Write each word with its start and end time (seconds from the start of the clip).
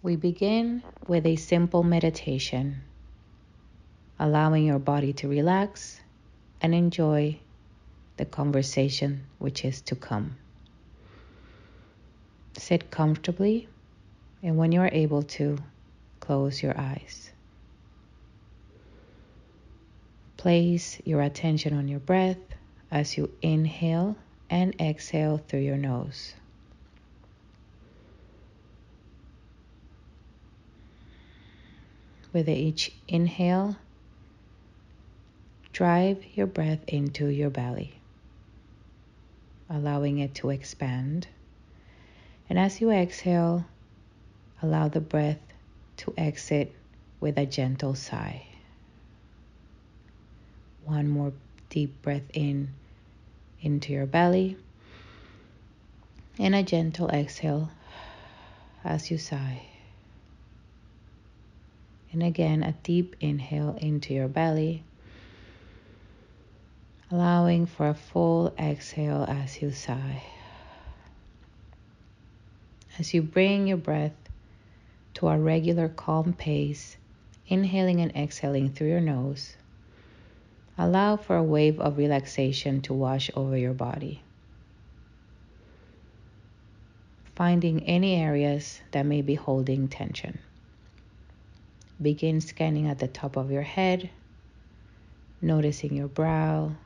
We 0.00 0.14
begin 0.14 0.84
with 1.08 1.26
a 1.26 1.34
simple 1.34 1.82
meditation, 1.82 2.82
allowing 4.20 4.64
your 4.64 4.78
body 4.78 5.12
to 5.14 5.26
relax 5.28 6.00
and 6.60 6.72
enjoy 6.72 7.40
the 8.16 8.24
conversation 8.24 9.24
which 9.40 9.64
is 9.64 9.80
to 9.82 9.96
come. 9.96 10.36
Sit 12.56 12.92
comfortably, 12.92 13.68
and 14.40 14.56
when 14.56 14.70
you 14.70 14.80
are 14.82 14.90
able 14.92 15.24
to, 15.24 15.58
close 16.20 16.62
your 16.62 16.78
eyes. 16.78 17.32
Place 20.36 21.00
your 21.04 21.22
attention 21.22 21.74
on 21.74 21.88
your 21.88 21.98
breath 21.98 22.38
as 22.92 23.16
you 23.16 23.32
inhale 23.42 24.14
and 24.48 24.80
exhale 24.80 25.38
through 25.38 25.60
your 25.60 25.76
nose. 25.76 26.34
With 32.32 32.48
each 32.48 32.92
inhale, 33.08 33.76
drive 35.72 36.22
your 36.34 36.46
breath 36.46 36.80
into 36.86 37.28
your 37.28 37.48
belly, 37.48 37.94
allowing 39.70 40.18
it 40.18 40.34
to 40.36 40.50
expand. 40.50 41.26
And 42.50 42.58
as 42.58 42.80
you 42.80 42.90
exhale, 42.90 43.64
allow 44.62 44.88
the 44.88 45.00
breath 45.00 45.40
to 45.98 46.12
exit 46.18 46.74
with 47.20 47.38
a 47.38 47.46
gentle 47.46 47.94
sigh. 47.94 48.46
One 50.84 51.08
more 51.08 51.32
deep 51.70 52.02
breath 52.02 52.30
in 52.32 52.68
into 53.60 53.92
your 53.92 54.06
belly 54.06 54.56
and 56.38 56.54
a 56.54 56.62
gentle 56.62 57.08
exhale 57.08 57.70
as 58.84 59.10
you 59.10 59.18
sigh. 59.18 59.62
And 62.12 62.22
again, 62.22 62.62
a 62.62 62.72
deep 62.82 63.16
inhale 63.20 63.76
into 63.80 64.14
your 64.14 64.28
belly, 64.28 64.82
allowing 67.10 67.66
for 67.66 67.88
a 67.88 67.94
full 67.94 68.54
exhale 68.58 69.26
as 69.28 69.60
you 69.60 69.70
sigh. 69.72 70.22
As 72.98 73.12
you 73.12 73.22
bring 73.22 73.66
your 73.66 73.76
breath 73.76 74.16
to 75.14 75.28
a 75.28 75.38
regular 75.38 75.88
calm 75.88 76.32
pace, 76.32 76.96
inhaling 77.46 78.00
and 78.00 78.14
exhaling 78.16 78.70
through 78.70 78.88
your 78.88 79.00
nose, 79.00 79.56
allow 80.78 81.16
for 81.16 81.36
a 81.36 81.42
wave 81.42 81.78
of 81.78 81.98
relaxation 81.98 82.80
to 82.82 82.94
wash 82.94 83.30
over 83.34 83.56
your 83.56 83.74
body. 83.74 84.22
Finding 87.34 87.84
any 87.84 88.16
areas 88.16 88.80
that 88.92 89.06
may 89.06 89.22
be 89.22 89.34
holding 89.34 89.88
tension. 89.88 90.38
Begin 92.00 92.40
scanning 92.40 92.86
at 92.86 93.00
the 93.00 93.08
top 93.08 93.36
of 93.36 93.50
your 93.50 93.62
head, 93.62 94.08
noticing 95.42 95.94
your 95.94 96.06
brow, 96.06 96.76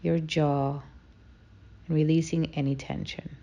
your 0.00 0.18
jaw, 0.18 0.80
and 1.86 1.96
releasing 1.96 2.54
any 2.54 2.74
tension. 2.74 3.36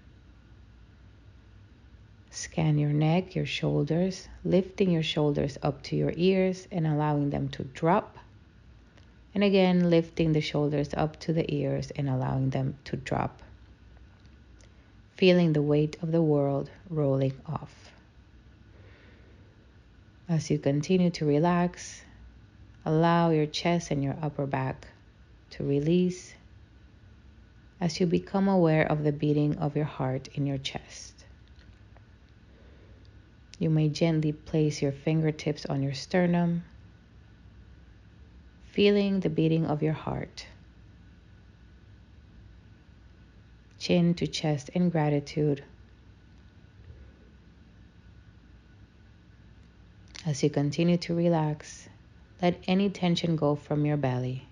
Scan 2.32 2.80
your 2.80 2.90
neck, 2.90 3.36
your 3.36 3.46
shoulders, 3.46 4.28
lifting 4.44 4.90
your 4.90 5.04
shoulders 5.04 5.60
up 5.62 5.84
to 5.84 5.96
your 5.96 6.14
ears 6.16 6.68
and 6.72 6.88
allowing 6.88 7.30
them 7.30 7.48
to 7.50 7.64
drop. 7.64 8.18
And 9.36 9.44
again, 9.44 9.92
lifting 9.92 10.34
the 10.34 10.42
shoulders 10.42 10.90
up 10.96 11.20
to 11.22 11.34
the 11.34 11.54
ears 11.54 11.92
and 11.96 12.10
allowing 12.10 12.50
them 12.50 12.76
to 12.86 12.98
drop. 12.98 13.44
Feeling 15.16 15.54
the 15.54 15.62
weight 15.62 15.96
of 16.02 16.12
the 16.12 16.24
world 16.24 16.72
rolling 16.90 17.34
off. 17.46 17.93
As 20.30 20.50
you 20.50 20.58
continue 20.58 21.10
to 21.12 21.26
relax, 21.26 22.02
allow 22.86 23.32
your 23.32 23.46
chest 23.46 23.92
and 23.92 24.02
your 24.02 24.16
upper 24.22 24.46
back 24.46 24.88
to 25.52 25.64
release 25.64 26.34
as 27.82 28.00
you 28.00 28.06
become 28.06 28.48
aware 28.48 28.90
of 28.90 29.04
the 29.04 29.12
beating 29.12 29.58
of 29.58 29.76
your 29.76 29.86
heart 29.86 30.30
in 30.34 30.46
your 30.46 30.58
chest. 30.58 31.26
You 33.60 33.70
may 33.70 33.90
gently 33.90 34.32
place 34.32 34.82
your 34.82 34.94
fingertips 34.94 35.66
on 35.66 35.84
your 35.84 35.94
sternum, 35.94 36.64
feeling 38.72 39.20
the 39.20 39.30
beating 39.30 39.66
of 39.66 39.84
your 39.84 39.94
heart. 39.94 40.48
Chin 43.78 44.14
to 44.16 44.28
chest 44.28 44.70
in 44.70 44.90
gratitude 44.90 45.66
As 50.26 50.42
you 50.42 50.50
continue 50.50 50.96
to 50.98 51.14
relax, 51.14 51.90
let 52.42 52.58
any 52.66 52.90
tension 52.90 53.36
go 53.36 53.56
from 53.56 53.86
your 53.86 53.98
belly. 53.98 54.48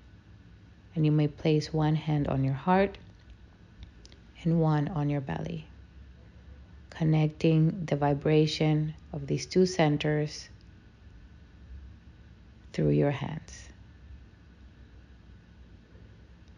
And 0.95 1.05
you 1.05 1.13
may 1.13 1.29
place 1.29 1.71
one 1.71 1.95
hand 1.95 2.27
on 2.27 2.43
your 2.43 2.53
heart 2.53 2.97
and 4.43 4.59
one 4.59 4.89
on 4.89 5.09
your 5.09 5.21
belly, 5.21 5.65
connecting 6.89 7.85
the 7.85 7.95
vibration 7.95 8.95
of 9.13 9.27
these 9.27 9.45
two 9.45 9.65
centers 9.65 10.49
through 12.73 12.89
your 12.89 13.11
hands. 13.11 13.69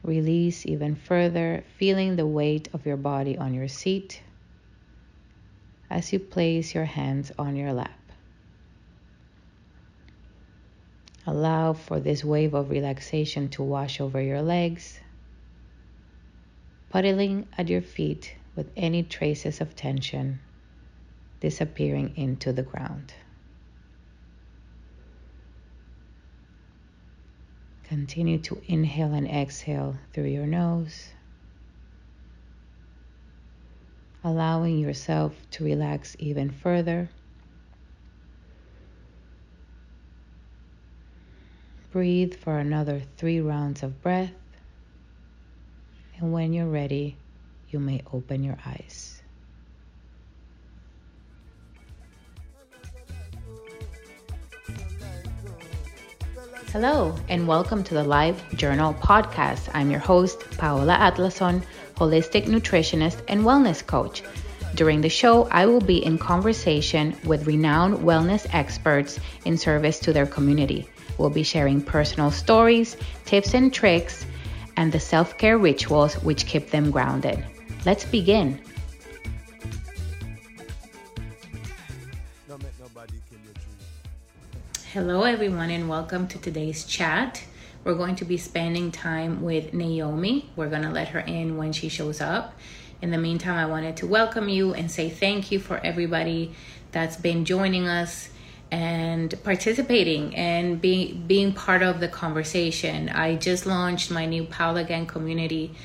Release 0.03 0.65
even 0.65 0.95
further, 0.95 1.63
feeling 1.77 2.15
the 2.15 2.25
weight 2.25 2.67
of 2.73 2.85
your 2.85 2.97
body 2.97 3.37
on 3.37 3.53
your 3.53 3.67
seat 3.67 4.21
as 5.89 6.11
you 6.11 6.19
place 6.19 6.73
your 6.73 6.85
hands 6.85 7.31
on 7.37 7.55
your 7.55 7.73
lap. 7.73 8.02
Allow 11.25 11.73
for 11.73 12.01
this 12.01 12.23
wave 12.23 12.53
of 12.53 12.69
relaxation 12.69 13.47
to 13.49 13.63
wash 13.63 14.01
over 14.01 14.21
your 14.21 14.41
legs, 14.41 14.99
puddling 16.89 17.47
at 17.57 17.69
your 17.69 17.81
feet 17.81 18.35
with 18.55 18.69
any 18.75 19.03
traces 19.03 19.61
of 19.61 19.75
tension 19.75 20.39
disappearing 21.39 22.13
into 22.17 22.53
the 22.53 22.63
ground. 22.63 23.13
Continue 27.83 28.39
to 28.39 28.61
inhale 28.67 29.13
and 29.13 29.27
exhale 29.27 29.95
through 30.13 30.27
your 30.27 30.47
nose, 30.47 31.09
allowing 34.23 34.77
yourself 34.79 35.35
to 35.51 35.63
relax 35.63 36.15
even 36.19 36.49
further. 36.49 37.09
Breathe 41.93 42.33
for 42.33 42.57
another 42.57 43.03
three 43.17 43.39
rounds 43.39 43.83
of 43.83 44.01
breath. 44.01 44.33
And 46.17 46.33
when 46.33 46.51
you're 46.51 46.65
ready, 46.65 47.17
you 47.69 47.77
may 47.77 48.01
open 48.11 48.43
your 48.43 48.57
eyes. 48.65 49.21
Hello, 56.71 57.15
and 57.29 57.47
welcome 57.47 57.83
to 57.83 57.93
the 57.93 58.03
Live 58.03 58.41
Journal 58.57 58.95
podcast. 58.95 59.69
I'm 59.75 59.91
your 59.91 59.99
host, 59.99 60.39
Paola 60.57 60.97
Atlason, 60.97 61.63
holistic 61.93 62.45
nutritionist 62.45 63.21
and 63.27 63.43
wellness 63.43 63.85
coach. 63.85 64.23
During 64.73 65.01
the 65.01 65.09
show, 65.09 65.47
I 65.51 65.67
will 65.67 65.79
be 65.79 66.03
in 66.03 66.17
conversation 66.17 67.15
with 67.23 67.45
renowned 67.45 67.99
wellness 67.99 68.47
experts 68.51 69.19
in 69.45 69.59
service 69.59 69.99
to 69.99 70.11
their 70.11 70.25
community. 70.25 70.89
We'll 71.17 71.29
be 71.29 71.43
sharing 71.43 71.81
personal 71.81 72.31
stories, 72.31 72.97
tips 73.25 73.53
and 73.53 73.73
tricks, 73.73 74.25
and 74.77 74.91
the 74.91 74.99
self 74.99 75.37
care 75.37 75.57
rituals 75.57 76.15
which 76.15 76.45
keep 76.45 76.71
them 76.71 76.91
grounded. 76.91 77.43
Let's 77.85 78.05
begin. 78.05 78.59
Hello, 84.91 85.23
everyone, 85.23 85.71
and 85.71 85.89
welcome 85.89 86.27
to 86.27 86.37
today's 86.37 86.85
chat. 86.85 87.43
We're 87.83 87.95
going 87.95 88.15
to 88.17 88.25
be 88.25 88.37
spending 88.37 88.91
time 88.91 89.41
with 89.41 89.73
Naomi. 89.73 90.49
We're 90.55 90.69
going 90.69 90.83
to 90.83 90.91
let 90.91 91.09
her 91.09 91.19
in 91.19 91.57
when 91.57 91.73
she 91.73 91.89
shows 91.89 92.21
up. 92.21 92.53
In 93.01 93.11
the 93.11 93.17
meantime, 93.17 93.57
I 93.57 93.65
wanted 93.65 93.97
to 93.97 94.07
welcome 94.07 94.49
you 94.49 94.73
and 94.73 94.89
say 94.89 95.09
thank 95.09 95.51
you 95.51 95.59
for 95.59 95.77
everybody 95.83 96.53
that's 96.91 97.17
been 97.17 97.43
joining 97.43 97.87
us 97.87 98.29
and 98.73 99.35
participating 99.43 100.35
and 100.35 100.81
being 100.81 101.27
being 101.27 101.53
part 101.53 101.83
of 101.83 101.99
the 101.99 102.07
conversation. 102.07 103.07
I 103.07 103.35
just 103.35 103.67
launched 103.67 104.09
my 104.09 104.25
new 104.25 104.45
Paola 104.45 104.83
Gang 104.83 105.05
community 105.05 105.75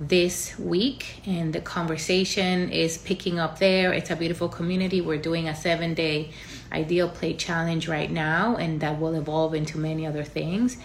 this 0.00 0.58
week 0.58 1.22
and 1.24 1.52
the 1.52 1.60
conversation 1.60 2.68
is 2.70 2.98
picking 2.98 3.38
up 3.38 3.60
there. 3.60 3.92
It's 3.92 4.10
a 4.10 4.16
beautiful 4.16 4.48
community. 4.48 5.00
We're 5.00 5.24
doing 5.30 5.48
a 5.48 5.52
7-day 5.52 6.32
ideal 6.72 7.08
plate 7.08 7.38
challenge 7.38 7.86
right 7.86 8.10
now 8.10 8.56
and 8.56 8.80
that 8.80 8.98
will 8.98 9.14
evolve 9.14 9.54
into 9.54 9.78
many 9.78 10.04
other 10.04 10.24
things. 10.24 10.76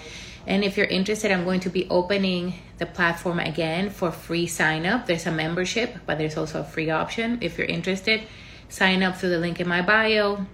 And 0.46 0.64
if 0.64 0.78
you're 0.78 0.86
interested, 1.00 1.32
I'm 1.32 1.44
going 1.44 1.62
to 1.62 1.72
be 1.72 1.90
opening 1.90 2.54
the 2.78 2.86
platform 2.86 3.40
again 3.40 3.90
for 3.90 4.12
free 4.12 4.46
sign 4.46 4.86
up. 4.86 5.08
There's 5.08 5.26
a 5.26 5.32
membership, 5.32 5.98
but 6.06 6.20
there's 6.20 6.38
also 6.38 6.62
a 6.62 6.64
free 6.64 6.92
option. 6.92 7.40
If 7.42 7.58
you're 7.58 7.66
interested, 7.66 8.22
sign 8.70 9.02
up 9.02 9.18
through 9.18 9.32
the 9.32 9.40
link 9.40 9.60
in 9.60 9.68
my 9.68 9.82
bio. 9.82 10.46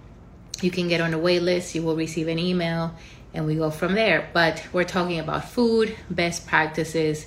You 0.62 0.70
can 0.70 0.88
get 0.88 1.00
on 1.00 1.10
the 1.10 1.18
wait 1.18 1.42
list. 1.42 1.74
You 1.74 1.82
will 1.82 1.96
receive 1.96 2.28
an 2.28 2.38
email 2.38 2.94
and 3.34 3.46
we 3.46 3.56
go 3.56 3.70
from 3.70 3.94
there. 3.94 4.28
But 4.32 4.64
we're 4.72 4.84
talking 4.84 5.18
about 5.18 5.48
food, 5.50 5.94
best 6.08 6.46
practices, 6.46 7.26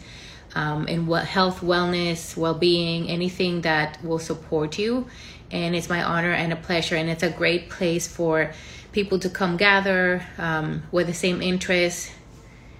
um, 0.55 0.87
and 0.87 1.07
what 1.07 1.25
health, 1.25 1.59
wellness, 1.59 2.35
well-being, 2.37 3.09
anything 3.09 3.61
that 3.61 4.03
will 4.03 4.19
support 4.19 4.79
you. 4.79 5.07
And 5.51 5.75
it's 5.75 5.89
my 5.89 6.03
honor 6.03 6.31
and 6.31 6.51
a 6.51 6.55
pleasure, 6.55 6.95
and 6.95 7.09
it's 7.09 7.23
a 7.23 7.29
great 7.29 7.69
place 7.69 8.07
for 8.07 8.51
people 8.91 9.19
to 9.19 9.29
come 9.29 9.57
gather 9.57 10.23
um, 10.37 10.83
with 10.91 11.07
the 11.07 11.13
same 11.13 11.41
interests, 11.41 12.11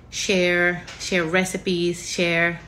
share, 0.09 0.83
share 0.99 1.23
recipes, 1.23 2.09
share 2.09 2.59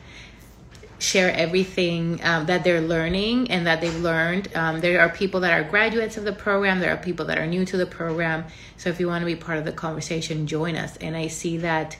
share 0.99 1.33
everything 1.33 2.19
um, 2.23 2.45
that 2.45 2.63
they're 2.63 2.81
learning 2.81 3.49
and 3.49 3.65
that 3.65 3.81
they've 3.81 4.01
learned. 4.01 4.53
Um, 4.55 4.81
there 4.81 5.01
are 5.01 5.09
people 5.09 5.39
that 5.41 5.53
are 5.53 5.63
graduates 5.67 6.17
of 6.17 6.25
the 6.25 6.33
program, 6.33 6.79
there 6.79 6.93
are 6.93 6.97
people 6.97 7.25
that 7.27 7.37
are 7.37 7.47
new 7.47 7.65
to 7.65 7.77
the 7.77 7.85
program. 7.85 8.45
So 8.77 8.89
if 8.89 8.99
you 8.99 9.07
want 9.07 9.21
to 9.21 9.25
be 9.25 9.35
part 9.35 9.57
of 9.57 9.65
the 9.65 9.71
conversation, 9.71 10.45
join 10.45 10.75
us. 10.75 10.97
And 10.97 11.15
I 11.15 11.27
see 11.27 11.57
that 11.57 11.97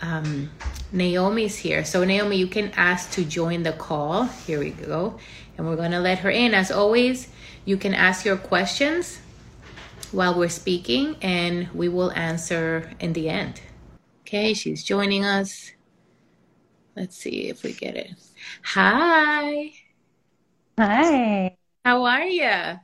um, 0.00 0.50
Naomi's 0.92 1.56
here. 1.56 1.84
So, 1.84 2.04
Naomi, 2.04 2.36
you 2.36 2.46
can 2.46 2.70
ask 2.76 3.10
to 3.12 3.24
join 3.24 3.62
the 3.62 3.72
call. 3.72 4.24
Here 4.24 4.58
we 4.58 4.70
go. 4.70 5.18
And 5.56 5.66
we're 5.66 5.76
going 5.76 5.92
to 5.92 6.00
let 6.00 6.18
her 6.18 6.30
in. 6.30 6.52
As 6.52 6.70
always, 6.70 7.28
you 7.64 7.76
can 7.76 7.94
ask 7.94 8.24
your 8.24 8.36
questions 8.36 9.20
while 10.12 10.36
we're 10.38 10.48
speaking, 10.48 11.16
and 11.22 11.68
we 11.72 11.88
will 11.88 12.12
answer 12.12 12.90
in 13.00 13.12
the 13.12 13.28
end. 13.28 13.60
Okay, 14.22 14.54
she's 14.54 14.82
joining 14.84 15.24
us. 15.24 15.72
Let's 16.96 17.16
see 17.16 17.48
if 17.48 17.62
we 17.62 17.72
get 17.72 17.96
it. 17.96 18.12
Hi. 18.62 19.72
Hi. 20.78 21.56
How 21.84 22.04
are 22.04 22.24
you? 22.24 22.78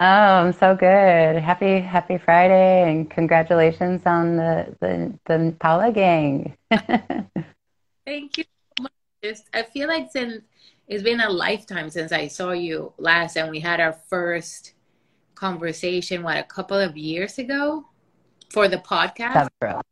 Oh, 0.00 0.04
I'm 0.04 0.52
so 0.52 0.76
good. 0.76 1.36
Happy 1.42 1.80
Happy 1.80 2.18
Friday 2.18 2.90
and 2.90 3.10
congratulations 3.10 4.02
on 4.06 4.36
the 4.36 4.76
the, 4.80 5.18
the 5.26 5.56
Paula 5.58 5.90
gang. 5.90 6.56
Thank 8.06 8.38
you 8.38 8.44
so 8.44 8.82
much. 8.84 8.92
Just 9.22 9.48
I 9.52 9.62
feel 9.62 9.88
like 9.88 10.10
since 10.12 10.44
it's 10.86 11.02
been 11.02 11.20
a 11.20 11.28
lifetime 11.28 11.90
since 11.90 12.12
I 12.12 12.28
saw 12.28 12.52
you 12.52 12.92
last 12.98 13.36
and 13.36 13.50
we 13.50 13.60
had 13.60 13.80
our 13.80 13.92
first 13.92 14.74
conversation 15.34 16.22
what 16.22 16.36
a 16.36 16.42
couple 16.42 16.78
of 16.78 16.96
years 16.96 17.38
ago 17.38 17.86
for 18.50 18.68
the 18.68 18.78
podcast. 18.78 19.48
Several 19.60 19.82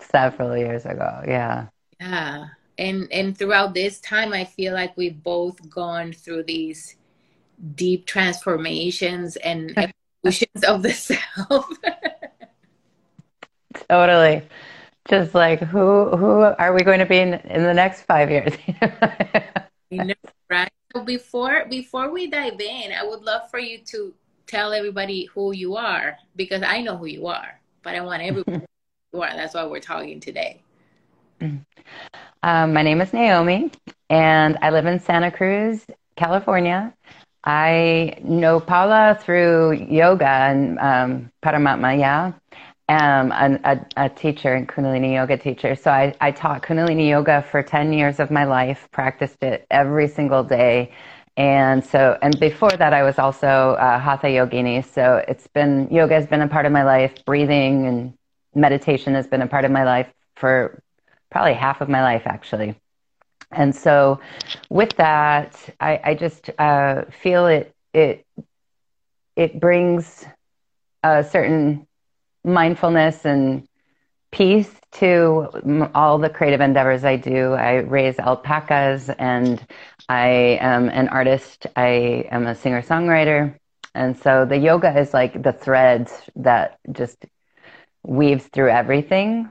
several 0.00 0.56
years 0.56 0.84
ago. 0.86 1.22
Yeah. 1.26 1.68
Yeah. 2.00 2.46
And 2.78 3.08
and 3.12 3.36
throughout 3.36 3.74
this 3.74 4.00
time 4.00 4.32
I 4.32 4.44
feel 4.44 4.74
like 4.74 4.96
we've 4.96 5.22
both 5.22 5.68
gone 5.70 6.12
through 6.12 6.44
these 6.44 6.96
deep 7.74 8.06
transformations 8.06 9.36
and 9.36 9.72
evolutions 10.24 10.64
of 10.64 10.82
the 10.82 10.92
self. 10.92 11.66
totally. 13.88 14.42
Just 15.08 15.34
like 15.34 15.60
who 15.60 16.16
who 16.16 16.40
are 16.42 16.72
we 16.72 16.82
going 16.82 16.98
to 16.98 17.06
be 17.06 17.18
in, 17.18 17.34
in 17.34 17.62
the 17.62 17.74
next 17.74 18.02
five 18.02 18.30
years? 18.30 18.52
you 19.90 20.04
know, 20.04 20.14
right? 20.50 20.70
So 20.94 21.02
before 21.04 21.66
before 21.68 22.10
we 22.10 22.26
dive 22.28 22.60
in, 22.60 22.92
I 22.92 23.04
would 23.04 23.22
love 23.22 23.48
for 23.50 23.58
you 23.58 23.78
to 23.86 24.12
tell 24.46 24.72
everybody 24.72 25.24
who 25.26 25.52
you 25.52 25.76
are 25.76 26.18
because 26.34 26.62
I 26.62 26.80
know 26.80 26.96
who 26.96 27.06
you 27.06 27.26
are, 27.26 27.60
but 27.82 27.94
I 27.94 28.00
want 28.00 28.22
everyone 28.22 28.60
who 29.12 29.18
you 29.18 29.22
are. 29.22 29.34
That's 29.34 29.54
why 29.54 29.64
we're 29.64 29.80
talking 29.80 30.20
today. 30.20 30.62
Um, 31.40 32.72
my 32.72 32.82
name 32.82 33.00
is 33.00 33.12
Naomi, 33.12 33.70
and 34.08 34.56
I 34.62 34.70
live 34.70 34.86
in 34.86 35.00
Santa 35.00 35.30
Cruz, 35.30 35.84
California. 36.16 36.94
I 37.44 38.18
know 38.22 38.60
Paula 38.60 39.18
through 39.20 39.72
yoga 39.72 40.28
and 40.28 40.78
um, 40.78 41.30
Paramatma, 41.44 41.98
yeah. 41.98 42.32
Um, 42.88 43.32
a, 43.32 43.58
a, 43.64 44.04
a 44.04 44.08
teacher 44.08 44.54
and 44.54 44.68
Kundalini 44.68 45.14
yoga 45.14 45.36
teacher. 45.36 45.74
So 45.74 45.90
I, 45.90 46.14
I 46.20 46.30
taught 46.30 46.62
Kundalini 46.62 47.08
yoga 47.08 47.42
for 47.50 47.62
10 47.62 47.92
years 47.92 48.20
of 48.20 48.30
my 48.30 48.44
life, 48.44 48.88
practiced 48.92 49.42
it 49.42 49.66
every 49.70 50.06
single 50.06 50.44
day. 50.44 50.92
And 51.36 51.84
so, 51.84 52.16
and 52.22 52.38
before 52.38 52.70
that, 52.70 52.92
I 52.92 53.02
was 53.02 53.18
also 53.18 53.76
a 53.78 53.98
Hatha 53.98 54.28
yogini. 54.28 54.84
So 54.84 55.24
it's 55.26 55.48
been, 55.48 55.88
yoga 55.90 56.14
has 56.14 56.26
been 56.26 56.42
a 56.42 56.48
part 56.48 56.64
of 56.64 56.72
my 56.72 56.84
life. 56.84 57.12
Breathing 57.24 57.86
and 57.86 58.14
meditation 58.54 59.14
has 59.14 59.26
been 59.26 59.42
a 59.42 59.48
part 59.48 59.64
of 59.64 59.72
my 59.72 59.84
life 59.84 60.08
for 60.36 60.80
probably 61.36 61.52
half 61.52 61.82
of 61.82 61.88
my 61.90 62.02
life, 62.02 62.22
actually. 62.24 62.74
And 63.52 63.76
so, 63.76 64.20
with 64.70 64.96
that, 64.96 65.54
I, 65.78 66.00
I 66.02 66.14
just 66.14 66.48
uh, 66.58 67.02
feel 67.22 67.46
it 67.46 67.74
it 67.92 68.24
it 69.36 69.60
brings 69.60 70.24
a 71.02 71.22
certain 71.22 71.86
mindfulness 72.42 73.26
and 73.26 73.68
peace 74.32 74.80
to 74.92 75.90
all 75.94 76.16
the 76.16 76.30
creative 76.30 76.62
endeavors 76.62 77.04
I 77.04 77.16
do. 77.16 77.52
I 77.52 77.80
raise 77.80 78.18
alpacas, 78.18 79.10
and 79.18 79.62
I 80.08 80.58
am 80.62 80.88
an 80.88 81.08
artist. 81.10 81.66
I 81.76 82.24
am 82.30 82.46
a 82.46 82.54
singer 82.54 82.80
songwriter, 82.80 83.56
and 83.94 84.16
so 84.16 84.46
the 84.46 84.56
yoga 84.56 84.98
is 84.98 85.12
like 85.12 85.42
the 85.42 85.52
thread 85.52 86.10
that 86.36 86.78
just 86.92 87.26
weaves 88.02 88.46
through 88.46 88.70
everything 88.70 89.50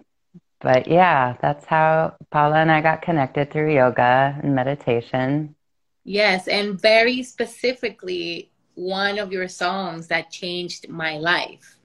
but 0.66 0.88
yeah, 0.88 1.38
that's 1.44 1.64
how 1.64 2.16
Paula 2.32 2.56
and 2.56 2.72
I 2.72 2.82
got 2.82 3.04
connected 3.04 3.52
through 3.52 3.76
yoga 3.76 4.36
and 4.42 4.56
meditation. 4.56 5.54
Yes, 6.04 6.48
and 6.48 6.82
very 6.82 7.22
specifically, 7.22 8.50
one 8.74 9.20
of 9.20 9.32
your 9.32 9.48
songs 9.48 10.08
that 10.08 10.32
changed 10.32 10.90
my 10.90 11.20
life. 11.20 11.78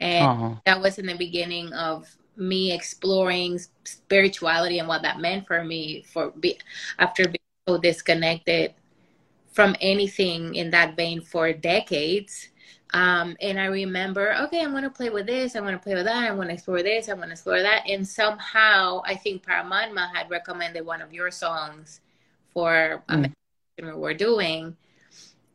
And 0.00 0.26
uh-huh. 0.26 0.54
that 0.66 0.80
was 0.80 0.98
in 0.98 1.06
the 1.06 1.14
beginning 1.14 1.72
of 1.72 2.12
me 2.36 2.72
exploring 2.72 3.60
spirituality 3.84 4.80
and 4.80 4.88
what 4.88 5.02
that 5.02 5.20
meant 5.20 5.46
for 5.46 5.62
me 5.62 6.02
for 6.02 6.32
be, 6.32 6.58
after 6.98 7.26
being 7.26 7.38
so 7.68 7.78
disconnected 7.78 8.74
from 9.52 9.76
anything 9.80 10.56
in 10.56 10.72
that 10.72 10.96
vein 10.96 11.20
for 11.20 11.52
decades 11.52 12.48
um, 12.92 13.36
and 13.40 13.60
I 13.60 13.66
remember, 13.66 14.34
okay, 14.42 14.62
I'm 14.62 14.72
going 14.72 14.82
to 14.82 14.90
play 14.90 15.10
with 15.10 15.26
this. 15.26 15.54
I'm 15.54 15.62
going 15.62 15.74
to 15.74 15.82
play 15.82 15.94
with 15.94 16.06
that. 16.06 16.28
I'm 16.28 16.36
going 16.36 16.48
to 16.48 16.54
explore 16.54 16.82
this. 16.82 17.08
I'm 17.08 17.18
going 17.18 17.28
to 17.28 17.34
explore 17.34 17.62
that. 17.62 17.88
And 17.88 18.06
somehow, 18.06 19.02
I 19.04 19.14
think 19.14 19.44
Paramatma 19.44 20.12
had 20.14 20.28
recommended 20.28 20.84
one 20.84 21.00
of 21.00 21.12
your 21.12 21.30
songs 21.30 22.00
for 22.52 23.02
a 23.08 23.16
mm. 23.16 23.32
we 23.80 23.92
were 23.92 24.14
doing. 24.14 24.76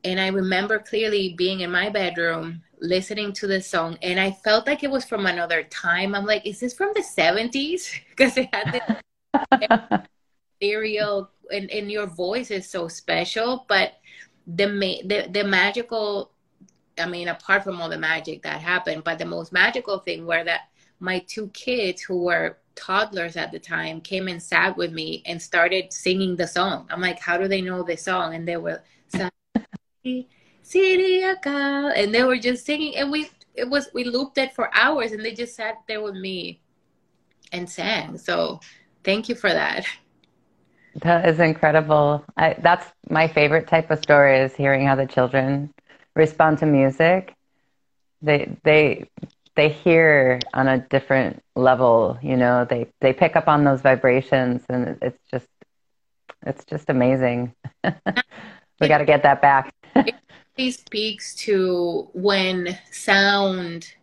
And 0.05 0.19
I 0.19 0.27
remember 0.27 0.79
clearly 0.79 1.33
being 1.37 1.59
in 1.59 1.71
my 1.71 1.89
bedroom 1.89 2.61
listening 2.79 3.33
to 3.33 3.47
the 3.47 3.61
song, 3.61 3.97
and 4.01 4.19
I 4.19 4.31
felt 4.31 4.67
like 4.67 4.83
it 4.83 4.91
was 4.91 5.03
from 5.05 5.25
another 5.25 5.63
time. 5.63 6.13
I'm 6.13 6.25
like, 6.25 6.45
is 6.45 6.59
this 6.59 6.73
from 6.73 6.91
the 6.93 7.01
70s? 7.01 7.91
Because 8.09 8.37
it 8.37 8.49
had 8.53 8.71
this 8.71 9.99
ethereal, 10.61 11.31
and, 11.51 11.69
and 11.71 11.91
your 11.91 12.05
voice 12.05 12.51
is 12.51 12.69
so 12.69 12.87
special. 12.87 13.65
But 13.67 13.93
the, 14.47 14.67
ma- 14.67 15.07
the 15.07 15.27
the 15.31 15.43
magical 15.43 16.31
I 16.97 17.05
mean, 17.05 17.27
apart 17.27 17.63
from 17.63 17.81
all 17.81 17.89
the 17.89 17.97
magic 17.97 18.43
that 18.43 18.61
happened, 18.61 19.03
but 19.03 19.19
the 19.19 19.25
most 19.25 19.51
magical 19.51 19.99
thing 19.99 20.25
were 20.25 20.43
that 20.43 20.69
my 20.99 21.19
two 21.27 21.49
kids 21.49 22.01
who 22.01 22.23
were 22.23 22.57
toddlers 22.75 23.37
at 23.37 23.51
the 23.51 23.59
time 23.59 24.01
came 24.01 24.27
and 24.27 24.41
sat 24.41 24.75
with 24.77 24.91
me 24.91 25.23
and 25.25 25.41
started 25.41 25.91
singing 25.91 26.35
the 26.35 26.47
song. 26.47 26.87
I'm 26.89 27.01
like, 27.01 27.19
how 27.19 27.37
do 27.37 27.47
they 27.47 27.61
know 27.61 27.83
the 27.83 27.97
song? 27.97 28.33
And 28.35 28.47
they 28.47 28.57
were 28.57 28.81
and 31.95 32.13
they 32.13 32.23
were 32.23 32.37
just 32.37 32.65
singing 32.65 32.95
and 32.97 33.11
we 33.11 33.29
it 33.53 33.69
was 33.69 33.89
we 33.93 34.03
looped 34.03 34.37
it 34.37 34.53
for 34.53 34.69
hours 34.75 35.11
and 35.11 35.23
they 35.23 35.33
just 35.33 35.55
sat 35.55 35.75
there 35.87 36.01
with 36.01 36.15
me 36.15 36.59
and 37.51 37.69
sang. 37.69 38.17
So 38.17 38.59
thank 39.03 39.29
you 39.29 39.35
for 39.35 39.49
that. 39.49 39.85
That 41.01 41.27
is 41.27 41.39
incredible. 41.39 42.23
I, 42.37 42.55
that's 42.59 42.87
my 43.09 43.27
favorite 43.27 43.67
type 43.67 43.91
of 43.91 43.99
story 43.99 44.39
is 44.39 44.55
hearing 44.55 44.87
how 44.87 44.95
the 44.95 45.05
children 45.05 45.73
respond 46.15 46.59
to 46.59 46.65
music, 46.65 47.33
they 48.21 48.55
they 48.63 49.09
they 49.55 49.69
hear 49.69 50.39
on 50.53 50.67
a 50.67 50.79
different 50.79 51.41
level. 51.55 52.17
You 52.21 52.37
know, 52.37 52.65
they 52.65 52.87
they 53.01 53.13
pick 53.13 53.35
up 53.35 53.47
on 53.47 53.63
those 53.63 53.81
vibrations, 53.81 54.63
and 54.69 54.97
it's 55.01 55.19
just 55.31 55.47
it's 56.45 56.65
just 56.65 56.89
amazing. 56.89 57.53
we 57.83 58.87
got 58.87 58.99
to 58.99 59.05
get 59.05 59.23
that 59.23 59.41
back. 59.41 59.73
it 60.57 60.73
speaks 60.73 61.35
to 61.35 62.09
when 62.13 62.77
sound 62.91 63.93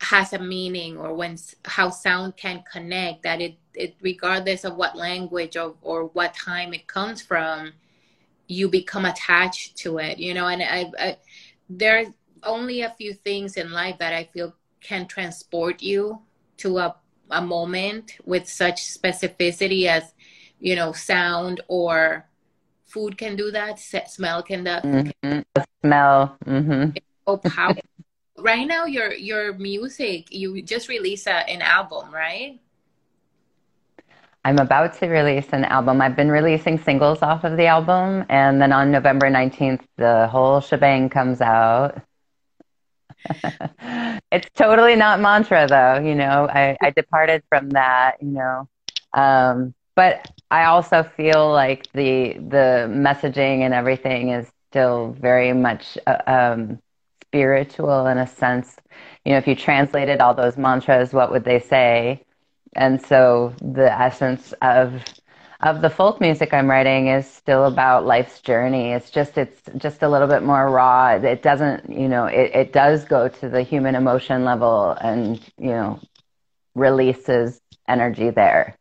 has 0.00 0.32
a 0.32 0.38
meaning 0.38 0.96
or 0.96 1.14
when 1.14 1.38
how 1.64 1.88
sound 1.88 2.36
can 2.36 2.62
connect 2.70 3.22
that 3.22 3.40
it, 3.40 3.56
it 3.74 3.94
regardless 4.00 4.64
of 4.64 4.74
what 4.74 4.96
language 4.96 5.56
or, 5.56 5.76
or 5.80 6.06
what 6.06 6.34
time 6.34 6.74
it 6.74 6.88
comes 6.88 7.22
from 7.22 7.72
you 8.52 8.68
become 8.68 9.04
attached 9.04 9.76
to 9.76 9.98
it 9.98 10.18
you 10.18 10.34
know 10.34 10.46
and 10.46 10.62
I, 10.62 10.90
I 10.98 11.16
there's 11.68 12.08
only 12.42 12.82
a 12.82 12.90
few 12.90 13.14
things 13.14 13.56
in 13.56 13.72
life 13.72 13.98
that 13.98 14.12
i 14.12 14.24
feel 14.24 14.54
can 14.80 15.06
transport 15.06 15.82
you 15.82 16.20
to 16.58 16.78
a, 16.78 16.96
a 17.30 17.40
moment 17.40 18.16
with 18.24 18.48
such 18.48 18.82
specificity 18.82 19.86
as 19.86 20.12
you 20.60 20.76
know 20.76 20.92
sound 20.92 21.60
or 21.68 22.28
food 22.86 23.16
can 23.16 23.36
do 23.36 23.50
that 23.50 23.78
smell 23.78 24.42
can 24.42 24.64
that 24.64 24.82
mm-hmm. 24.82 25.40
smell 25.82 26.36
mm-hmm. 26.44 26.90
so 27.26 27.36
powerful 27.38 27.82
right 28.38 28.66
now 28.66 28.84
your 28.84 29.12
your 29.12 29.54
music 29.54 30.32
you 30.32 30.62
just 30.62 30.88
released 30.88 31.26
a, 31.26 31.48
an 31.48 31.62
album 31.62 32.12
right 32.12 32.60
i'm 34.44 34.58
about 34.58 34.92
to 34.94 35.06
release 35.08 35.48
an 35.52 35.64
album 35.64 36.00
i've 36.00 36.16
been 36.16 36.30
releasing 36.30 36.78
singles 36.78 37.22
off 37.22 37.44
of 37.44 37.56
the 37.56 37.66
album 37.66 38.24
and 38.28 38.60
then 38.60 38.72
on 38.72 38.90
november 38.90 39.30
19th 39.30 39.82
the 39.96 40.26
whole 40.28 40.60
shebang 40.60 41.08
comes 41.08 41.40
out 41.40 42.00
it's 44.32 44.48
totally 44.54 44.96
not 44.96 45.20
mantra 45.20 45.66
though 45.68 45.98
you 46.00 46.14
know 46.14 46.48
i, 46.48 46.76
I 46.82 46.90
departed 46.90 47.42
from 47.48 47.70
that 47.70 48.16
you 48.20 48.28
know 48.30 48.68
um, 49.14 49.74
but 49.94 50.30
i 50.50 50.64
also 50.64 51.02
feel 51.02 51.50
like 51.52 51.86
the 51.92 52.34
the 52.34 52.88
messaging 52.90 53.60
and 53.60 53.74
everything 53.74 54.30
is 54.30 54.50
still 54.70 55.12
very 55.20 55.52
much 55.52 55.98
uh, 56.06 56.18
um, 56.26 56.78
spiritual 57.22 58.06
in 58.06 58.18
a 58.18 58.26
sense. 58.26 58.76
You 59.24 59.32
know, 59.32 59.38
if 59.38 59.46
you 59.46 59.54
translated 59.54 60.20
all 60.20 60.34
those 60.34 60.56
mantras, 60.56 61.12
what 61.12 61.30
would 61.30 61.44
they 61.44 61.58
say? 61.60 62.22
And 62.74 63.00
so 63.04 63.54
the 63.60 63.92
essence 63.92 64.52
of 64.62 65.02
of 65.60 65.80
the 65.80 65.90
folk 65.90 66.20
music 66.20 66.52
I'm 66.52 66.68
writing 66.68 67.06
is 67.06 67.26
still 67.26 67.66
about 67.66 68.04
life's 68.04 68.40
journey. 68.40 68.92
It's 68.92 69.10
just 69.10 69.38
it's 69.38 69.62
just 69.76 70.02
a 70.02 70.08
little 70.08 70.26
bit 70.26 70.42
more 70.42 70.68
raw. 70.70 71.14
It 71.14 71.42
doesn't, 71.42 71.88
you 71.90 72.08
know, 72.08 72.26
it, 72.26 72.50
it 72.54 72.72
does 72.72 73.04
go 73.04 73.28
to 73.28 73.48
the 73.48 73.62
human 73.62 73.94
emotion 73.94 74.44
level 74.44 74.96
and, 75.00 75.40
you 75.58 75.70
know, 75.70 76.00
releases 76.74 77.60
energy 77.88 78.30
there. 78.30 78.76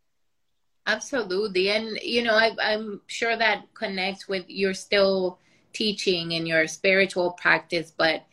Absolutely. 0.88 1.70
And 1.70 2.00
you 2.02 2.24
know, 2.24 2.34
I 2.34 2.52
I'm 2.62 3.02
sure 3.08 3.36
that 3.38 3.66
connects 3.74 4.28
with 4.28 4.46
you're 4.48 4.74
still 4.74 5.40
teaching 5.74 6.34
and 6.34 6.48
your 6.48 6.68
spiritual 6.68 7.32
practice, 7.32 7.94
but 7.96 8.26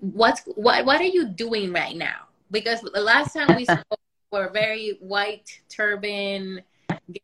what's 0.00 0.42
what 0.54 0.84
what 0.84 1.00
are 1.00 1.04
you 1.04 1.26
doing 1.28 1.72
right 1.72 1.96
now? 1.96 2.28
Because 2.50 2.80
the 2.82 3.00
last 3.00 3.32
time 3.32 3.56
we 3.56 3.64
spoke 3.64 3.82
were 4.32 4.50
very 4.52 4.98
white 5.00 5.60
turban. 5.68 6.62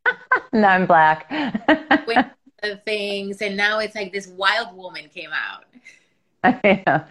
no, 0.53 0.67
I'm 0.67 0.87
black. 0.87 1.31
with 2.07 2.27
the 2.63 2.77
things, 2.85 3.43
and 3.43 3.57
now 3.57 3.79
it's 3.79 3.95
like 3.95 4.13
this 4.13 4.29
wild 4.29 4.77
woman 4.77 5.09
came 5.09 5.31
out. 5.33 5.65
Yeah. 6.65 7.05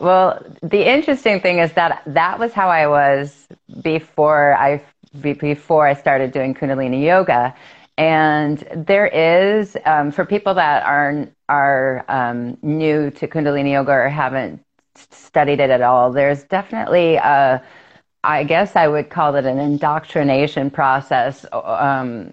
Well, 0.00 0.44
the 0.62 0.84
interesting 0.84 1.40
thing 1.40 1.60
is 1.60 1.72
that 1.74 2.02
that 2.06 2.40
was 2.40 2.52
how 2.52 2.68
I 2.68 2.88
was 2.88 3.46
before 3.82 4.54
I 4.54 4.82
before 5.20 5.86
I 5.86 5.94
started 5.94 6.32
doing 6.32 6.54
Kundalini 6.54 7.04
yoga, 7.04 7.54
and 7.96 8.58
there 8.74 9.06
is 9.06 9.76
um, 9.86 10.10
for 10.10 10.26
people 10.26 10.54
that 10.54 10.84
are 10.84 11.28
are 11.48 12.04
um, 12.08 12.58
new 12.62 13.10
to 13.12 13.28
Kundalini 13.28 13.72
yoga 13.72 13.92
or 13.92 14.08
haven't 14.08 14.60
studied 14.96 15.60
it 15.60 15.70
at 15.70 15.82
all, 15.82 16.10
there's 16.12 16.42
definitely 16.44 17.14
a, 17.16 17.62
I 18.24 18.44
guess 18.44 18.76
I 18.76 18.88
would 18.88 19.10
call 19.10 19.36
it 19.36 19.44
an 19.44 19.58
indoctrination 19.58 20.70
process. 20.70 21.46
Um, 21.52 22.32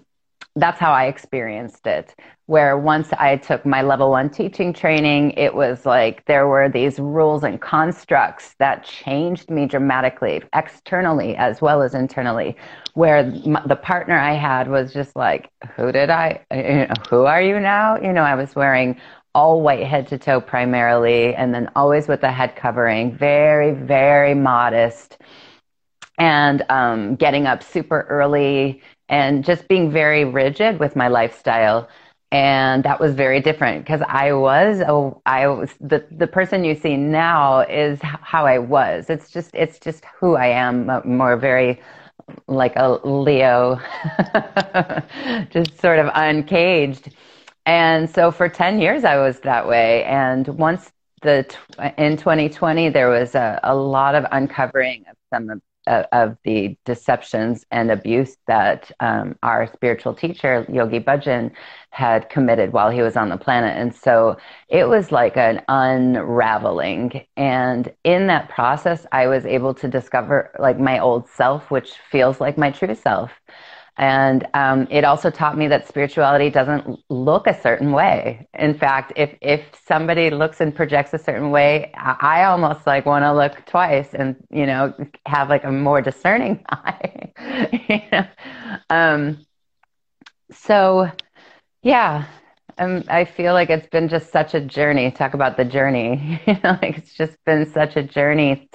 that's 0.56 0.80
how 0.80 0.92
I 0.92 1.04
experienced 1.06 1.86
it. 1.86 2.14
Where 2.46 2.78
once 2.78 3.12
I 3.12 3.36
took 3.36 3.66
my 3.66 3.82
level 3.82 4.10
one 4.10 4.30
teaching 4.30 4.72
training, 4.72 5.32
it 5.32 5.54
was 5.54 5.84
like 5.84 6.24
there 6.26 6.46
were 6.48 6.68
these 6.68 6.98
rules 6.98 7.44
and 7.44 7.60
constructs 7.60 8.54
that 8.58 8.84
changed 8.84 9.50
me 9.50 9.66
dramatically, 9.66 10.42
externally 10.54 11.36
as 11.36 11.60
well 11.60 11.82
as 11.82 11.94
internally. 11.94 12.56
Where 12.94 13.22
the 13.22 13.76
partner 13.76 14.16
I 14.18 14.34
had 14.34 14.68
was 14.68 14.92
just 14.92 15.14
like, 15.16 15.50
"Who 15.76 15.92
did 15.92 16.08
I? 16.08 16.40
You 16.50 16.86
know, 16.86 16.94
who 17.10 17.24
are 17.26 17.42
you 17.42 17.60
now?" 17.60 17.96
You 17.96 18.12
know, 18.12 18.22
I 18.22 18.34
was 18.34 18.54
wearing 18.54 18.96
all 19.34 19.60
white 19.60 19.84
head 19.86 20.06
to 20.08 20.16
toe 20.18 20.40
primarily, 20.40 21.34
and 21.34 21.54
then 21.54 21.68
always 21.76 22.08
with 22.08 22.22
a 22.22 22.32
head 22.32 22.56
covering, 22.56 23.14
very, 23.14 23.72
very 23.72 24.34
modest, 24.34 25.18
and 26.18 26.64
um, 26.70 27.16
getting 27.16 27.46
up 27.46 27.62
super 27.62 28.02
early 28.08 28.82
and 29.08 29.44
just 29.44 29.68
being 29.68 29.90
very 29.90 30.24
rigid 30.24 30.78
with 30.80 30.96
my 30.96 31.08
lifestyle. 31.08 31.88
And 32.32 32.82
that 32.84 32.98
was 32.98 33.14
very 33.14 33.40
different 33.40 33.84
because 33.84 34.02
I 34.08 34.32
was, 34.32 34.82
oh, 34.86 35.22
I 35.26 35.46
was 35.46 35.74
the, 35.80 36.04
the 36.10 36.26
person 36.26 36.64
you 36.64 36.74
see 36.74 36.96
now 36.96 37.60
is 37.60 38.00
how 38.02 38.46
I 38.46 38.58
was. 38.58 39.08
It's 39.08 39.30
just, 39.30 39.54
it's 39.54 39.78
just 39.78 40.04
who 40.18 40.34
I 40.34 40.48
am, 40.48 40.90
more 41.04 41.36
very 41.36 41.80
like 42.48 42.74
a 42.76 42.98
Leo, 43.06 43.80
just 45.50 45.80
sort 45.80 45.98
of 45.98 46.10
uncaged. 46.14 47.14
And 47.66 48.08
so 48.08 48.30
for 48.30 48.48
10 48.48 48.80
years, 48.80 49.04
I 49.04 49.16
was 49.18 49.40
that 49.40 49.66
way. 49.68 50.04
And 50.04 50.46
once 50.48 50.92
the, 51.22 51.46
in 51.98 52.16
2020, 52.16 52.88
there 52.90 53.08
was 53.08 53.34
a, 53.34 53.60
a 53.62 53.74
lot 53.74 54.14
of 54.14 54.24
uncovering 54.32 55.04
of 55.10 55.16
some 55.32 55.50
of, 55.50 55.60
of 55.86 56.36
the 56.44 56.76
deceptions 56.84 57.64
and 57.70 57.90
abuse 57.90 58.36
that 58.46 58.90
um, 59.00 59.36
our 59.42 59.66
spiritual 59.72 60.14
teacher, 60.14 60.66
Yogi 60.72 61.00
Bhajan, 61.00 61.52
had 61.90 62.28
committed 62.28 62.72
while 62.72 62.90
he 62.90 63.02
was 63.02 63.16
on 63.16 63.28
the 63.28 63.36
planet. 63.36 63.76
And 63.76 63.94
so 63.94 64.36
it 64.68 64.88
was 64.88 65.12
like 65.12 65.36
an 65.36 65.62
unraveling. 65.68 67.24
And 67.36 67.92
in 68.04 68.26
that 68.26 68.48
process, 68.48 69.06
I 69.12 69.26
was 69.28 69.46
able 69.46 69.74
to 69.74 69.88
discover 69.88 70.50
like 70.58 70.78
my 70.78 70.98
old 70.98 71.28
self, 71.28 71.70
which 71.70 71.92
feels 72.10 72.40
like 72.40 72.58
my 72.58 72.70
true 72.70 72.94
self. 72.94 73.30
And 73.98 74.46
um, 74.52 74.86
it 74.90 75.04
also 75.04 75.30
taught 75.30 75.56
me 75.56 75.68
that 75.68 75.88
spirituality 75.88 76.50
doesn't 76.50 76.98
look 77.08 77.46
a 77.46 77.58
certain 77.58 77.92
way. 77.92 78.46
In 78.58 78.74
fact, 78.74 79.12
if 79.16 79.34
if 79.40 79.62
somebody 79.86 80.28
looks 80.30 80.60
and 80.60 80.74
projects 80.74 81.14
a 81.14 81.18
certain 81.18 81.50
way, 81.50 81.92
I, 81.94 82.44
almost 82.44 82.86
like 82.86 83.06
want 83.06 83.24
to 83.24 83.32
look 83.32 83.64
twice 83.64 84.12
and 84.12 84.36
you 84.50 84.66
know 84.66 84.94
have 85.26 85.48
like 85.48 85.64
a 85.64 85.72
more 85.72 86.02
discerning 86.02 86.62
eye. 86.70 87.32
you 87.88 88.00
know? 88.12 88.26
um, 88.90 89.46
so, 90.52 91.10
yeah, 91.82 92.26
um, 92.78 93.04
I 93.08 93.24
feel 93.24 93.54
like 93.54 93.70
it's 93.70 93.86
been 93.86 94.08
just 94.08 94.30
such 94.30 94.52
a 94.52 94.60
journey. 94.60 95.10
Talk 95.10 95.32
about 95.32 95.56
the 95.56 95.64
journey. 95.64 96.40
you 96.46 96.54
know, 96.62 96.78
like 96.82 96.98
it's 96.98 97.14
just 97.14 97.42
been 97.46 97.64
such 97.72 97.96
a 97.96 98.02
journey 98.02 98.68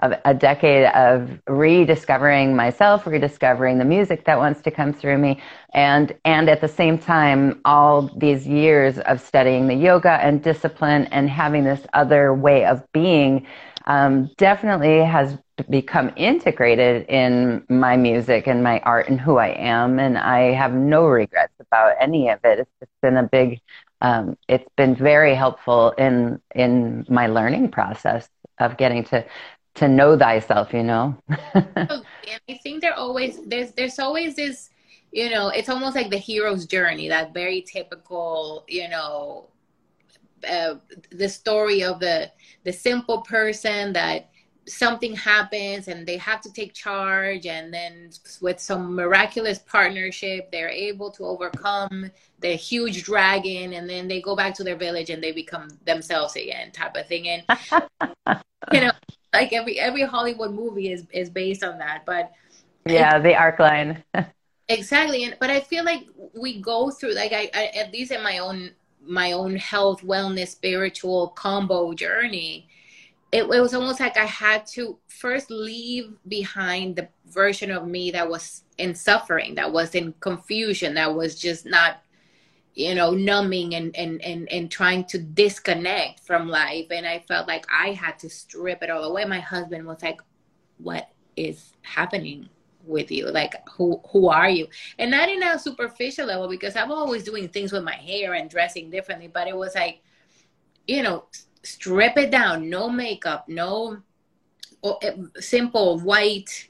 of 0.00 0.14
a 0.24 0.34
decade 0.34 0.86
of 0.86 1.40
rediscovering 1.48 2.56
myself, 2.56 3.06
rediscovering 3.06 3.78
the 3.78 3.84
music 3.84 4.24
that 4.24 4.38
wants 4.38 4.60
to 4.62 4.70
come 4.72 4.92
through 4.92 5.18
me, 5.18 5.40
and 5.72 6.12
and 6.24 6.48
at 6.48 6.60
the 6.60 6.68
same 6.68 6.98
time, 6.98 7.60
all 7.64 8.10
these 8.18 8.46
years 8.46 8.98
of 9.00 9.20
studying 9.20 9.68
the 9.68 9.74
yoga 9.74 10.12
and 10.22 10.42
discipline 10.42 11.04
and 11.12 11.30
having 11.30 11.62
this 11.62 11.86
other 11.92 12.34
way 12.34 12.64
of 12.64 12.82
being 12.92 13.46
um, 13.86 14.30
definitely 14.36 14.98
has 15.04 15.36
become 15.68 16.12
integrated 16.16 17.06
in 17.08 17.64
my 17.68 17.96
music 17.96 18.46
and 18.46 18.62
my 18.62 18.80
art 18.80 19.08
and 19.08 19.20
who 19.20 19.36
I 19.36 19.48
am. 19.48 19.98
And 19.98 20.18
I 20.18 20.52
have 20.52 20.72
no 20.72 21.06
regrets 21.06 21.52
about 21.60 21.96
any 22.00 22.28
of 22.28 22.40
it. 22.44 22.60
It's 22.60 22.70
just 22.80 22.90
been 23.02 23.16
a 23.16 23.22
big, 23.22 23.60
um, 24.00 24.36
it's 24.48 24.68
been 24.76 24.94
very 24.94 25.34
helpful 25.34 25.90
in, 25.92 26.40
in 26.54 27.06
my 27.08 27.26
learning 27.26 27.70
process 27.70 28.28
of 28.58 28.76
getting 28.76 29.04
to, 29.04 29.24
to 29.76 29.88
know 29.88 30.18
thyself, 30.18 30.72
you 30.72 30.82
know? 30.82 31.16
I 31.28 32.54
think 32.62 32.80
there 32.80 32.94
always, 32.94 33.38
there's, 33.46 33.72
there's 33.72 33.98
always 33.98 34.34
this, 34.34 34.70
you 35.12 35.30
know, 35.30 35.48
it's 35.48 35.68
almost 35.68 35.94
like 35.94 36.10
the 36.10 36.18
hero's 36.18 36.66
journey, 36.66 37.08
that 37.08 37.34
very 37.34 37.62
typical, 37.62 38.64
you 38.66 38.88
know, 38.88 39.48
uh, 40.48 40.74
the 41.10 41.28
story 41.28 41.82
of 41.82 42.00
the 42.00 42.30
the 42.64 42.72
simple 42.72 43.22
person 43.22 43.92
that 43.92 44.30
something 44.66 45.14
happens 45.14 45.88
and 45.88 46.06
they 46.06 46.16
have 46.16 46.40
to 46.40 46.50
take 46.52 46.72
charge 46.72 47.46
and 47.46 47.72
then 47.72 48.10
with 48.40 48.58
some 48.58 48.94
miraculous 48.94 49.58
partnership 49.58 50.50
they're 50.50 50.70
able 50.70 51.10
to 51.10 51.24
overcome 51.24 52.10
the 52.40 52.54
huge 52.54 53.04
dragon 53.04 53.74
and 53.74 53.88
then 53.88 54.08
they 54.08 54.22
go 54.22 54.34
back 54.34 54.54
to 54.54 54.64
their 54.64 54.76
village 54.76 55.10
and 55.10 55.22
they 55.22 55.32
become 55.32 55.68
themselves 55.84 56.34
again 56.36 56.70
type 56.72 56.96
of 56.96 57.06
thing. 57.06 57.28
And 57.28 57.44
you 58.72 58.80
know 58.80 58.92
like 59.32 59.52
every 59.52 59.78
every 59.78 60.02
hollywood 60.02 60.52
movie 60.52 60.90
is 60.90 61.04
is 61.12 61.28
based 61.28 61.62
on 61.62 61.78
that 61.78 62.04
but 62.06 62.32
yeah 62.86 63.18
the 63.18 63.34
arc 63.34 63.58
line. 63.58 64.02
Exactly 64.66 65.24
and 65.24 65.36
but 65.38 65.50
i 65.50 65.60
feel 65.60 65.84
like 65.84 66.06
we 66.34 66.58
go 66.58 66.90
through 66.90 67.12
like 67.14 67.34
I, 67.34 67.50
I 67.54 67.66
at 67.76 67.92
least 67.92 68.12
in 68.12 68.22
my 68.22 68.38
own 68.38 68.70
my 69.06 69.32
own 69.32 69.56
health, 69.56 70.02
wellness, 70.02 70.48
spiritual 70.48 71.28
combo 71.28 71.92
journey, 71.94 72.68
it, 73.32 73.42
it, 73.42 73.60
was 73.60 73.74
almost 73.74 74.00
like 74.00 74.16
I 74.16 74.26
had 74.26 74.64
to 74.68 74.98
first 75.08 75.50
leave 75.50 76.12
behind 76.28 76.96
the 76.96 77.08
version 77.26 77.70
of 77.70 77.86
me 77.86 78.10
that 78.12 78.28
was 78.28 78.62
in 78.78 78.94
suffering, 78.94 79.56
that 79.56 79.72
was 79.72 79.94
in 79.94 80.14
confusion, 80.20 80.94
that 80.94 81.14
was 81.14 81.34
just 81.34 81.66
not, 81.66 82.02
you 82.74 82.94
know, 82.94 83.10
numbing 83.10 83.74
and, 83.74 83.94
and, 83.96 84.22
and, 84.22 84.50
and 84.52 84.70
trying 84.70 85.04
to 85.06 85.18
disconnect 85.18 86.20
from 86.20 86.48
life. 86.48 86.86
And 86.90 87.06
I 87.06 87.20
felt 87.26 87.48
like 87.48 87.66
I 87.72 87.92
had 87.92 88.18
to 88.20 88.30
strip 88.30 88.82
it 88.82 88.90
all 88.90 89.04
away. 89.04 89.24
My 89.24 89.40
husband 89.40 89.86
was 89.86 90.02
like, 90.02 90.20
What 90.78 91.08
is 91.36 91.72
happening? 91.82 92.48
With 92.86 93.10
you 93.10 93.30
like 93.30 93.54
who 93.68 94.00
who 94.10 94.28
are 94.28 94.48
you? 94.50 94.68
And 94.98 95.10
not 95.10 95.28
in 95.28 95.42
a 95.42 95.58
superficial 95.58 96.26
level 96.26 96.48
because 96.48 96.76
i'm 96.76 96.92
always 96.92 97.24
doing 97.24 97.48
things 97.48 97.72
with 97.72 97.84
my 97.84 97.94
hair 97.94 98.34
and 98.34 98.50
dressing 98.50 98.90
differently 98.90 99.28
but 99.28 99.48
it 99.48 99.56
was 99.56 99.74
like 99.74 100.02
you 100.86 101.02
know 101.02 101.24
strip 101.62 102.16
it 102.16 102.30
down 102.30 102.68
no 102.68 102.88
makeup 102.88 103.48
no 103.48 103.98
eh, 105.02 105.12
simple 105.40 105.98
white 106.00 106.68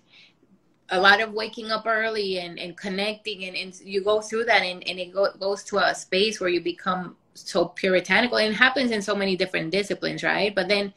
a 0.90 1.00
lot 1.00 1.20
of 1.20 1.32
waking 1.32 1.70
up 1.70 1.86
early 1.86 2.38
and, 2.38 2.58
and 2.58 2.76
connecting 2.76 3.44
and, 3.44 3.56
and 3.56 3.80
you 3.80 4.04
go 4.04 4.20
through 4.20 4.44
that 4.44 4.62
and, 4.62 4.86
and 4.86 4.98
it 4.98 5.12
go, 5.12 5.32
goes 5.40 5.64
to 5.64 5.78
a 5.78 5.94
space 5.94 6.40
where 6.40 6.50
you 6.50 6.60
become 6.60 7.16
so 7.34 7.66
puritanical. 7.66 8.38
And 8.38 8.52
it 8.52 8.56
happens 8.56 8.90
in 8.90 9.02
so 9.02 9.14
many 9.14 9.36
different 9.36 9.70
disciplines 9.70 10.22
right? 10.22 10.54
But 10.54 10.68
then 10.68 10.92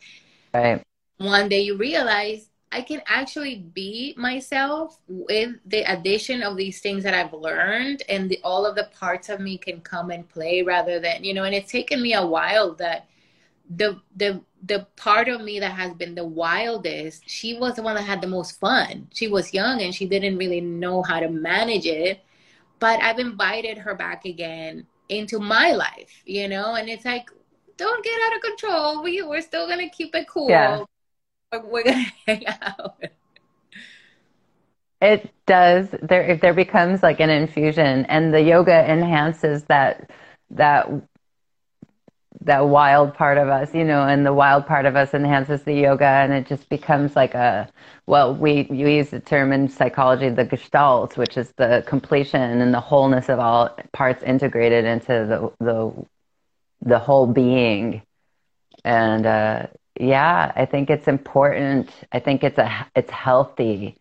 right. 0.53 0.81
one 1.17 1.49
day 1.49 1.61
you 1.61 1.77
realize 1.77 2.49
I 2.77 2.81
can 2.83 3.01
actually 3.07 3.55
be 3.73 4.13
myself 4.17 4.99
with 5.07 5.55
the 5.65 5.81
addition 5.91 6.43
of 6.43 6.55
these 6.55 6.79
things 6.79 7.03
that 7.03 7.15
I've 7.15 7.33
learned, 7.33 8.03
and 8.07 8.29
the, 8.29 8.39
all 8.43 8.67
of 8.67 8.75
the 8.75 8.87
parts 8.93 9.29
of 9.29 9.39
me 9.39 9.57
can 9.57 9.81
come 9.81 10.11
and 10.11 10.29
play 10.29 10.61
rather 10.61 10.99
than 10.99 11.23
you 11.23 11.33
know. 11.33 11.43
And 11.43 11.55
it's 11.55 11.71
taken 11.71 12.03
me 12.03 12.13
a 12.13 12.23
while 12.23 12.75
that 12.75 13.07
the 13.67 13.99
the 14.15 14.41
the 14.63 14.85
part 14.95 15.27
of 15.27 15.41
me 15.41 15.59
that 15.59 15.71
has 15.71 15.95
been 15.95 16.13
the 16.13 16.23
wildest. 16.23 17.23
She 17.27 17.57
was 17.57 17.73
the 17.73 17.81
one 17.81 17.95
that 17.95 18.03
had 18.03 18.21
the 18.21 18.27
most 18.27 18.59
fun. 18.59 19.07
She 19.11 19.27
was 19.27 19.55
young 19.55 19.81
and 19.81 19.93
she 19.93 20.05
didn't 20.07 20.37
really 20.37 20.61
know 20.61 21.01
how 21.01 21.19
to 21.19 21.29
manage 21.29 21.87
it, 21.87 22.21
but 22.77 23.01
I've 23.01 23.17
invited 23.17 23.79
her 23.79 23.95
back 23.95 24.25
again 24.25 24.85
into 25.09 25.39
my 25.39 25.71
life, 25.71 26.21
you 26.27 26.47
know. 26.47 26.75
And 26.75 26.89
it's 26.89 27.05
like, 27.05 27.31
don't 27.75 28.03
get 28.03 28.19
out 28.27 28.35
of 28.35 28.41
control. 28.43 29.01
We 29.01 29.23
we're 29.23 29.41
still 29.41 29.67
gonna 29.67 29.89
keep 29.89 30.13
it 30.13 30.27
cool. 30.27 30.51
Yeah 30.51 30.83
we're 31.51 31.83
gonna 31.83 32.05
hang 32.25 32.45
out. 32.47 33.01
It 35.01 35.29
does. 35.45 35.89
There, 36.01 36.23
if 36.23 36.41
there 36.41 36.53
becomes 36.53 37.03
like 37.03 37.19
an 37.19 37.29
infusion, 37.29 38.05
and 38.05 38.33
the 38.33 38.41
yoga 38.41 38.89
enhances 38.91 39.63
that 39.65 40.09
that 40.51 40.89
that 42.41 42.67
wild 42.67 43.13
part 43.13 43.37
of 43.37 43.49
us, 43.49 43.73
you 43.73 43.83
know, 43.83 44.03
and 44.03 44.25
the 44.25 44.33
wild 44.33 44.65
part 44.65 44.85
of 44.85 44.95
us 44.95 45.13
enhances 45.13 45.63
the 45.63 45.73
yoga, 45.73 46.05
and 46.05 46.33
it 46.33 46.47
just 46.47 46.67
becomes 46.69 47.15
like 47.15 47.35
a 47.35 47.69
well, 48.07 48.33
we 48.35 48.67
you 48.71 48.87
use 48.87 49.09
the 49.11 49.19
term 49.19 49.53
in 49.53 49.69
psychology, 49.69 50.29
the 50.29 50.45
gestalt, 50.45 51.15
which 51.17 51.37
is 51.37 51.51
the 51.57 51.83
completion 51.87 52.61
and 52.61 52.73
the 52.73 52.79
wholeness 52.81 53.29
of 53.29 53.39
all 53.39 53.69
parts 53.93 54.23
integrated 54.23 54.85
into 54.85 55.53
the 55.59 55.63
the 55.63 56.05
the 56.81 56.99
whole 56.99 57.27
being, 57.27 58.01
and 58.83 59.25
uh, 59.25 59.67
yeah, 59.99 60.51
I 60.55 60.65
think 60.65 60.89
it's 60.89 61.07
important. 61.07 61.89
I 62.11 62.19
think 62.19 62.43
it's 62.43 62.57
a 62.57 62.87
it's 62.95 63.11
healthy 63.11 63.97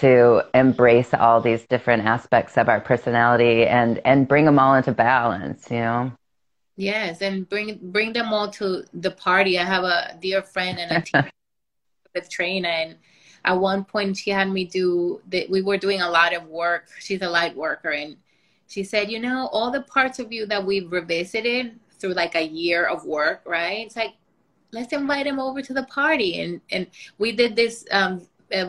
to 0.00 0.42
embrace 0.54 1.14
all 1.14 1.40
these 1.40 1.64
different 1.66 2.04
aspects 2.04 2.56
of 2.58 2.68
our 2.68 2.80
personality 2.80 3.66
and 3.66 4.00
and 4.04 4.28
bring 4.28 4.44
them 4.44 4.58
all 4.58 4.74
into 4.74 4.92
balance, 4.92 5.70
you 5.70 5.78
know. 5.78 6.12
Yes, 6.76 7.22
and 7.22 7.48
bring 7.48 7.78
bring 7.82 8.12
them 8.12 8.32
all 8.32 8.50
to 8.52 8.84
the 8.92 9.10
party. 9.10 9.58
I 9.58 9.64
have 9.64 9.84
a 9.84 10.18
dear 10.20 10.42
friend 10.42 10.78
and 10.78 10.92
a 10.92 11.00
team 11.00 11.30
with 12.14 12.28
Trina, 12.28 12.68
and 12.68 12.96
at 13.44 13.58
one 13.58 13.84
point 13.84 14.16
she 14.16 14.30
had 14.30 14.50
me 14.50 14.64
do 14.64 15.20
that. 15.28 15.48
We 15.48 15.62
were 15.62 15.78
doing 15.78 16.02
a 16.02 16.10
lot 16.10 16.34
of 16.34 16.46
work. 16.46 16.88
She's 16.98 17.22
a 17.22 17.30
light 17.30 17.56
worker, 17.56 17.90
and 17.90 18.16
she 18.66 18.84
said, 18.84 19.10
you 19.10 19.20
know, 19.20 19.48
all 19.52 19.70
the 19.70 19.82
parts 19.82 20.18
of 20.18 20.32
you 20.32 20.44
that 20.46 20.64
we've 20.66 20.90
revisited 20.90 21.78
through 21.98 22.14
like 22.14 22.34
a 22.34 22.46
year 22.46 22.84
of 22.84 23.04
work, 23.04 23.42
right? 23.46 23.86
It's 23.86 23.96
like 23.96 24.14
let's 24.72 24.92
invite 24.92 25.26
him 25.26 25.38
over 25.38 25.62
to 25.62 25.72
the 25.72 25.84
party 25.84 26.40
and 26.40 26.60
and 26.70 26.86
we 27.18 27.32
did 27.32 27.56
this 27.56 27.84
um, 27.90 28.22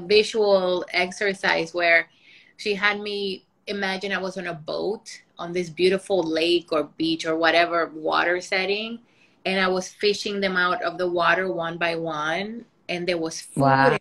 visual 0.06 0.86
exercise 0.92 1.74
where 1.74 2.10
she 2.58 2.74
had 2.74 3.00
me 3.00 3.46
imagine 3.68 4.12
i 4.12 4.18
was 4.18 4.38
on 4.38 4.48
a 4.48 4.54
boat 4.54 5.22
on 5.38 5.52
this 5.52 5.70
beautiful 5.70 6.24
lake 6.24 6.72
or 6.72 6.84
beach 6.98 7.26
or 7.26 7.36
whatever 7.36 7.92
water 7.94 8.40
setting 8.42 9.00
and 9.46 9.60
i 9.60 9.68
was 9.68 9.88
fishing 9.88 10.40
them 10.40 10.56
out 10.56 10.82
of 10.82 10.98
the 10.98 11.08
water 11.08 11.52
one 11.52 11.78
by 11.78 11.96
one 11.96 12.66
and 12.90 13.08
there 13.08 13.18
was 13.18 13.42
food 13.42 13.62
wow. 13.62 13.98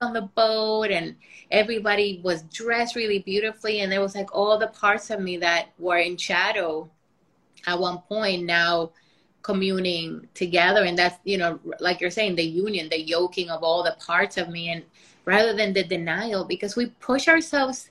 on 0.00 0.12
the 0.12 0.22
boat 0.34 0.90
and 0.90 1.14
everybody 1.50 2.20
was 2.24 2.42
dressed 2.44 2.96
really 2.96 3.20
beautifully 3.20 3.80
and 3.80 3.90
there 3.90 4.00
was 4.00 4.14
like 4.14 4.34
all 4.34 4.58
the 4.58 4.68
parts 4.68 5.10
of 5.10 5.20
me 5.20 5.36
that 5.36 5.68
were 5.78 5.98
in 5.98 6.16
shadow 6.16 6.88
at 7.66 7.78
one 7.78 7.98
point 8.08 8.44
now 8.44 8.90
communing 9.42 10.28
together. 10.34 10.84
And 10.84 10.98
that's 10.98 11.18
you 11.24 11.38
know 11.38 11.58
like 11.80 12.00
you're 12.00 12.10
saying 12.10 12.36
the 12.36 12.44
union 12.44 12.88
the 12.88 13.00
yoking 13.00 13.50
of 13.50 13.62
all 13.62 13.82
the 13.82 13.96
parts 14.04 14.36
of 14.36 14.48
me 14.48 14.70
and 14.70 14.84
rather 15.24 15.54
than 15.54 15.72
the 15.72 15.84
denial 15.84 16.44
because 16.44 16.76
we 16.76 16.86
push 17.00 17.28
ourselves 17.28 17.90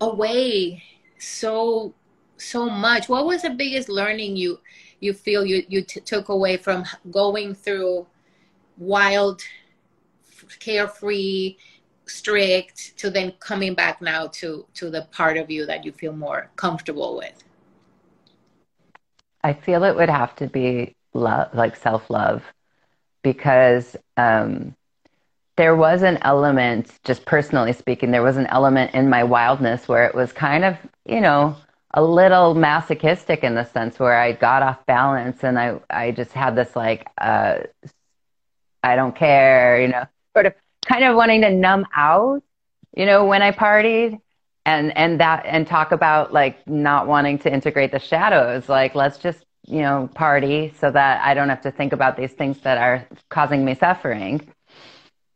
away 0.00 0.82
so 1.18 1.94
so 2.36 2.70
much. 2.70 3.08
What 3.08 3.26
was 3.26 3.42
the 3.42 3.50
biggest 3.50 3.88
learning 3.88 4.36
you 4.36 4.60
you 5.00 5.12
feel 5.12 5.44
you 5.44 5.64
you 5.68 5.82
t- 5.82 6.00
took 6.00 6.28
away 6.28 6.56
from 6.56 6.84
going 7.10 7.54
through 7.54 8.06
wild 8.76 9.42
carefree 10.60 11.56
strict 12.06 12.96
to 12.96 13.10
then 13.10 13.32
coming 13.40 13.74
back 13.74 14.00
now 14.00 14.26
to 14.28 14.66
to 14.74 14.90
the 14.90 15.02
part 15.10 15.36
of 15.36 15.50
you 15.50 15.66
that 15.66 15.84
you 15.84 15.92
feel 15.92 16.12
more 16.12 16.50
comfortable 16.56 17.16
with 17.16 17.44
I 19.42 19.52
feel 19.52 19.84
it 19.84 19.96
would 19.96 20.10
have 20.10 20.34
to 20.36 20.46
be 20.46 20.94
love, 21.14 21.54
like 21.54 21.76
self 21.76 22.10
love, 22.10 22.42
because 23.22 23.96
um, 24.16 24.74
there 25.56 25.76
was 25.76 26.02
an 26.02 26.18
element, 26.22 26.98
just 27.04 27.24
personally 27.24 27.72
speaking, 27.72 28.10
there 28.10 28.22
was 28.22 28.36
an 28.36 28.46
element 28.46 28.94
in 28.94 29.08
my 29.08 29.24
wildness 29.24 29.88
where 29.88 30.06
it 30.06 30.14
was 30.14 30.32
kind 30.32 30.64
of, 30.64 30.76
you 31.04 31.20
know, 31.20 31.56
a 31.94 32.02
little 32.02 32.54
masochistic 32.54 33.42
in 33.42 33.54
the 33.54 33.64
sense 33.64 33.98
where 33.98 34.18
I 34.18 34.32
got 34.32 34.62
off 34.62 34.84
balance 34.86 35.42
and 35.42 35.58
I, 35.58 35.80
I 35.90 36.10
just 36.10 36.32
had 36.32 36.54
this 36.54 36.76
like, 36.76 37.08
uh, 37.18 37.58
I 38.82 38.96
don't 38.96 39.16
care, 39.16 39.80
you 39.80 39.88
know, 39.88 40.04
sort 40.34 40.46
of 40.46 40.54
kind 40.86 41.04
of 41.04 41.16
wanting 41.16 41.40
to 41.42 41.50
numb 41.50 41.86
out, 41.94 42.42
you 42.96 43.06
know, 43.06 43.24
when 43.24 43.42
I 43.42 43.50
partied 43.52 44.20
and 44.68 44.96
and 44.96 45.18
that 45.20 45.46
and 45.46 45.66
talk 45.66 45.92
about 45.92 46.32
like 46.32 46.56
not 46.68 47.06
wanting 47.06 47.38
to 47.38 47.52
integrate 47.52 47.90
the 47.92 47.98
shadows. 47.98 48.68
Like 48.68 48.94
let's 48.94 49.18
just 49.18 49.46
you 49.66 49.80
know 49.80 50.08
party 50.14 50.72
so 50.80 50.90
that 50.90 51.20
i 51.28 51.34
don't 51.34 51.50
have 51.50 51.60
to 51.60 51.70
think 51.70 51.92
about 51.92 52.16
these 52.16 52.32
things 52.32 52.58
that 52.60 52.78
are 52.78 53.06
causing 53.30 53.64
me 53.64 53.74
suffering. 53.74 54.34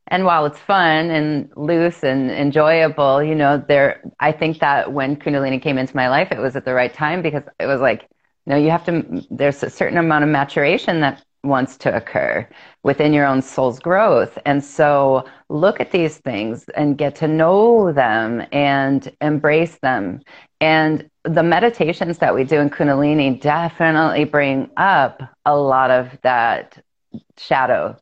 And 0.09 0.27
while 0.27 0.45
it's 0.45 0.59
fun 0.59 1.11
and 1.11 1.51
loose 1.57 2.03
and 2.05 2.31
enjoyable 2.31 3.23
you 3.23 3.35
know 3.35 3.53
there 3.73 4.03
i 4.21 4.31
think 4.33 4.59
that 4.61 4.93
when 4.93 5.17
kundalini 5.17 5.61
came 5.67 5.79
into 5.79 5.97
my 5.97 6.09
life 6.09 6.29
it 6.33 6.39
was 6.47 6.55
at 6.57 6.65
the 6.67 6.75
right 6.75 6.93
time 6.93 7.23
because 7.23 7.45
it 7.59 7.67
was 7.67 7.81
like 7.81 8.01
you 8.47 8.51
know 8.51 8.59
you 8.65 8.71
have 8.71 8.85
to 8.87 8.95
there's 9.31 9.63
a 9.63 9.71
certain 9.71 9.99
amount 9.99 10.25
of 10.25 10.31
maturation 10.31 11.01
that 11.01 11.25
wants 11.45 11.77
to 11.77 11.95
occur 11.95 12.49
within 12.83 13.13
your 13.13 13.27
own 13.27 13.43
soul's 13.43 13.79
growth. 13.79 14.39
And 14.47 14.63
so 14.63 15.25
look 15.49 15.81
at 15.81 15.91
these 15.91 16.19
things 16.19 16.69
and 16.71 16.97
get 16.99 17.17
to 17.17 17.29
know 17.29 17.93
them 17.93 18.45
and 18.53 19.11
embrace 19.21 19.79
them. 19.83 20.21
And 20.61 21.11
the 21.25 21.43
meditations 21.43 22.19
that 22.19 22.35
we 22.35 22.45
do 22.45 22.61
in 22.61 22.71
Kundalini 22.71 23.41
definitely 23.41 24.25
bring 24.25 24.71
up 24.77 25.23
a 25.45 25.57
lot 25.57 25.91
of 25.91 26.17
that 26.23 26.83
shadow 27.37 27.97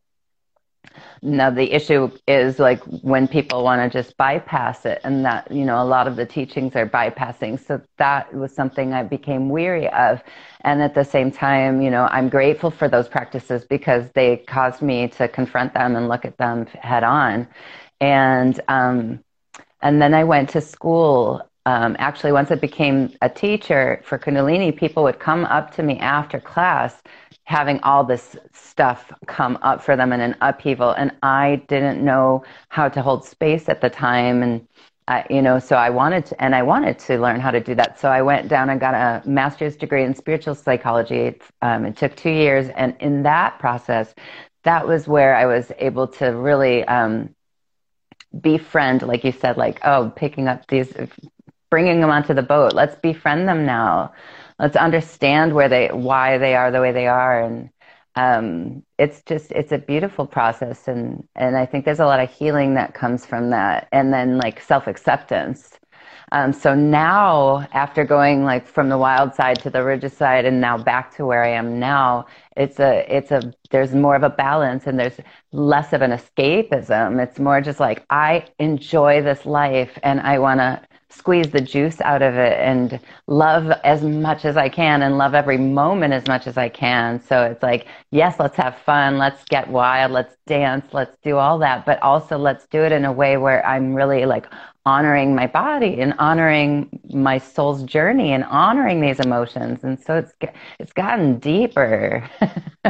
now 1.23 1.51
the 1.51 1.73
issue 1.73 2.11
is 2.27 2.59
like 2.59 2.83
when 3.03 3.29
people 3.29 3.63
want 3.63 3.81
to 3.81 4.03
just 4.03 4.17
bypass 4.17 4.87
it 4.87 5.01
and 5.05 5.25
that, 5.25 5.51
you 5.51 5.65
know, 5.65 5.83
a 5.83 5.85
lot 5.85 6.09
of 6.09 6.17
the 6.17 6.27
teachings 6.27 6.75
are 6.77 6.89
bypassing. 6.89 7.65
So 7.65 7.81
that 7.99 8.33
was 8.35 8.55
something 8.55 8.93
I 8.93 9.03
became 9.03 9.49
weary 9.51 9.89
of. 9.91 10.23
And 10.63 10.83
at 10.83 10.95
the 10.95 11.05
same 11.05 11.31
time, 11.31 11.83
you 11.83 11.91
know, 11.91 12.09
I'm 12.11 12.29
grateful 12.29 12.71
for 12.71 12.89
those 12.89 13.09
practices 13.09 13.65
because 13.65 14.11
they 14.15 14.39
caused 14.39 14.83
me 14.83 15.09
to 15.09 15.29
confront 15.29 15.75
them 15.75 15.97
and 15.97 16.09
look 16.09 16.25
at 16.25 16.39
them 16.39 16.67
head 16.67 17.05
on. 17.05 17.47
And, 18.01 18.59
um, 18.69 19.23
and 19.83 20.01
then 20.01 20.15
I 20.15 20.25
went 20.25 20.51
to 20.51 20.61
school 20.61 21.43
um, 21.67 21.95
actually 21.99 22.33
once 22.33 22.51
I 22.51 22.55
became 22.55 23.13
a 23.21 23.29
teacher 23.29 24.01
for 24.05 24.19
Kundalini, 24.19 24.75
people 24.75 25.03
would 25.05 25.19
come 25.21 25.45
up 25.45 25.75
to 25.77 25.83
me 25.83 25.99
after 25.99 26.41
class 26.41 27.03
having 27.51 27.81
all 27.81 28.05
this 28.05 28.37
stuff 28.53 29.13
come 29.27 29.59
up 29.63 29.83
for 29.83 29.97
them 29.97 30.13
in 30.13 30.21
an 30.21 30.37
upheaval. 30.41 30.93
And 30.93 31.11
i 31.25 31.61
didn't 31.67 32.03
know 32.05 32.45
how 32.69 32.89
to 32.89 33.03
hold 33.03 33.25
space 33.25 33.69
at 33.69 33.81
the 33.81 33.91
time. 33.91 34.45
And 34.45 34.69
I, 35.09 35.27
you 35.29 35.43
know 35.43 35.59
so 35.59 35.75
i 35.75 35.91
wanted 35.91 36.25
to 36.27 36.41
and 36.41 36.55
i 36.55 36.63
wanted 36.63 36.97
to 37.07 37.19
learn 37.19 37.41
how 37.41 37.51
to 37.51 37.59
do 37.59 37.75
that. 37.75 37.99
So 37.99 38.09
i 38.09 38.23
went 38.23 38.47
down 38.49 38.71
and 38.71 38.79
got 38.79 38.95
a 38.95 39.29
master's 39.29 39.75
degree 39.75 40.05
in 40.05 40.15
spiritual 40.15 40.55
psychology 40.55 41.41
um, 41.61 41.85
it 41.85 41.97
took 41.97 42.15
two 42.15 42.31
years. 42.31 42.69
And 42.77 42.97
in 43.01 43.25
that 43.25 43.59
process 43.59 44.15
that 44.63 44.87
was 44.87 45.09
where 45.09 45.35
i 45.35 45.45
was 45.45 45.73
able 45.79 46.07
to 46.21 46.27
really 46.27 46.85
um, 46.85 47.35
befriend 48.41 49.03
like 49.03 49.25
you 49.25 49.33
said 49.33 49.57
like 49.57 49.81
oh 49.83 50.13
picking 50.15 50.47
up 50.47 50.69
these 50.69 50.95
bringing 51.71 52.01
them 52.01 52.11
onto 52.11 52.35
the 52.35 52.43
boat. 52.43 52.73
Let's 52.75 52.97
befriend 52.97 53.49
them 53.49 53.65
now 53.65 54.13
let's 54.61 54.77
understand 54.77 55.55
where 55.55 55.69
they 55.69 55.89
why 55.89 56.39
they 56.39 56.55
are 56.57 56.71
the 56.71 56.81
way 56.81 56.93
they 56.93 57.09
are. 57.09 57.43
And 57.43 57.71
um, 58.17 58.85
it's 58.99 59.23
just 59.25 59.53
it's 59.53 59.73
a 59.73 59.79
beautiful 59.79 60.27
process. 60.27 60.89
And 60.89 61.27
and 61.37 61.57
i 61.57 61.67
think 61.67 61.85
there's 61.85 62.01
a 62.01 62.07
lot 62.07 62.21
of 62.21 62.31
healing 62.31 62.75
that 62.75 62.95
comes 62.95 63.27
from 63.27 63.51
that. 63.51 63.89
And 63.93 64.13
then 64.13 64.39
like 64.39 64.61
self-acceptance. 64.61 65.79
Um, 66.33 66.53
so 66.53 66.75
now 66.77 67.69
after 67.73 68.05
going 68.05 68.45
like 68.45 68.67
from 68.69 68.89
the 68.89 68.99
wild 68.99 69.35
side 69.35 69.61
to 69.63 69.71
the 69.71 69.85
rigid 69.85 70.13
side 70.13 70.45
and 70.45 70.61
now 70.61 70.79
back 70.79 71.15
to 71.17 71.27
where 71.27 71.43
i 71.45 71.49
am 71.49 71.81
now 71.81 72.27
it's 72.57 72.79
a 72.79 73.05
it's 73.15 73.33
a 73.33 73.53
there's 73.71 73.95
more 73.95 74.15
of 74.15 74.23
a 74.23 74.31
balance 74.31 74.87
and 74.87 74.99
there's 74.99 75.19
less 75.53 75.93
of 75.93 76.03
an 76.03 76.13
escapism. 76.13 77.21
It's 77.23 77.41
more 77.41 77.61
just 77.61 77.81
like 77.81 78.05
i 78.11 78.47
enjoy 78.61 79.23
this 79.23 79.45
life 79.47 79.99
and 80.05 80.21
i 80.21 80.39
want 80.39 80.61
to 80.61 80.81
squeeze 81.11 81.51
the 81.51 81.61
juice 81.61 82.01
out 82.01 82.23
of 82.23 82.35
it 82.35 82.59
and 82.59 83.01
love 83.27 83.71
as 83.85 84.03
much 84.03 84.45
as 84.45 84.57
I 84.57 84.69
can 84.69 85.03
and 85.03 85.19
love 85.19 85.35
every 85.35 85.59
moment 85.59 86.13
as 86.13 86.27
much 86.27 86.47
as 86.47 86.57
I 86.57 86.69
can. 86.69 87.21
So 87.21 87.43
it's 87.45 87.63
like, 87.63 87.87
yes, 88.11 88.39
let's 88.39 88.57
have 88.57 88.77
fun. 88.79 89.19
Let's 89.19 89.45
get 89.45 89.69
wild. 89.69 90.13
Let's 90.13 90.37
dance. 90.47 90.87
Let's 90.93 91.17
do 91.23 91.37
all 91.37 91.59
that. 91.59 91.85
But 91.85 92.01
also 92.03 92.39
let's 92.39 92.67
do 92.67 92.83
it 92.83 92.93
in 92.93 93.05
a 93.05 93.13
way 93.13 93.37
where 93.37 93.65
I'm 93.67 93.95
really 93.95 94.25
like 94.27 94.47
honoring 94.87 95.35
my 95.35 95.47
body 95.47 96.01
and 96.01 96.15
honoring 96.19 97.01
my 97.13 97.39
soul's 97.39 97.83
journey 97.83 98.33
and 98.33 98.45
honoring 98.45 99.01
these 99.01 99.21
emotions. 99.21 99.85
And 99.85 99.99
so 100.01 100.17
it's, 100.17 100.33
it's 100.79 100.93
gotten 100.93 101.39
deeper. 101.39 102.29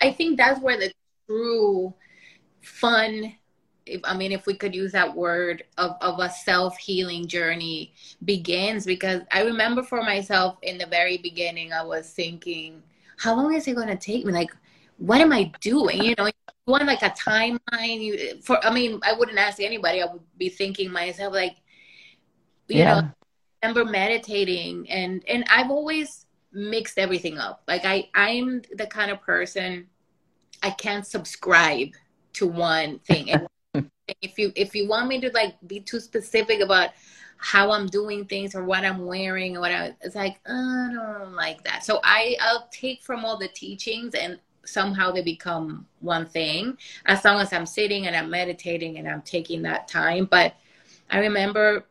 I 0.00 0.12
think 0.12 0.36
that's 0.36 0.60
where 0.60 0.78
the 0.78 0.92
true 1.26 1.94
fun 2.62 3.34
if, 3.86 4.00
I 4.04 4.16
mean, 4.16 4.32
if 4.32 4.46
we 4.46 4.54
could 4.54 4.74
use 4.74 4.92
that 4.92 5.14
word 5.14 5.64
of, 5.78 5.96
of 6.00 6.18
a 6.18 6.30
self 6.30 6.76
healing 6.78 7.26
journey 7.26 7.92
begins, 8.24 8.84
because 8.86 9.22
I 9.32 9.42
remember 9.42 9.82
for 9.82 10.02
myself 10.02 10.58
in 10.62 10.78
the 10.78 10.86
very 10.86 11.18
beginning, 11.18 11.72
I 11.72 11.82
was 11.82 12.10
thinking, 12.10 12.82
how 13.18 13.34
long 13.36 13.54
is 13.54 13.66
it 13.66 13.76
going 13.76 13.88
to 13.88 13.96
take 13.96 14.24
me? 14.24 14.32
Like, 14.32 14.54
what 14.98 15.20
am 15.20 15.32
I 15.32 15.52
doing? 15.60 16.02
You 16.02 16.14
know, 16.16 16.26
you 16.26 16.32
want 16.66 16.86
like 16.86 17.02
a 17.02 17.10
timeline. 17.10 18.00
You, 18.00 18.40
for, 18.42 18.64
I 18.64 18.72
mean, 18.72 19.00
I 19.04 19.14
wouldn't 19.14 19.38
ask 19.38 19.60
anybody. 19.60 20.02
I 20.02 20.06
would 20.12 20.22
be 20.38 20.48
thinking 20.48 20.90
myself, 20.90 21.32
like, 21.32 21.56
you 22.68 22.78
yeah. 22.78 22.94
know, 22.94 23.08
I 23.62 23.66
remember 23.66 23.90
meditating 23.90 24.88
and, 24.90 25.24
and 25.28 25.44
I've 25.50 25.70
always 25.70 26.26
mixed 26.52 26.98
everything 26.98 27.38
up. 27.38 27.62
Like 27.66 27.84
I, 27.84 28.08
I'm 28.14 28.62
the 28.74 28.86
kind 28.86 29.10
of 29.10 29.20
person 29.20 29.86
I 30.62 30.70
can't 30.70 31.06
subscribe 31.06 31.88
to 32.34 32.46
one 32.46 32.98
thing. 33.00 33.30
And 33.30 33.46
if 34.20 34.38
you 34.38 34.52
if 34.56 34.74
you 34.74 34.88
want 34.88 35.08
me 35.08 35.20
to 35.20 35.30
like 35.32 35.54
be 35.66 35.80
too 35.80 36.00
specific 36.00 36.60
about 36.60 36.90
how 37.36 37.72
I'm 37.72 37.86
doing 37.86 38.24
things 38.24 38.54
or 38.54 38.64
what 38.64 38.84
I'm 38.84 39.04
wearing 39.04 39.56
or 39.56 39.60
what 39.60 39.72
I, 39.72 39.94
it's 40.00 40.14
like 40.14 40.40
uh, 40.48 40.52
I 40.52 40.90
don't 40.92 41.34
like 41.34 41.64
that. 41.64 41.84
So 41.84 42.00
I 42.04 42.36
I'll 42.40 42.68
take 42.70 43.02
from 43.02 43.24
all 43.24 43.36
the 43.36 43.48
teachings 43.48 44.14
and 44.14 44.38
somehow 44.64 45.10
they 45.10 45.22
become 45.22 45.86
one 46.00 46.26
thing 46.26 46.78
as 47.06 47.24
long 47.24 47.40
as 47.40 47.52
I'm 47.52 47.66
sitting 47.66 48.06
and 48.06 48.14
I'm 48.14 48.30
meditating 48.30 48.98
and 48.98 49.08
I'm 49.08 49.22
taking 49.22 49.62
that 49.62 49.88
time. 49.88 50.26
But 50.26 50.54
I 51.10 51.18
remember 51.18 51.86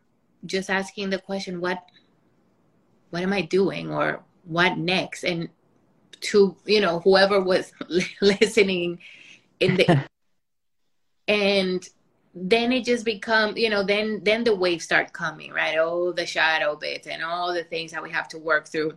just 0.46 0.70
asking 0.70 1.10
the 1.10 1.20
question, 1.20 1.60
what 1.60 1.84
what 3.10 3.24
am 3.24 3.34
I 3.34 3.42
doing 3.42 3.92
or 3.92 4.24
what 4.46 4.78
next? 4.78 5.24
And 5.24 5.50
to 6.22 6.56
you 6.66 6.82
know 6.82 7.00
whoever 7.00 7.42
was 7.42 7.74
listening 8.22 9.00
in 9.60 9.76
the 9.76 10.06
and 11.28 11.88
then 12.34 12.72
it 12.72 12.86
just 12.86 13.04
become 13.04 13.58
you 13.58 13.70
know 13.70 13.84
then 13.84 14.22
then 14.24 14.44
the 14.44 14.56
waves 14.56 14.86
start 14.86 15.12
coming 15.14 15.52
right? 15.52 15.78
Oh 15.78 16.12
the 16.12 16.26
shadow 16.26 16.76
bits 16.76 17.08
and 17.08 17.24
all 17.24 17.54
the 17.54 17.64
things 17.64 17.92
that 17.92 18.04
we 18.04 18.10
have 18.12 18.28
to 18.30 18.38
work 18.38 18.68
through. 18.68 18.94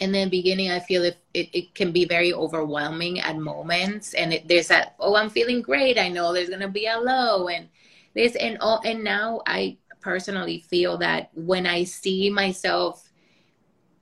And 0.00 0.14
then 0.14 0.30
beginning 0.30 0.70
i 0.70 0.80
feel 0.80 1.02
if 1.04 1.16
it, 1.34 1.50
it 1.52 1.74
can 1.74 1.92
be 1.92 2.04
very 2.06 2.32
overwhelming 2.32 3.20
at 3.20 3.36
moments 3.36 4.14
and 4.14 4.32
it, 4.32 4.48
there's 4.48 4.68
that 4.68 4.94
oh 4.98 5.16
i'm 5.16 5.30
feeling 5.30 5.62
great. 5.62 5.98
I 5.98 6.08
know 6.08 6.32
there's 6.32 6.48
to 6.48 6.68
be 6.68 6.86
a 6.86 6.98
low 6.98 7.48
and 7.48 7.68
this 8.14 8.34
and 8.36 8.56
all 8.60 8.80
and 8.84 9.04
now 9.04 9.42
i 9.46 9.76
personally 10.00 10.60
feel 10.60 10.96
that 10.98 11.30
when 11.34 11.66
i 11.66 11.84
see 11.84 12.30
myself 12.30 13.10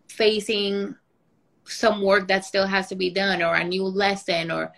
facing 0.09 0.95
some 1.65 2.01
work 2.01 2.29
that 2.29 2.45
still 2.45 2.67
has 2.67 2.89
to 2.89 2.95
be 2.95 3.11
done 3.11 3.43
or 3.43 3.55
a 3.55 3.65
new 3.65 3.85
lesson 3.85 4.51
or 4.51 4.73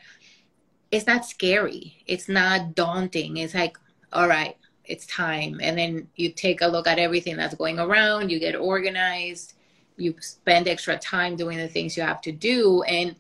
it's 0.91 1.07
not 1.07 1.25
scary. 1.25 2.03
It's 2.07 2.29
not 2.29 2.75
daunting. 2.75 3.37
It's 3.37 3.55
like, 3.55 3.79
all 4.13 4.29
right, 4.29 4.57
it's 4.85 5.07
time. 5.07 5.61
And 5.63 5.79
then 5.79 6.09
you 6.17 6.33
take 6.33 6.63
a 6.63 6.67
look 6.67 6.87
at 6.87 6.99
everything 6.99 7.37
that's 7.37 7.55
going 7.55 7.79
around, 7.79 8.31
you 8.31 8.41
get 8.41 8.57
organized, 8.57 9.55
you 9.97 10.15
spend 10.21 10.67
extra 10.67 10.99
time 10.99 11.37
doing 11.37 11.59
the 11.59 11.69
things 11.69 11.97
you 11.97 12.03
have 12.03 12.21
to 12.23 12.33
do 12.33 12.83
and 12.83 13.15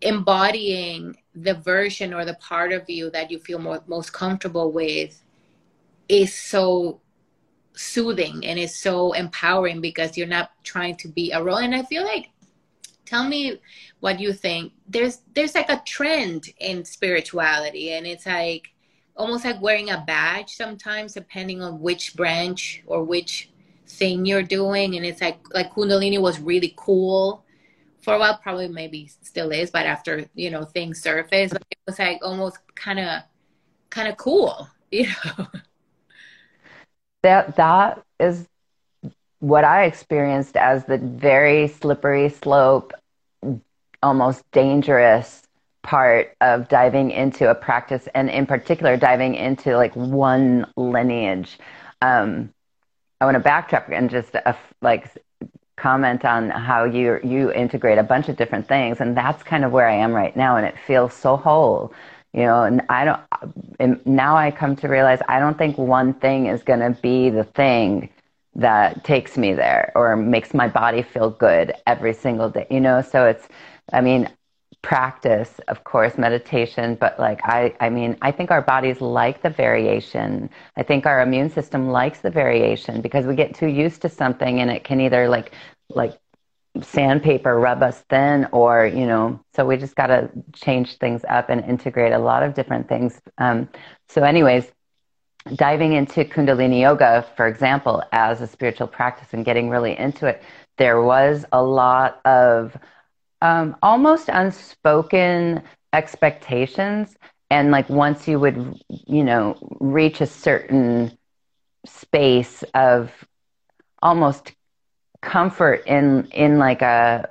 embodying 0.00 1.16
the 1.34 1.54
version 1.54 2.14
or 2.14 2.24
the 2.24 2.34
part 2.34 2.72
of 2.72 2.88
you 2.88 3.10
that 3.10 3.30
you 3.30 3.38
feel 3.38 3.58
more, 3.58 3.82
most 3.86 4.12
comfortable 4.12 4.72
with 4.72 5.22
is 6.08 6.34
so 6.34 7.00
soothing 7.74 8.44
and 8.44 8.58
is 8.58 8.76
so 8.76 9.12
empowering 9.12 9.80
because 9.80 10.16
you're 10.16 10.26
not 10.26 10.50
trying 10.64 10.96
to 10.96 11.08
be 11.08 11.30
a 11.30 11.42
role. 11.42 11.58
And 11.58 11.74
I 11.74 11.82
feel 11.82 12.04
like 12.04 12.30
tell 13.08 13.26
me 13.26 13.60
what 14.00 14.20
you 14.20 14.32
think. 14.32 14.72
There's 14.86 15.22
there's 15.34 15.54
like 15.54 15.70
a 15.70 15.82
trend 15.84 16.50
in 16.60 16.84
spirituality 16.84 17.92
and 17.92 18.06
it's 18.06 18.26
like 18.26 18.68
almost 19.16 19.44
like 19.44 19.60
wearing 19.60 19.90
a 19.90 20.04
badge 20.06 20.54
sometimes 20.54 21.14
depending 21.14 21.62
on 21.62 21.80
which 21.80 22.14
branch 22.14 22.82
or 22.86 23.02
which 23.02 23.50
thing 23.86 24.26
you're 24.26 24.42
doing. 24.42 24.96
And 24.96 25.04
it's 25.06 25.20
like 25.20 25.38
like 25.52 25.72
kundalini 25.72 26.20
was 26.20 26.38
really 26.40 26.74
cool 26.76 27.44
for 28.00 28.14
a 28.14 28.18
while 28.18 28.38
probably 28.42 28.68
maybe 28.68 29.10
still 29.22 29.50
is 29.50 29.70
but 29.70 29.84
after 29.84 30.24
you 30.34 30.50
know 30.50 30.64
things 30.64 31.02
surface 31.02 31.52
it 31.52 31.78
was 31.84 31.98
like 31.98 32.20
almost 32.22 32.58
kind 32.74 32.98
of 32.98 33.22
kind 33.90 34.08
of 34.08 34.16
cool 34.16 34.68
you 34.90 35.06
know? 35.06 35.46
That 37.22 37.56
that 37.56 38.02
is 38.20 38.46
what 39.40 39.64
I 39.64 39.84
experienced 39.84 40.56
as 40.56 40.84
the 40.84 40.98
very 40.98 41.68
slippery 41.68 42.28
slope, 42.28 42.92
almost 44.02 44.44
dangerous 44.52 45.42
part 45.82 46.36
of 46.40 46.68
diving 46.68 47.10
into 47.10 47.50
a 47.50 47.54
practice, 47.54 48.08
and 48.14 48.28
in 48.30 48.46
particular, 48.46 48.96
diving 48.96 49.34
into 49.34 49.76
like 49.76 49.94
one 49.96 50.66
lineage. 50.76 51.58
Um, 52.02 52.52
I 53.20 53.24
want 53.24 53.42
to 53.42 53.48
backtrack 53.48 53.90
and 53.92 54.10
just 54.10 54.34
uh, 54.34 54.52
like 54.82 55.10
comment 55.76 56.24
on 56.24 56.50
how 56.50 56.84
you 56.84 57.20
you 57.24 57.52
integrate 57.52 57.98
a 57.98 58.02
bunch 58.02 58.28
of 58.28 58.36
different 58.36 58.68
things, 58.68 59.00
and 59.00 59.16
that's 59.16 59.42
kind 59.42 59.64
of 59.64 59.72
where 59.72 59.88
I 59.88 59.94
am 59.94 60.12
right 60.12 60.36
now, 60.36 60.56
and 60.56 60.66
it 60.66 60.76
feels 60.86 61.14
so 61.14 61.36
whole. 61.36 61.92
You 62.34 62.42
know, 62.42 62.62
and 62.64 62.82
I 62.88 63.04
don't. 63.04 63.20
And 63.80 64.04
now 64.06 64.36
I 64.36 64.50
come 64.50 64.76
to 64.76 64.88
realize 64.88 65.20
I 65.28 65.40
don't 65.40 65.56
think 65.56 65.78
one 65.78 66.12
thing 66.14 66.46
is 66.46 66.62
going 66.62 66.80
to 66.80 67.00
be 67.00 67.30
the 67.30 67.44
thing 67.44 68.10
that 68.54 69.04
takes 69.04 69.38
me 69.38 69.54
there 69.54 69.92
or 69.94 70.16
makes 70.16 70.52
my 70.52 70.68
body 70.68 71.02
feel 71.02 71.30
good 71.30 71.72
every 71.86 72.12
single 72.12 72.50
day 72.50 72.66
you 72.70 72.80
know 72.80 73.00
so 73.00 73.24
it's 73.24 73.48
i 73.92 74.00
mean 74.00 74.28
practice 74.82 75.60
of 75.68 75.82
course 75.84 76.16
meditation 76.16 76.94
but 76.94 77.18
like 77.18 77.40
i 77.44 77.74
i 77.80 77.88
mean 77.90 78.16
i 78.22 78.30
think 78.30 78.50
our 78.50 78.62
bodies 78.62 79.00
like 79.00 79.42
the 79.42 79.50
variation. 79.50 80.48
I 80.76 80.82
think 80.82 81.04
our 81.06 81.20
immune 81.20 81.50
system 81.50 81.88
likes 81.88 82.20
the 82.20 82.30
variation 82.30 83.00
because 83.00 83.26
we 83.26 83.34
get 83.34 83.54
too 83.54 83.66
used 83.66 84.02
to 84.02 84.08
something 84.08 84.60
and 84.60 84.70
it 84.70 84.84
can 84.84 85.00
either 85.00 85.28
like 85.28 85.52
like 85.90 86.16
sandpaper 86.82 87.58
rub 87.58 87.82
us 87.82 88.04
thin 88.08 88.46
or 88.52 88.86
you 88.86 89.06
know 89.06 89.40
so 89.54 89.66
we 89.66 89.76
just 89.76 89.96
got 89.96 90.08
to 90.08 90.30
change 90.54 90.96
things 90.98 91.24
up 91.28 91.50
and 91.50 91.64
integrate 91.64 92.12
a 92.12 92.18
lot 92.18 92.42
of 92.42 92.54
different 92.54 92.88
things. 92.88 93.20
Um, 93.38 93.68
so 94.08 94.22
anyways 94.22 94.70
diving 95.54 95.94
into 95.94 96.24
Kundalini 96.24 96.80
Yoga, 96.80 97.26
for 97.36 97.46
example, 97.46 98.02
as 98.12 98.40
a 98.40 98.46
spiritual 98.46 98.86
practice 98.86 99.28
and 99.32 99.44
getting 99.44 99.70
really 99.70 99.98
into 99.98 100.26
it, 100.26 100.42
there 100.76 101.02
was 101.02 101.44
a 101.52 101.62
lot 101.62 102.20
of 102.26 102.76
um, 103.42 103.76
almost 103.82 104.28
unspoken 104.28 105.62
expectations. 105.92 107.16
And 107.50 107.70
like 107.70 107.88
once 107.88 108.28
you 108.28 108.38
would, 108.40 108.78
you 108.88 109.24
know, 109.24 109.56
reach 109.80 110.20
a 110.20 110.26
certain 110.26 111.16
space 111.86 112.62
of 112.74 113.12
almost 114.02 114.52
comfort 115.22 115.82
in 115.86 116.26
in 116.32 116.58
like 116.58 116.82
a 116.82 117.28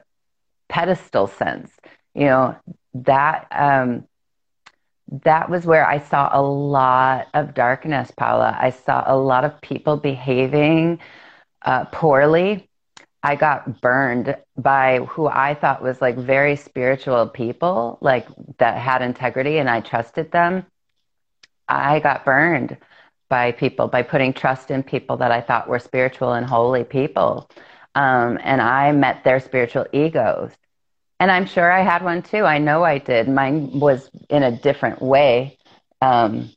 pedestal 0.69 1.27
sense, 1.27 1.71
you 2.13 2.25
know, 2.25 2.55
that 2.93 3.47
um, 3.51 4.05
that 5.23 5.49
was 5.49 5.65
where 5.65 5.87
I 5.87 5.99
saw 5.99 6.29
a 6.31 6.41
lot 6.41 7.27
of 7.33 7.53
darkness, 7.53 8.11
Paula. 8.11 8.57
I 8.59 8.71
saw 8.71 9.03
a 9.05 9.15
lot 9.17 9.45
of 9.45 9.61
people 9.61 9.97
behaving 9.97 10.99
uh, 11.63 11.85
poorly. 11.85 12.69
I 13.27 13.35
got 13.35 13.81
burned 13.81 14.37
by 14.57 14.99
who 14.99 15.27
I 15.27 15.53
thought 15.53 15.83
was 15.83 16.01
like 16.01 16.15
very 16.17 16.55
spiritual 16.55 17.27
people, 17.27 17.97
like 18.01 18.27
that 18.59 18.77
had 18.77 19.01
integrity, 19.01 19.57
and 19.57 19.69
I 19.69 19.81
trusted 19.81 20.31
them. 20.31 20.65
I 21.67 21.99
got 21.99 22.25
burned 22.25 22.77
by 23.29 23.51
people 23.51 23.87
by 23.89 24.03
putting 24.03 24.33
trust 24.33 24.71
in 24.71 24.83
people 24.83 25.17
that 25.17 25.31
I 25.31 25.41
thought 25.41 25.67
were 25.67 25.79
spiritual 25.79 26.33
and 26.33 26.45
holy 26.45 26.85
people. 26.85 27.49
Um, 27.95 28.39
and 28.43 28.61
I 28.61 28.91
met 28.93 29.23
their 29.25 29.41
spiritual 29.41 29.87
egos 29.91 30.51
and 31.19 31.31
I'm 31.31 31.45
sure 31.45 31.71
I 31.71 31.81
had 31.81 32.03
one 32.03 32.21
too. 32.21 32.43
I 32.45 32.59
know 32.59 32.83
I 32.83 32.99
did. 32.99 33.27
Mine 33.27 33.79
was 33.79 34.09
in 34.29 34.43
a 34.43 34.51
different 34.51 35.01
way. 35.01 35.57
Um, 36.01 36.51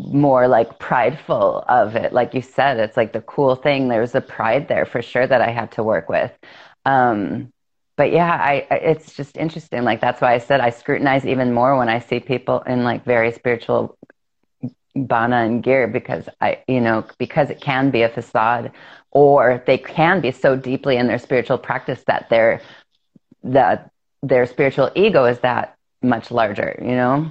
more 0.00 0.46
like 0.48 0.78
prideful 0.78 1.64
of 1.68 1.96
it. 1.96 2.12
Like 2.12 2.34
you 2.34 2.42
said, 2.42 2.78
it's 2.78 2.96
like 2.96 3.12
the 3.12 3.20
cool 3.22 3.56
thing. 3.56 3.88
There's 3.88 4.14
a 4.14 4.20
pride 4.20 4.68
there 4.68 4.86
for 4.86 5.02
sure 5.02 5.26
that 5.26 5.40
I 5.40 5.50
had 5.50 5.72
to 5.72 5.82
work 5.82 6.08
with. 6.08 6.32
Um, 6.84 7.50
but 7.96 8.12
yeah, 8.12 8.32
I, 8.32 8.66
it's 8.70 9.14
just 9.14 9.36
interesting. 9.36 9.82
Like 9.82 10.00
that's 10.00 10.20
why 10.20 10.34
I 10.34 10.38
said 10.38 10.60
I 10.60 10.70
scrutinize 10.70 11.26
even 11.26 11.52
more 11.52 11.76
when 11.76 11.88
I 11.88 11.98
see 11.98 12.20
people 12.20 12.60
in 12.60 12.84
like 12.84 13.04
very 13.04 13.32
spiritual 13.32 13.96
bana 14.94 15.36
and 15.36 15.62
gear 15.62 15.86
because 15.88 16.28
I, 16.40 16.62
you 16.68 16.80
know, 16.80 17.04
because 17.18 17.50
it 17.50 17.60
can 17.60 17.90
be 17.90 18.02
a 18.02 18.08
facade 18.08 18.72
or 19.10 19.62
they 19.66 19.78
can 19.78 20.20
be 20.20 20.30
so 20.30 20.56
deeply 20.56 20.96
in 20.96 21.06
their 21.08 21.18
spiritual 21.18 21.58
practice 21.58 22.02
that 22.06 22.28
their, 22.30 22.60
that 23.42 23.90
their 24.22 24.46
spiritual 24.46 24.90
ego 24.94 25.24
is 25.24 25.40
that 25.40 25.76
much 26.02 26.30
larger, 26.30 26.78
you 26.80 26.92
know? 26.92 27.30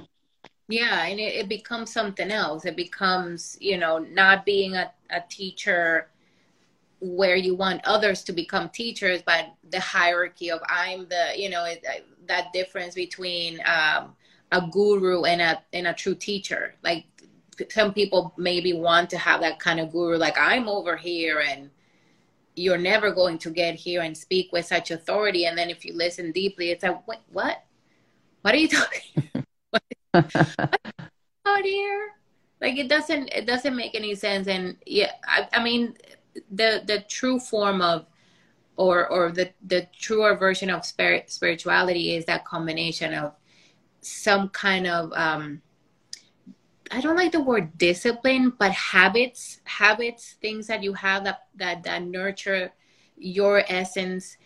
Yeah, 0.68 1.06
and 1.06 1.18
it, 1.18 1.34
it 1.34 1.48
becomes 1.48 1.92
something 1.92 2.30
else. 2.30 2.66
It 2.66 2.76
becomes, 2.76 3.56
you 3.60 3.78
know, 3.78 3.98
not 3.98 4.44
being 4.44 4.74
a, 4.74 4.92
a 5.10 5.22
teacher 5.28 6.10
where 7.00 7.36
you 7.36 7.54
want 7.54 7.80
others 7.84 8.22
to 8.24 8.32
become 8.32 8.68
teachers, 8.68 9.22
but 9.24 9.46
the 9.70 9.80
hierarchy 9.80 10.50
of 10.50 10.60
I'm 10.68 11.08
the, 11.08 11.32
you 11.36 11.48
know, 11.48 11.64
it, 11.64 11.84
that 12.26 12.52
difference 12.52 12.94
between 12.94 13.60
um, 13.64 14.14
a 14.52 14.66
guru 14.70 15.24
and 15.24 15.40
a 15.40 15.62
and 15.72 15.86
a 15.86 15.94
true 15.94 16.14
teacher. 16.14 16.74
Like 16.82 17.04
some 17.70 17.94
people 17.94 18.34
maybe 18.36 18.72
want 18.74 19.08
to 19.10 19.18
have 19.18 19.40
that 19.40 19.58
kind 19.58 19.80
of 19.80 19.90
guru, 19.90 20.16
like 20.16 20.38
I'm 20.38 20.68
over 20.68 20.96
here 20.96 21.40
and 21.40 21.70
you're 22.56 22.78
never 22.78 23.10
going 23.12 23.38
to 23.38 23.50
get 23.50 23.74
here 23.76 24.02
and 24.02 24.16
speak 24.16 24.52
with 24.52 24.66
such 24.66 24.90
authority. 24.90 25.46
And 25.46 25.56
then 25.56 25.70
if 25.70 25.84
you 25.84 25.94
listen 25.94 26.32
deeply, 26.32 26.70
it's 26.70 26.82
like, 26.82 27.06
what? 27.06 27.22
What, 27.32 27.64
what 28.42 28.54
are 28.54 28.58
you 28.58 28.68
talking? 28.68 29.44
Out 31.46 31.64
here 31.64 32.10
like 32.60 32.76
it 32.76 32.88
doesn't 32.88 33.28
it 33.28 33.46
doesn't 33.46 33.76
make 33.76 33.94
any 33.94 34.14
sense. 34.14 34.48
And 34.48 34.76
yeah 34.86 35.12
I, 35.26 35.48
I 35.52 35.62
mean 35.62 35.96
the 36.50 36.82
the 36.86 37.04
true 37.08 37.38
form 37.38 37.80
of 37.80 38.06
or 38.76 39.08
or 39.08 39.32
the 39.32 39.50
the 39.66 39.88
truer 39.98 40.36
version 40.36 40.70
of 40.70 40.84
spirit 40.84 41.30
spirituality 41.30 42.14
is 42.14 42.24
that 42.26 42.44
combination 42.44 43.14
of 43.14 43.34
some 44.00 44.48
kind 44.50 44.86
of 44.86 45.12
um 45.14 45.62
I 46.90 47.02
don't 47.02 47.16
like 47.16 47.32
the 47.32 47.42
word 47.42 47.76
discipline, 47.76 48.54
but 48.58 48.72
habits, 48.72 49.60
habits, 49.64 50.36
things 50.40 50.68
that 50.68 50.82
you 50.82 50.94
have 50.94 51.24
that 51.24 51.48
that 51.56 51.82
that 51.82 52.02
nurture 52.04 52.72
your 53.16 53.62
essence, 53.68 54.38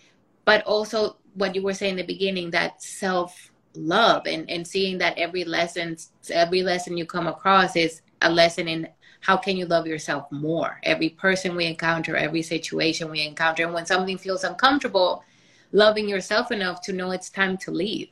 but 0.44 0.64
also 0.64 1.18
what 1.34 1.54
you 1.54 1.62
were 1.62 1.74
saying 1.74 1.92
in 1.92 1.96
the 1.98 2.02
beginning, 2.02 2.50
that 2.50 2.82
self 2.82 3.51
love 3.74 4.26
and, 4.26 4.48
and 4.50 4.66
seeing 4.66 4.98
that 4.98 5.16
every 5.18 5.44
lesson 5.44 5.96
every 6.30 6.62
lesson 6.62 6.96
you 6.96 7.06
come 7.06 7.26
across 7.26 7.76
is 7.76 8.02
a 8.22 8.30
lesson 8.30 8.68
in 8.68 8.88
how 9.20 9.36
can 9.36 9.56
you 9.56 9.66
love 9.66 9.86
yourself 9.86 10.30
more? 10.32 10.80
Every 10.82 11.08
person 11.08 11.54
we 11.54 11.66
encounter 11.66 12.16
every 12.16 12.42
situation 12.42 13.10
we 13.10 13.26
encounter 13.26 13.64
and 13.64 13.72
when 13.72 13.86
something 13.86 14.18
feels 14.18 14.44
uncomfortable 14.44 15.24
loving 15.70 16.08
yourself 16.08 16.52
enough 16.52 16.82
to 16.82 16.92
know 16.92 17.12
it's 17.12 17.30
time 17.30 17.56
to 17.56 17.70
leave. 17.70 18.08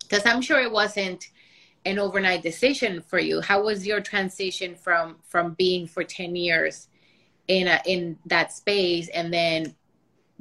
Because 0.00 0.24
i'm 0.26 0.40
sure 0.40 0.60
it 0.60 0.72
wasn't 0.72 1.28
an 1.84 1.98
overnight 1.98 2.42
decision 2.42 3.00
for 3.00 3.18
you. 3.18 3.40
How 3.40 3.62
was 3.62 3.86
your 3.86 4.00
transition 4.00 4.74
from 4.74 5.16
from 5.22 5.54
being 5.54 5.86
for 5.86 6.02
10 6.02 6.34
years 6.34 6.88
in 7.46 7.68
a 7.68 7.80
in 7.86 8.18
that 8.26 8.52
space 8.52 9.08
and 9.08 9.32
then 9.32 9.74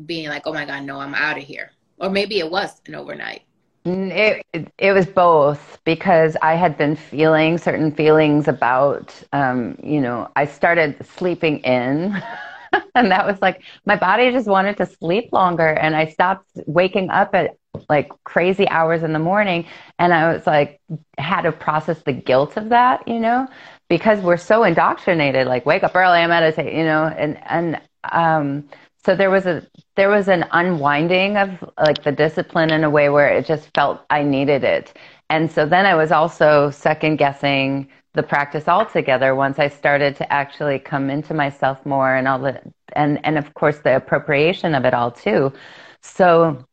being 0.06 0.30
like 0.30 0.46
oh 0.46 0.54
my 0.54 0.66
god 0.66 0.84
no 0.84 1.00
i'm 1.00 1.16
out 1.16 1.38
of 1.38 1.44
here. 1.44 1.72
Or 2.00 2.10
maybe 2.10 2.40
it 2.40 2.50
was 2.50 2.82
an 2.86 2.96
overnight 2.96 3.47
it, 3.88 4.46
it 4.78 4.92
was 4.92 5.06
both 5.06 5.80
because 5.84 6.36
I 6.42 6.56
had 6.56 6.78
been 6.78 6.96
feeling 6.96 7.58
certain 7.58 7.92
feelings 7.92 8.48
about, 8.48 9.14
um, 9.34 9.78
you 9.84 10.02
know, 10.02 10.30
I 10.36 10.46
started 10.46 11.06
sleeping 11.06 11.60
in. 11.60 12.22
and 12.96 13.12
that 13.12 13.26
was 13.26 13.42
like, 13.42 13.62
my 13.86 13.96
body 13.96 14.32
just 14.32 14.48
wanted 14.48 14.78
to 14.78 14.86
sleep 14.86 15.32
longer. 15.32 15.68
And 15.70 15.96
I 15.96 16.08
stopped 16.08 16.48
waking 16.66 17.10
up 17.10 17.34
at 17.36 17.56
like 17.90 18.10
crazy 18.24 18.68
hours 18.70 19.04
in 19.04 19.14
the 19.14 19.20
morning. 19.20 19.66
And 20.00 20.14
I 20.14 20.34
was 20.34 20.46
like, 20.48 20.80
had 21.18 21.42
to 21.42 21.52
process 21.52 22.02
the 22.04 22.14
guilt 22.14 22.58
of 22.58 22.70
that, 22.70 23.08
you 23.08 23.20
know, 23.20 23.48
because 23.90 24.20
we're 24.22 24.38
so 24.38 24.64
indoctrinated, 24.64 25.48
like, 25.48 25.66
wake 25.66 25.84
up 25.84 25.96
early 25.96 26.20
and 26.20 26.30
meditate, 26.30 26.74
you 26.74 26.84
know, 26.84 27.06
and, 27.06 27.38
and, 27.50 27.82
um, 28.12 28.68
so 29.06 29.16
there 29.16 29.30
was 29.30 29.46
a 29.46 29.66
there 29.96 30.10
was 30.10 30.28
an 30.28 30.46
unwinding 30.52 31.38
of 31.38 31.64
like 31.80 32.04
the 32.04 32.12
discipline 32.12 32.72
in 32.72 32.84
a 32.84 32.90
way 32.90 33.10
where 33.10 33.30
it 33.30 33.46
just 33.46 33.70
felt 33.74 34.02
I 34.10 34.24
needed 34.24 34.64
it. 34.64 34.94
And 35.30 35.52
so 35.52 35.66
then 35.66 35.86
I 35.86 35.96
was 35.96 36.12
also 36.12 36.70
second 36.72 37.18
guessing 37.18 37.90
the 38.14 38.24
practice 38.24 38.68
altogether 38.68 39.36
once 39.36 39.60
I 39.60 39.68
started 39.70 40.16
to 40.18 40.32
actually 40.34 40.80
come 40.80 41.10
into 41.10 41.34
myself 41.34 41.86
more 41.86 42.16
and 42.16 42.28
all 42.28 42.40
the 42.40 42.62
and 42.94 43.20
and 43.26 43.38
of 43.38 43.54
course 43.54 43.80
the 43.80 43.96
appropriation 43.96 44.76
of 44.76 44.86
it 44.86 44.94
all 44.94 45.12
too. 45.12 45.54
So 46.02 46.66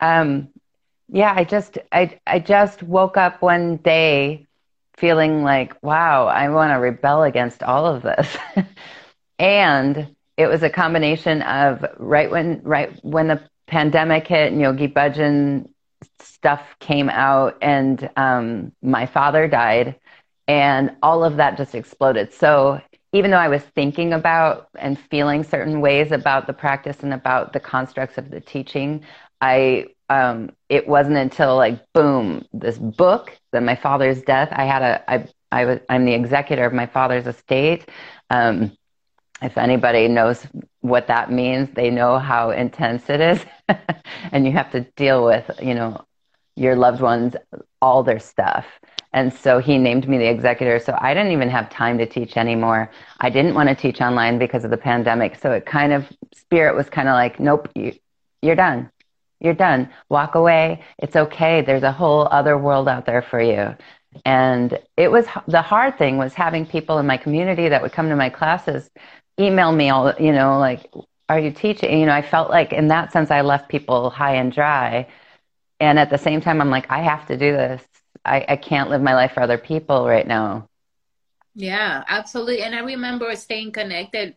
um 0.00 0.48
yeah, 1.08 1.32
I 1.34 1.44
just 1.44 1.78
I 1.92 2.18
I 2.26 2.38
just 2.38 2.82
woke 2.82 3.16
up 3.16 3.42
one 3.42 3.76
day 3.78 4.46
feeling 4.96 5.42
like, 5.44 5.80
wow, 5.82 6.26
I 6.26 6.48
want 6.50 6.72
to 6.72 6.74
rebel 6.74 7.22
against 7.22 7.62
all 7.62 7.86
of 7.86 8.02
this. 8.02 8.36
and 9.38 10.14
it 10.38 10.46
was 10.46 10.62
a 10.62 10.70
combination 10.70 11.42
of 11.42 11.84
right 11.98 12.30
when 12.30 12.62
right 12.62 12.92
when 13.04 13.28
the 13.28 13.42
pandemic 13.66 14.26
hit 14.28 14.52
and 14.52 14.60
Yogi 14.60 14.88
Bhajan 14.88 15.68
stuff 16.20 16.62
came 16.80 17.10
out 17.10 17.58
and 17.60 18.08
um, 18.16 18.72
my 18.80 19.04
father 19.04 19.48
died 19.48 19.96
and 20.46 20.92
all 21.02 21.24
of 21.24 21.36
that 21.36 21.56
just 21.58 21.74
exploded. 21.74 22.32
So 22.32 22.80
even 23.12 23.32
though 23.32 23.38
I 23.38 23.48
was 23.48 23.62
thinking 23.74 24.12
about 24.12 24.68
and 24.78 24.98
feeling 25.10 25.42
certain 25.42 25.80
ways 25.80 26.12
about 26.12 26.46
the 26.46 26.52
practice 26.52 27.02
and 27.02 27.12
about 27.12 27.52
the 27.52 27.60
constructs 27.60 28.16
of 28.16 28.30
the 28.30 28.40
teaching, 28.40 29.02
I 29.40 29.86
um, 30.08 30.50
it 30.68 30.88
wasn't 30.88 31.16
until 31.16 31.56
like 31.56 31.80
boom, 31.92 32.46
this 32.52 32.78
book, 32.78 33.36
then 33.52 33.64
my 33.64 33.74
father's 33.76 34.22
death. 34.22 34.48
I 34.52 34.64
had 34.64 34.82
a 34.82 35.10
I 35.10 35.26
I 35.50 35.64
was 35.64 35.80
I'm 35.88 36.04
the 36.04 36.14
executor 36.14 36.64
of 36.64 36.72
my 36.72 36.86
father's 36.86 37.26
estate. 37.26 37.88
Um, 38.30 38.77
if 39.42 39.56
anybody 39.56 40.08
knows 40.08 40.46
what 40.80 41.06
that 41.06 41.30
means, 41.30 41.68
they 41.74 41.90
know 41.90 42.18
how 42.18 42.50
intense 42.50 43.08
it 43.08 43.20
is. 43.20 43.44
and 44.32 44.46
you 44.46 44.52
have 44.52 44.70
to 44.72 44.80
deal 44.96 45.24
with, 45.24 45.50
you 45.62 45.74
know, 45.74 46.04
your 46.56 46.74
loved 46.74 47.00
ones, 47.00 47.36
all 47.80 48.02
their 48.02 48.18
stuff. 48.18 48.66
And 49.12 49.32
so 49.32 49.58
he 49.58 49.78
named 49.78 50.08
me 50.08 50.18
the 50.18 50.28
executor. 50.28 50.78
So 50.78 50.96
I 51.00 51.14
didn't 51.14 51.32
even 51.32 51.48
have 51.48 51.70
time 51.70 51.98
to 51.98 52.06
teach 52.06 52.36
anymore. 52.36 52.90
I 53.20 53.30
didn't 53.30 53.54
want 53.54 53.68
to 53.68 53.74
teach 53.74 54.00
online 54.00 54.38
because 54.38 54.64
of 54.64 54.70
the 54.70 54.76
pandemic. 54.76 55.36
So 55.36 55.52
it 55.52 55.64
kind 55.64 55.92
of, 55.92 56.06
spirit 56.34 56.74
was 56.74 56.90
kind 56.90 57.08
of 57.08 57.14
like, 57.14 57.40
nope, 57.40 57.68
you, 57.74 57.94
you're 58.42 58.56
done. 58.56 58.90
You're 59.40 59.54
done. 59.54 59.88
Walk 60.08 60.34
away. 60.34 60.82
It's 60.98 61.16
okay. 61.16 61.62
There's 61.62 61.84
a 61.84 61.92
whole 61.92 62.28
other 62.30 62.58
world 62.58 62.88
out 62.88 63.06
there 63.06 63.22
for 63.22 63.40
you. 63.40 63.76
And 64.24 64.78
it 64.96 65.10
was 65.10 65.26
the 65.46 65.62
hard 65.62 65.98
thing 65.98 66.16
was 66.16 66.34
having 66.34 66.66
people 66.66 66.98
in 66.98 67.06
my 67.06 67.16
community 67.16 67.68
that 67.68 67.82
would 67.82 67.92
come 67.92 68.08
to 68.08 68.16
my 68.16 68.30
classes 68.30 68.90
email 69.38 69.72
me 69.72 69.90
all, 69.90 70.12
you 70.18 70.32
know, 70.32 70.58
like, 70.58 70.90
are 71.28 71.38
you 71.38 71.50
teaching? 71.50 71.98
You 72.00 72.06
know, 72.06 72.14
I 72.14 72.22
felt 72.22 72.50
like 72.50 72.72
in 72.72 72.88
that 72.88 73.12
sense, 73.12 73.30
I 73.30 73.42
left 73.42 73.68
people 73.68 74.10
high 74.10 74.36
and 74.36 74.52
dry. 74.52 75.08
And 75.80 75.98
at 75.98 76.10
the 76.10 76.18
same 76.18 76.40
time, 76.40 76.60
I'm 76.60 76.70
like, 76.70 76.90
I 76.90 77.00
have 77.02 77.26
to 77.28 77.36
do 77.36 77.52
this. 77.52 77.82
I, 78.24 78.44
I 78.48 78.56
can't 78.56 78.90
live 78.90 79.02
my 79.02 79.14
life 79.14 79.32
for 79.32 79.42
other 79.42 79.58
people 79.58 80.06
right 80.06 80.26
now. 80.26 80.68
Yeah, 81.54 82.04
absolutely. 82.08 82.62
And 82.62 82.74
I 82.74 82.80
remember 82.80 83.34
staying 83.36 83.72
connected. 83.72 84.34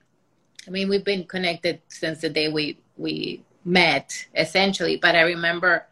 I 0.67 0.71
mean, 0.71 0.89
we've 0.89 1.03
been 1.03 1.25
connected 1.25 1.81
since 1.87 2.21
the 2.21 2.29
day 2.29 2.49
we 2.49 2.77
we 2.97 3.43
met, 3.65 4.27
essentially. 4.35 4.97
But 4.97 5.15
I 5.15 5.21
remember 5.21 5.87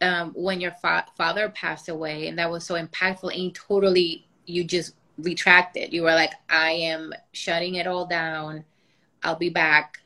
um, 0.00 0.32
when 0.34 0.60
your 0.60 0.72
fa- 0.72 1.06
father 1.16 1.48
passed 1.48 1.88
away, 1.88 2.28
and 2.28 2.38
that 2.38 2.50
was 2.50 2.64
so 2.64 2.74
impactful. 2.74 3.36
And 3.36 3.54
totally, 3.54 4.26
you 4.46 4.64
just 4.64 4.94
retracted. 5.18 5.92
You 5.92 6.02
were 6.02 6.14
like, 6.14 6.32
I 6.48 6.70
am 6.70 7.12
shutting 7.32 7.74
it 7.76 7.86
all 7.86 8.06
down. 8.06 8.64
I'll 9.22 9.36
be 9.36 9.50
back, 9.50 9.98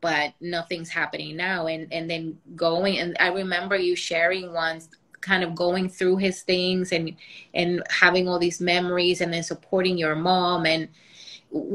but 0.00 0.34
nothing's 0.40 0.90
happening 0.90 1.36
now. 1.36 1.66
And 1.66 1.92
and 1.92 2.10
then 2.10 2.38
going 2.54 2.98
and 2.98 3.16
I 3.20 3.28
remember 3.28 3.76
you 3.76 3.96
sharing 3.96 4.52
once 4.52 4.88
kind 5.20 5.42
of 5.42 5.54
going 5.54 5.88
through 5.88 6.16
his 6.18 6.42
things 6.42 6.92
and 6.92 7.16
and 7.54 7.82
having 7.90 8.28
all 8.28 8.38
these 8.38 8.60
memories 8.60 9.20
and 9.20 9.32
then 9.32 9.42
supporting 9.42 9.98
your 9.98 10.14
mom 10.14 10.66
and 10.66 10.88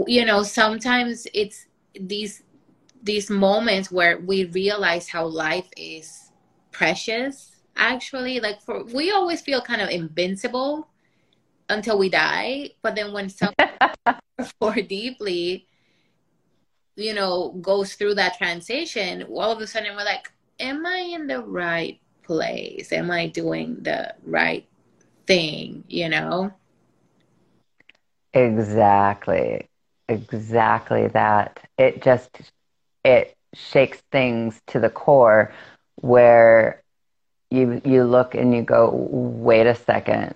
you 0.08 0.24
know 0.24 0.42
sometimes 0.44 1.28
it's 1.34 1.66
these 2.00 2.44
these 3.04 3.30
moments 3.30 3.92
where 3.92 4.20
we 4.20 4.46
realize 4.46 5.10
how 5.10 5.26
life 5.26 5.68
is 5.76 6.32
precious 6.72 7.58
actually 7.76 8.40
like 8.40 8.62
for 8.62 8.84
we 8.86 9.12
always 9.12 9.42
feel 9.42 9.62
kind 9.62 9.82
of 9.82 9.90
invincible 9.90 10.88
until 11.72 11.98
we 11.98 12.10
die. 12.10 12.72
But 12.82 12.96
then 12.96 13.14
when 13.14 13.30
someone 13.30 13.56
more 14.62 14.76
deeply, 14.88 15.68
you 16.96 17.14
know, 17.14 17.52
goes 17.62 17.96
through 17.96 18.16
that 18.16 18.38
transition, 18.38 19.24
all 19.24 19.52
of 19.52 19.60
a 19.60 19.68
sudden 19.68 19.96
we're 19.96 20.06
like, 20.06 20.32
am 20.60 20.86
I 20.86 21.00
in 21.00 21.28
the 21.28 21.42
right 21.42 22.00
place? 22.24 22.92
Am 22.92 23.12
I 23.12 23.28
doing 23.28 23.78
the 23.82 24.14
right 24.24 24.68
thing, 25.28 25.84
you 25.88 26.10
know? 26.10 26.54
Exactly. 28.34 29.68
Exactly 30.08 31.08
that. 31.08 31.60
It 31.78 32.02
just 32.02 32.52
it 33.04 33.36
shakes 33.54 34.02
things 34.12 34.62
to 34.68 34.80
the 34.80 34.90
core 34.90 35.54
where 35.96 36.84
you 37.52 37.82
you 37.86 38.04
look 38.04 38.36
and 38.36 38.54
you 38.54 38.64
go, 38.64 38.92
wait 38.94 39.68
a 39.68 39.76
second. 39.76 40.36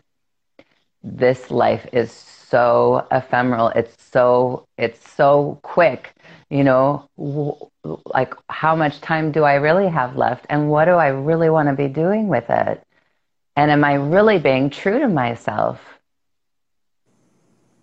This 1.05 1.51
life 1.51 1.87
is 1.93 2.11
so 2.11 3.07
ephemeral. 3.11 3.69
It's 3.69 3.95
so 4.11 4.67
it's 4.77 5.11
so 5.13 5.59
quick. 5.63 6.13
You 6.49 6.63
know, 6.63 7.09
like 8.05 8.33
how 8.49 8.75
much 8.75 9.01
time 9.01 9.31
do 9.31 9.43
I 9.43 9.55
really 9.55 9.87
have 9.87 10.17
left, 10.17 10.45
and 10.49 10.69
what 10.69 10.85
do 10.85 10.91
I 10.91 11.07
really 11.07 11.49
want 11.49 11.69
to 11.69 11.75
be 11.75 11.87
doing 11.87 12.27
with 12.27 12.49
it? 12.49 12.83
And 13.55 13.71
am 13.71 13.83
I 13.83 13.95
really 13.95 14.39
being 14.39 14.69
true 14.69 14.99
to 14.99 15.07
myself? 15.07 15.79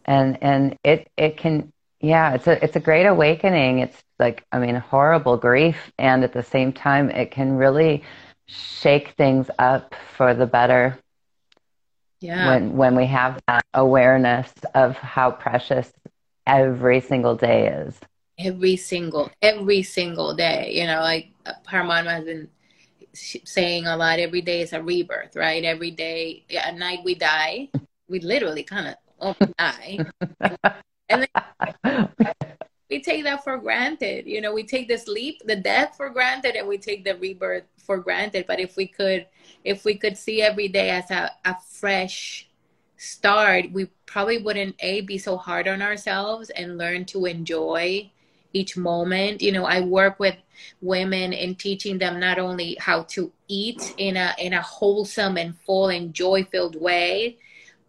And 0.05 0.39
and 0.43 0.77
it 0.85 1.09
it 1.17 1.37
can 1.37 1.73
yeah, 2.01 2.35
it's 2.35 2.47
a 2.49 2.63
it's 2.65 2.77
a 2.77 2.81
great 2.81 3.07
awakening. 3.07 3.79
It's 3.81 4.03
like 4.19 4.45
I 4.53 4.59
mean 4.59 4.77
horrible 4.77 5.37
grief 5.37 5.93
and 5.99 6.25
at 6.25 6.33
the 6.33 6.43
same 6.43 6.73
time 6.73 7.11
it 7.11 7.31
can 7.31 7.57
really 7.57 8.03
shake 8.47 9.11
things 9.11 9.51
up 9.59 9.95
for 10.17 10.35
the 10.35 10.47
better. 10.47 10.99
Yeah. 12.23 12.47
When 12.47 12.77
when 12.77 12.95
we 12.95 13.07
have 13.07 13.41
that 13.49 13.65
awareness 13.75 14.53
of 14.75 14.97
how 14.97 15.33
precious 15.33 15.93
every 16.47 17.01
single 17.01 17.35
day 17.35 17.67
is. 17.67 17.99
Every 18.39 18.77
single 18.77 19.31
every 19.43 19.83
single 19.83 20.35
day, 20.35 20.73
you 20.73 20.87
know, 20.87 21.01
like 21.01 21.31
Paramatma 21.67 22.11
has 22.11 22.25
been 22.25 22.49
saying 23.13 23.87
a 23.87 23.97
lot. 23.97 24.21
Every 24.21 24.41
day 24.41 24.61
is 24.61 24.73
a 24.73 24.81
rebirth, 24.81 25.35
right? 25.35 25.65
Every 25.65 25.91
day, 25.91 26.45
at 26.57 26.77
night 26.77 27.01
we 27.05 27.17
die. 27.17 27.69
We 28.09 28.21
literally 28.21 28.63
kind 28.63 28.97
of 29.21 29.37
die, 29.59 29.99
and 31.09 31.27
then 31.85 32.09
we 32.92 33.00
take 33.00 33.24
that 33.24 33.42
for 33.42 33.57
granted. 33.57 34.26
You 34.26 34.42
know, 34.42 34.52
we 34.52 34.64
take 34.64 34.87
the 34.87 34.98
sleep, 34.98 35.40
the 35.46 35.57
death 35.57 35.96
for 35.96 36.11
granted, 36.11 36.57
and 36.57 36.68
we 36.68 36.76
take 36.76 37.05
the 37.05 37.16
rebirth 37.16 37.64
for 37.78 37.96
granted. 37.96 38.44
But 38.46 38.61
if 38.61 38.76
we 38.76 38.87
could, 38.87 39.26
if 39.64 39.87
we 39.87 39.94
could 39.94 40.18
see 40.18 40.42
every 40.42 40.68
day 40.68 40.90
as 40.90 41.11
a, 41.11 41.31
a 41.46 41.57
fresh 41.70 42.50
start, 42.98 43.72
we 43.72 43.87
probably 44.05 44.42
wouldn't 44.42 44.76
a 44.81 45.00
be 45.00 45.16
so 45.16 45.38
hard 45.38 45.68
on 45.68 45.81
ourselves 45.81 46.50
and 46.50 46.76
learn 46.76 47.07
to 47.07 47.24
enjoy 47.24 48.11
each 48.52 48.76
moment. 48.76 49.40
You 49.40 49.52
know, 49.52 49.64
I 49.64 49.81
work 49.81 50.20
with 50.20 50.37
women 50.83 51.33
in 51.33 51.55
teaching 51.55 51.96
them 51.96 52.20
not 52.20 52.38
only 52.38 52.76
how 52.78 53.05
to 53.05 53.33
eat 53.48 53.94
in 53.96 54.18
a 54.18 54.35
in 54.37 54.52
a 54.52 54.61
wholesome 54.61 55.38
and 55.38 55.59
full 55.61 55.88
and 55.88 56.12
joy 56.12 56.44
filled 56.44 56.78
way, 56.78 57.38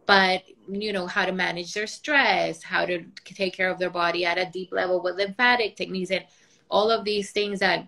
but 0.06 0.44
you 0.70 0.94
know 0.94 1.08
how 1.08 1.26
to 1.26 1.32
manage 1.32 1.74
their 1.74 1.88
stress 1.88 2.64
how 2.64 2.86
to 2.86 3.04
take 3.26 3.54
care 3.54 3.70
of 3.70 3.80
their 3.80 3.90
body 3.90 4.26
at 4.26 4.38
a 4.38 4.50
deep 4.52 4.72
level 4.72 5.02
with 5.02 5.16
lymphatic 5.16 5.76
techniques 5.76 6.12
and 6.12 6.26
all 6.70 6.90
of 6.90 7.04
these 7.04 7.32
things 7.32 7.60
that 7.60 7.88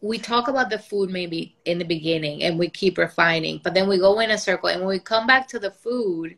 we 0.00 0.18
talk 0.18 0.48
about 0.48 0.68
the 0.68 0.78
food 0.78 1.10
maybe 1.10 1.56
in 1.64 1.78
the 1.78 1.84
beginning 1.84 2.42
and 2.42 2.58
we 2.58 2.68
keep 2.68 2.98
refining 2.98 3.60
but 3.64 3.74
then 3.74 3.88
we 3.88 3.98
go 3.98 4.20
in 4.20 4.30
a 4.30 4.38
circle 4.38 4.68
and 4.68 4.80
when 4.80 4.88
we 4.88 4.98
come 4.98 5.26
back 5.26 5.48
to 5.48 5.58
the 5.58 5.70
food 5.70 6.36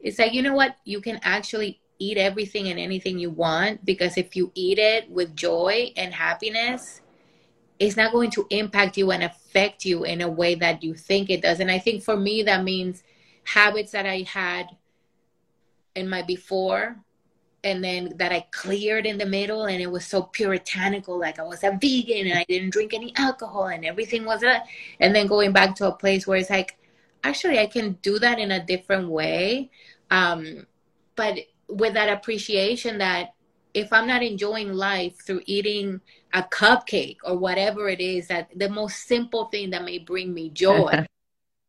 it's 0.00 0.18
like 0.18 0.32
you 0.32 0.42
know 0.42 0.54
what? 0.54 0.76
You 0.84 1.00
can 1.00 1.18
actually 1.22 1.80
eat 1.98 2.18
everything 2.18 2.68
and 2.68 2.78
anything 2.78 3.18
you 3.18 3.30
want 3.30 3.84
because 3.84 4.16
if 4.16 4.36
you 4.36 4.52
eat 4.54 4.78
it 4.78 5.10
with 5.10 5.34
joy 5.34 5.92
and 5.96 6.12
happiness 6.12 7.00
it's 7.78 7.96
not 7.96 8.12
going 8.12 8.30
to 8.30 8.46
impact 8.50 8.96
you 8.96 9.10
and 9.10 9.22
affect 9.22 9.84
you 9.84 10.04
in 10.04 10.20
a 10.20 10.28
way 10.28 10.54
that 10.54 10.82
you 10.82 10.94
think 10.94 11.28
it 11.28 11.42
does. 11.42 11.60
And 11.60 11.70
i 11.70 11.78
think 11.78 12.02
for 12.02 12.16
me 12.16 12.42
that 12.42 12.64
means 12.64 13.02
habits 13.44 13.92
that 13.92 14.06
I 14.06 14.26
had 14.28 14.66
in 15.96 16.08
my 16.08 16.22
before 16.22 16.96
and 17.64 17.82
then 17.82 18.12
that 18.16 18.30
I 18.30 18.46
cleared 18.52 19.06
in 19.06 19.18
the 19.18 19.26
middle 19.26 19.64
and 19.64 19.80
it 19.82 19.90
was 19.90 20.06
so 20.06 20.22
puritanical 20.22 21.18
like 21.18 21.38
I 21.40 21.42
was 21.42 21.64
a 21.64 21.76
vegan 21.80 22.28
and 22.28 22.38
I 22.38 22.44
didn't 22.48 22.70
drink 22.70 22.94
any 22.94 23.12
alcohol 23.16 23.66
and 23.66 23.84
everything 23.84 24.24
was 24.24 24.42
a 24.42 24.62
and 25.00 25.14
then 25.14 25.26
going 25.26 25.52
back 25.52 25.74
to 25.76 25.88
a 25.88 25.92
place 25.92 26.26
where 26.26 26.38
it's 26.38 26.50
like 26.50 26.78
actually 27.24 27.58
I 27.58 27.66
can 27.66 27.98
do 28.02 28.18
that 28.20 28.38
in 28.38 28.52
a 28.52 28.64
different 28.64 29.08
way 29.08 29.70
um 30.10 30.66
but 31.16 31.38
with 31.68 31.94
that 31.94 32.08
appreciation 32.08 32.98
that 32.98 33.34
if 33.74 33.92
I'm 33.92 34.06
not 34.06 34.22
enjoying 34.22 34.72
life 34.72 35.16
through 35.26 35.42
eating 35.46 36.00
a 36.32 36.42
cupcake 36.42 37.16
or 37.24 37.36
whatever 37.36 37.88
it 37.88 38.00
is 38.00 38.28
that 38.28 38.50
the 38.54 38.68
most 38.68 39.08
simple 39.08 39.46
thing 39.46 39.70
that 39.70 39.84
may 39.84 39.98
bring 39.98 40.32
me 40.32 40.50
joy 40.50 41.04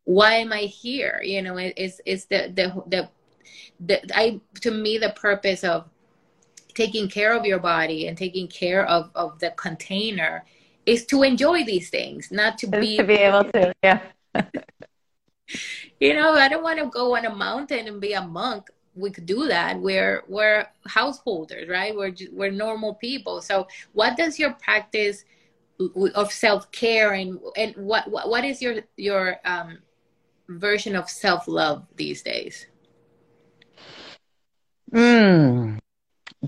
why 0.07 0.35
am 0.35 0.53
I 0.53 0.61
here? 0.61 1.19
You 1.21 1.41
know, 1.41 1.57
it's 1.57 1.99
it's 2.05 2.25
the 2.25 2.49
the 2.55 2.81
the, 2.87 3.09
the 3.79 4.01
I 4.15 4.39
to 4.62 4.71
me 4.71 4.97
the 4.97 5.12
purpose 5.12 5.63
of 5.63 5.89
taking 6.73 7.10
care 7.10 7.33
of 7.33 7.45
your 7.45 7.60
body 7.60 8.07
and 8.07 8.17
taking 8.17 8.47
care 8.47 8.86
of 8.86 9.10
of 9.15 9.39
the 9.39 9.51
container 9.51 10.45
is 10.86 11.05
to 11.05 11.23
enjoy 11.23 11.65
these 11.65 11.89
things, 11.89 12.31
not 12.31 12.57
to 12.60 12.67
be 12.67 12.97
to 12.97 13.03
be 13.03 13.15
able 13.15 13.43
to 13.51 13.73
yeah. 13.83 14.01
you 15.99 16.13
know, 16.13 16.33
I 16.33 16.47
don't 16.47 16.63
want 16.63 16.79
to 16.79 16.86
go 16.86 17.15
on 17.15 17.25
a 17.25 17.36
mountain 17.36 17.88
and 17.88 18.01
be 18.01 18.13
a 18.13 18.21
monk. 18.21 18.69
We 18.95 19.12
could 19.12 19.25
do 19.25 19.47
that. 19.47 19.79
We're 19.79 20.23
we're 20.27 20.65
householders, 20.88 21.69
right? 21.69 21.95
We're 21.95 22.15
we're 22.31 22.51
normal 22.51 22.95
people. 22.95 23.41
So, 23.41 23.67
what 23.93 24.17
does 24.17 24.39
your 24.39 24.53
practice 24.53 25.25
of 26.15 26.31
self 26.31 26.71
care 26.71 27.13
and 27.13 27.39
and 27.55 27.75
what, 27.75 28.10
what 28.10 28.29
what 28.29 28.43
is 28.43 28.62
your 28.62 28.75
your 28.95 29.38
um 29.45 29.79
version 30.49 30.95
of 30.95 31.10
self 31.10 31.47
love 31.47 31.86
these 31.95 32.23
days? 32.23 32.67
Mm, 34.93 35.80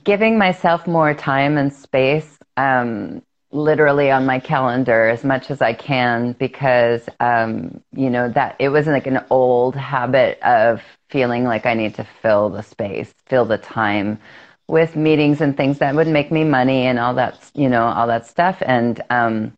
giving 0.04 0.38
myself 0.38 0.88
more 0.88 1.14
time 1.14 1.58
and 1.58 1.74
space, 1.74 2.40
um, 2.58 3.22
literally 3.52 4.12
on 4.12 4.26
my 4.26 4.40
calendar 4.40 5.10
as 5.10 5.24
much 5.24 5.52
as 5.52 5.62
I 5.62 5.74
can, 5.74 6.34
because 6.34 7.10
um, 7.20 7.82
you 7.94 8.10
know 8.10 8.30
that 8.30 8.56
it 8.60 8.70
was 8.70 8.88
like 8.88 9.08
an 9.08 9.24
old 9.30 9.76
habit 9.76 10.40
of 10.44 10.84
feeling 11.10 11.44
like 11.46 11.66
I 11.66 11.74
need 11.74 11.96
to 11.96 12.04
fill 12.04 12.50
the 12.50 12.64
space, 12.64 13.14
fill 13.28 13.46
the 13.46 13.58
time 13.58 14.20
with 14.68 14.96
meetings 14.96 15.42
and 15.42 15.58
things 15.58 15.80
that 15.80 15.96
would 15.96 16.08
make 16.08 16.32
me 16.32 16.44
money 16.44 16.86
and 16.86 17.00
all 17.00 17.14
that, 17.16 17.52
you 17.56 17.68
know, 17.70 17.86
all 17.86 18.08
that 18.08 18.28
stuff. 18.28 18.62
And 18.66 19.02
um, 19.10 19.54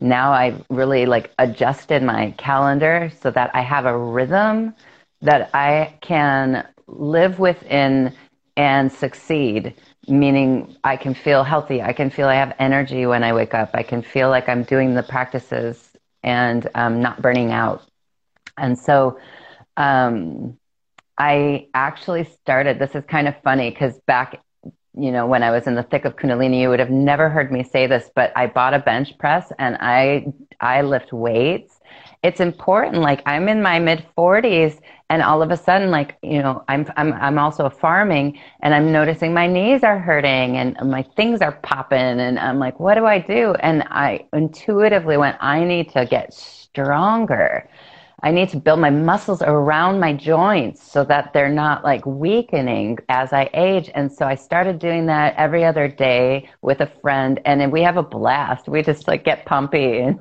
now 0.00 0.32
I 0.32 0.54
really 0.70 1.06
like 1.06 1.32
adjusted 1.38 2.02
my 2.02 2.32
calendar 2.38 3.10
so 3.20 3.30
that 3.30 3.50
I 3.54 3.60
have 3.60 3.86
a 3.86 3.96
rhythm 3.96 4.74
that 5.22 5.50
I 5.54 5.94
can 6.00 6.66
live 6.86 7.38
within 7.38 8.12
and 8.56 8.90
succeed, 8.92 9.74
meaning 10.08 10.76
I 10.84 10.96
can 10.96 11.14
feel 11.14 11.44
healthy. 11.44 11.82
I 11.82 11.92
can 11.92 12.10
feel 12.10 12.28
I 12.28 12.34
have 12.34 12.54
energy 12.58 13.06
when 13.06 13.24
I 13.24 13.32
wake 13.32 13.54
up. 13.54 13.70
I 13.74 13.82
can 13.82 14.02
feel 14.02 14.30
like 14.30 14.48
I'm 14.48 14.62
doing 14.62 14.94
the 14.94 15.02
practices 15.02 15.96
and 16.22 16.68
um, 16.74 17.00
not 17.00 17.20
burning 17.20 17.52
out. 17.52 17.82
And 18.56 18.78
so 18.78 19.18
um, 19.76 20.56
I 21.18 21.68
actually 21.74 22.24
started, 22.24 22.78
this 22.78 22.94
is 22.94 23.04
kind 23.06 23.28
of 23.28 23.34
funny 23.42 23.70
because 23.70 23.98
back 24.06 24.40
you 24.96 25.10
know, 25.10 25.26
when 25.26 25.42
I 25.42 25.50
was 25.50 25.66
in 25.66 25.74
the 25.74 25.82
thick 25.82 26.04
of 26.04 26.16
Kundalini, 26.16 26.60
you 26.60 26.68
would 26.68 26.78
have 26.78 26.90
never 26.90 27.28
heard 27.28 27.50
me 27.50 27.64
say 27.64 27.86
this, 27.86 28.10
but 28.14 28.32
I 28.36 28.46
bought 28.46 28.74
a 28.74 28.78
bench 28.78 29.18
press 29.18 29.52
and 29.58 29.76
I, 29.80 30.26
I 30.60 30.82
lift 30.82 31.12
weights. 31.12 31.80
It's 32.22 32.40
important. 32.40 32.98
Like 32.98 33.20
I'm 33.26 33.48
in 33.48 33.60
my 33.60 33.78
mid 33.80 34.06
forties 34.14 34.80
and 35.10 35.22
all 35.22 35.42
of 35.42 35.50
a 35.50 35.56
sudden, 35.56 35.90
like, 35.90 36.16
you 36.22 36.42
know, 36.42 36.64
I'm, 36.68 36.86
I'm, 36.96 37.12
I'm 37.12 37.38
also 37.38 37.68
farming 37.68 38.38
and 38.60 38.74
I'm 38.74 38.90
noticing 38.90 39.34
my 39.34 39.46
knees 39.46 39.84
are 39.84 39.98
hurting 39.98 40.56
and 40.56 40.76
my 40.90 41.02
things 41.16 41.42
are 41.42 41.52
popping 41.62 41.98
and 41.98 42.38
I'm 42.38 42.58
like, 42.58 42.80
what 42.80 42.94
do 42.94 43.04
I 43.04 43.18
do? 43.18 43.54
And 43.60 43.82
I 43.90 44.26
intuitively 44.32 45.16
went, 45.16 45.36
I 45.40 45.64
need 45.64 45.90
to 45.90 46.06
get 46.06 46.32
stronger. 46.32 47.68
I 48.24 48.30
need 48.30 48.48
to 48.48 48.56
build 48.56 48.80
my 48.80 48.88
muscles 48.88 49.42
around 49.42 50.00
my 50.00 50.14
joints 50.14 50.82
so 50.90 51.04
that 51.04 51.34
they're 51.34 51.52
not 51.52 51.84
like 51.84 52.06
weakening 52.06 52.96
as 53.10 53.34
I 53.34 53.50
age. 53.52 53.90
And 53.94 54.10
so 54.10 54.24
I 54.24 54.34
started 54.34 54.78
doing 54.78 55.04
that 55.06 55.34
every 55.36 55.62
other 55.62 55.88
day 55.88 56.48
with 56.62 56.80
a 56.80 56.86
friend 57.02 57.38
and 57.44 57.70
we 57.70 57.82
have 57.82 57.98
a 57.98 58.02
blast. 58.02 58.66
We 58.66 58.82
just 58.82 59.06
like 59.06 59.24
get 59.24 59.44
pumpy. 59.44 60.18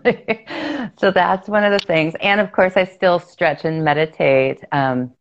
so 0.99 1.11
that's 1.11 1.47
one 1.47 1.63
of 1.63 1.71
the 1.71 1.79
things. 1.79 2.13
And 2.19 2.41
of 2.41 2.51
course 2.51 2.73
I 2.75 2.83
still 2.83 3.19
stretch 3.19 3.63
and 3.63 3.85
meditate. 3.85 4.61
Um, 4.73 5.13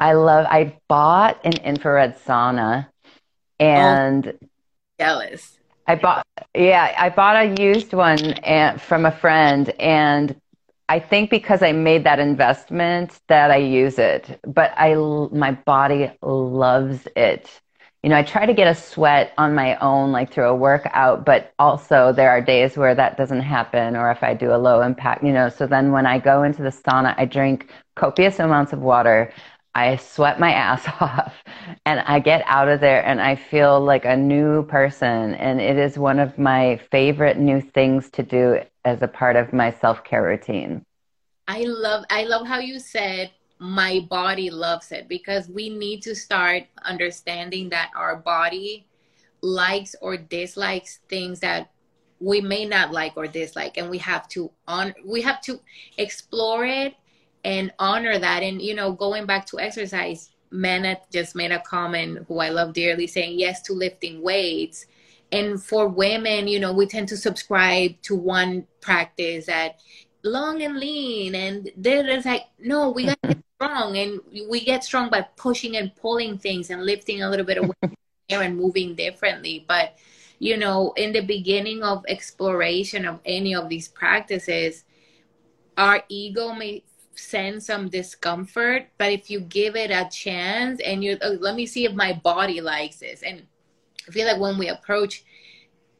I 0.00 0.14
love, 0.14 0.46
I 0.50 0.76
bought 0.88 1.38
an 1.44 1.58
infrared 1.58 2.18
sauna 2.26 2.88
and 3.60 4.26
oh, 4.26 4.46
jealous. 4.98 5.60
I 5.86 5.94
bought, 5.94 6.26
yeah, 6.56 6.92
I 6.98 7.08
bought 7.10 7.36
a 7.36 7.54
used 7.62 7.92
one 7.92 8.20
and, 8.20 8.82
from 8.82 9.06
a 9.06 9.12
friend 9.12 9.68
and 9.78 10.34
I 10.92 10.98
think 11.00 11.30
because 11.30 11.62
I 11.62 11.72
made 11.72 12.04
that 12.04 12.18
investment 12.18 13.18
that 13.28 13.50
I 13.50 13.56
use 13.56 13.98
it, 13.98 14.38
but 14.46 14.72
I 14.76 14.94
my 15.32 15.52
body 15.52 16.12
loves 16.22 17.08
it. 17.16 17.48
you 18.02 18.10
know, 18.10 18.16
I 18.16 18.22
try 18.24 18.46
to 18.46 18.52
get 18.52 18.66
a 18.68 18.74
sweat 18.74 19.32
on 19.38 19.54
my 19.54 19.76
own, 19.76 20.12
like 20.12 20.32
through 20.32 20.48
a 20.48 20.54
workout, 20.54 21.24
but 21.24 21.54
also 21.58 22.12
there 22.12 22.30
are 22.30 22.42
days 22.42 22.76
where 22.76 22.94
that 22.94 23.16
doesn't 23.16 23.40
happen, 23.42 23.96
or 23.96 24.10
if 24.10 24.22
I 24.22 24.34
do 24.34 24.52
a 24.54 24.58
low 24.58 24.82
impact, 24.82 25.24
you 25.24 25.32
know. 25.32 25.48
So 25.48 25.66
then 25.66 25.92
when 25.92 26.04
I 26.06 26.18
go 26.18 26.42
into 26.42 26.62
the 26.62 26.70
sauna, 26.70 27.14
I 27.16 27.24
drink 27.26 27.70
copious 27.96 28.38
amounts 28.40 28.72
of 28.74 28.80
water. 28.80 29.32
I 29.74 29.96
sweat 29.96 30.38
my 30.40 30.52
ass 30.68 30.86
off 31.00 31.34
and 31.86 32.00
I 32.00 32.18
get 32.20 32.42
out 32.46 32.68
of 32.68 32.80
there 32.80 33.04
and 33.04 33.20
I 33.20 33.36
feel 33.36 33.80
like 33.80 34.04
a 34.04 34.16
new 34.16 34.64
person. 34.66 35.34
And 35.34 35.60
it 35.60 35.76
is 35.76 35.98
one 35.98 36.18
of 36.18 36.38
my 36.38 36.80
favorite 36.90 37.38
new 37.38 37.60
things 37.60 38.10
to 38.10 38.22
do 38.22 38.60
as 38.84 39.02
a 39.02 39.08
part 39.08 39.36
of 39.36 39.52
my 39.52 39.70
self 39.70 40.04
care 40.04 40.22
routine. 40.22 40.84
I 41.48 41.62
love 41.62 42.04
I 42.10 42.24
love 42.24 42.46
how 42.46 42.58
you 42.58 42.78
said 42.78 43.30
my 43.58 44.06
body 44.10 44.50
loves 44.50 44.90
it 44.92 45.08
because 45.08 45.48
we 45.48 45.68
need 45.68 46.02
to 46.02 46.14
start 46.14 46.64
understanding 46.84 47.68
that 47.70 47.90
our 47.96 48.16
body 48.16 48.86
likes 49.40 49.94
or 50.00 50.16
dislikes 50.16 51.00
things 51.08 51.40
that 51.40 51.70
we 52.20 52.40
may 52.40 52.64
not 52.64 52.92
like 52.92 53.16
or 53.16 53.26
dislike 53.26 53.76
and 53.76 53.90
we 53.90 53.98
have 53.98 54.28
to 54.28 54.50
on 54.68 54.94
we 55.04 55.22
have 55.22 55.40
to 55.42 55.60
explore 55.98 56.64
it 56.64 56.94
and 57.44 57.72
honor 57.78 58.18
that. 58.18 58.42
And 58.42 58.60
you 58.60 58.74
know 58.74 58.92
going 58.92 59.26
back 59.26 59.46
to 59.46 59.60
exercise 59.60 60.30
Manet 60.50 61.06
just 61.12 61.34
made 61.34 61.50
a 61.50 61.60
comment 61.60 62.24
who 62.28 62.38
I 62.38 62.50
love 62.50 62.72
dearly 62.72 63.06
saying 63.06 63.38
yes 63.38 63.62
to 63.62 63.72
lifting 63.72 64.22
weights. 64.22 64.86
And 65.30 65.62
for 65.62 65.88
women 65.88 66.48
you 66.48 66.60
know 66.60 66.72
we 66.72 66.86
tend 66.86 67.08
to 67.08 67.16
subscribe 67.16 68.00
to 68.02 68.16
one 68.16 68.66
practice 68.80 69.46
that 69.46 69.80
long 70.24 70.62
and 70.62 70.76
lean 70.76 71.34
and 71.34 71.68
then 71.76 72.06
it's 72.06 72.26
like 72.26 72.44
no 72.58 72.90
we 72.90 73.06
got 73.06 73.18
strong. 73.56 73.96
And 73.96 74.20
we 74.48 74.64
get 74.64 74.84
strong 74.84 75.10
by 75.10 75.22
pushing 75.36 75.76
and 75.76 75.94
pulling 75.96 76.38
things 76.38 76.70
and 76.70 76.84
lifting 76.84 77.22
a 77.22 77.30
little 77.30 77.46
bit 77.46 77.58
of 77.58 77.64
away 77.64 77.94
and 78.28 78.56
moving 78.56 78.94
differently. 78.94 79.64
But 79.66 79.96
you 80.38 80.56
know 80.56 80.92
in 80.96 81.12
the 81.12 81.20
beginning 81.20 81.82
of 81.84 82.04
exploration 82.08 83.06
of 83.06 83.20
any 83.24 83.54
of 83.54 83.68
these 83.68 83.86
practices 83.86 84.82
our 85.78 86.02
ego 86.08 86.52
may 86.52 86.82
sense 87.14 87.66
some 87.66 87.88
discomfort 87.88 88.88
but 88.98 89.12
if 89.12 89.30
you 89.30 89.40
give 89.40 89.76
it 89.76 89.90
a 89.90 90.08
chance 90.10 90.80
and 90.80 91.04
you 91.04 91.18
oh, 91.22 91.36
let 91.40 91.54
me 91.54 91.66
see 91.66 91.84
if 91.84 91.94
my 91.94 92.12
body 92.12 92.60
likes 92.60 92.96
this. 92.96 93.22
And 93.22 93.42
i 94.08 94.10
feel 94.10 94.26
like 94.26 94.40
when 94.40 94.58
we 94.58 94.68
approach 94.68 95.24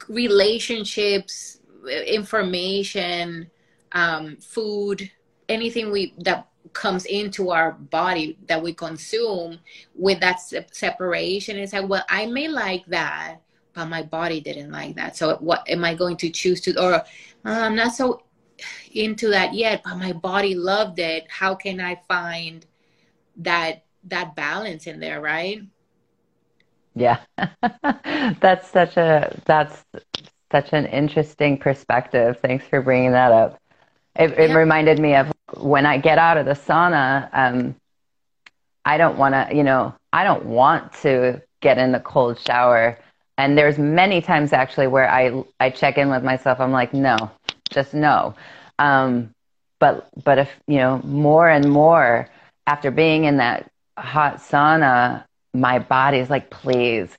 relationships 0.09 1.61
information 2.07 3.51
um, 3.93 4.37
food 4.39 5.11
anything 5.49 5.91
we 5.91 6.15
that 6.19 6.49
comes 6.73 7.05
into 7.07 7.51
our 7.51 7.73
body 7.73 8.39
that 8.47 8.63
we 8.63 8.73
consume 8.73 9.59
with 9.95 10.21
that 10.21 10.41
se- 10.41 10.67
separation 10.73 11.57
it's 11.57 11.73
like 11.73 11.89
well 11.89 12.05
i 12.09 12.25
may 12.27 12.49
like 12.49 12.87
that 12.87 13.39
but 13.75 13.87
my 13.87 14.03
body 14.03 14.41
didn't 14.41 14.71
like 14.71 14.95
that. 14.97 15.17
So 15.17 15.37
what 15.37 15.69
am 15.69 15.85
i 15.85 15.95
going 15.95 16.17
to 16.19 16.31
choose 16.31 16.61
to 16.63 16.81
or 16.81 16.95
uh, 16.95 17.03
i'm 17.45 17.75
not 17.75 17.95
so 17.95 18.23
into 18.93 19.29
that 19.29 19.55
yet 19.55 19.83
but 19.85 19.97
my 19.97 20.13
body 20.13 20.55
loved 20.55 20.99
it 20.99 21.27
how 21.29 21.55
can 21.55 21.81
i 21.81 21.95
find 22.09 22.67
that 23.37 23.85
that 24.05 24.35
balance 24.35 24.87
in 24.87 25.01
there 25.01 25.21
right 25.21 25.63
yeah 26.95 27.19
that's 28.41 28.69
such 28.69 28.97
a 28.97 29.41
that's 29.47 29.85
such 30.51 30.73
an 30.73 30.87
interesting 30.87 31.57
perspective 31.57 32.39
thanks 32.43 32.67
for 32.67 32.83
bringing 32.83 33.13
that 33.13 33.33
up 33.33 33.59
it, 34.17 34.33
it 34.39 34.51
yeah. 34.51 34.57
reminded 34.57 34.99
me 34.99 35.15
of 35.15 35.33
when 35.59 35.87
I 35.87 35.99
get 35.99 36.19
out 36.19 36.37
of 36.37 36.47
the 36.47 36.53
sauna, 36.53 37.29
um, 37.33 37.77
I 38.85 38.99
don't 38.99 39.17
want 39.17 39.35
to, 39.35 39.55
you 39.55 39.63
know, 39.63 39.95
I 40.13 40.25
don't 40.25 40.45
want 40.47 40.93
to 41.03 41.43
get 41.61 41.79
in 41.79 41.93
the 41.93 42.01
cold 42.01 42.39
shower. 42.39 42.99
And 43.39 43.57
there's 43.57 43.79
many 43.79 44.21
times 44.21 44.53
actually 44.53 44.89
where 44.89 45.11
I 45.11 45.43
I 45.59 45.71
check 45.71 45.97
in 45.97 46.11
with 46.11 46.23
myself. 46.23 46.61
I'm 46.61 46.73
like, 46.73 46.93
no, 46.93 47.31
just 47.73 47.95
no. 47.95 48.35
Um, 48.79 49.31
but 49.81 50.09
but 50.25 50.39
if 50.39 50.51
you 50.67 50.79
know 50.79 51.01
more 51.05 51.49
and 51.49 51.69
more 51.71 52.29
after 52.67 52.91
being 52.91 53.25
in 53.25 53.39
that 53.39 53.71
hot 53.99 54.37
sauna, 54.39 55.25
my 55.55 55.79
body's 55.79 56.31
like, 56.31 56.51
please, 56.51 57.17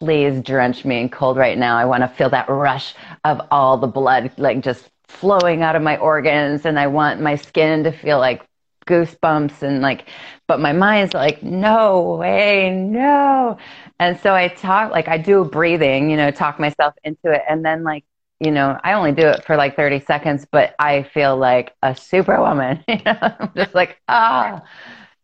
please 0.00 0.40
drench 0.40 0.84
me 0.84 1.00
in 1.00 1.08
cold 1.08 1.36
right 1.36 1.58
now. 1.58 1.76
I 1.76 1.84
want 1.84 2.02
to 2.02 2.08
feel 2.08 2.30
that 2.30 2.48
rush 2.48 2.94
of 3.24 3.40
all 3.50 3.76
the 3.78 3.86
blood, 3.86 4.30
like 4.38 4.60
just 4.60 4.88
flowing 5.08 5.62
out 5.62 5.76
of 5.76 5.82
my 5.82 5.96
organs 5.98 6.64
and 6.66 6.78
I 6.78 6.86
want 6.88 7.20
my 7.20 7.36
skin 7.36 7.84
to 7.84 7.92
feel 7.92 8.18
like 8.18 8.44
goosebumps 8.86 9.62
and 9.62 9.80
like 9.80 10.08
but 10.46 10.60
my 10.60 10.72
mind's 10.72 11.14
like 11.14 11.42
no 11.42 12.16
way 12.16 12.70
no 12.70 13.56
and 13.98 14.18
so 14.20 14.34
i 14.34 14.46
talk 14.48 14.90
like 14.90 15.08
i 15.08 15.16
do 15.16 15.42
breathing 15.44 16.10
you 16.10 16.16
know 16.18 16.30
talk 16.30 16.58
myself 16.60 16.94
into 17.02 17.32
it 17.32 17.42
and 17.48 17.64
then 17.64 17.82
like 17.82 18.04
you 18.44 18.50
know 18.50 18.78
i 18.84 18.92
only 18.92 19.12
do 19.12 19.26
it 19.26 19.44
for 19.44 19.56
like 19.56 19.76
30 19.76 20.00
seconds 20.00 20.46
but 20.50 20.74
i 20.78 21.02
feel 21.02 21.36
like 21.36 21.74
a 21.82 21.94
superwoman 21.94 22.84
you 22.88 23.00
know? 23.04 23.16
I'm 23.20 23.50
just 23.56 23.74
like 23.74 23.98
ah 24.08 24.62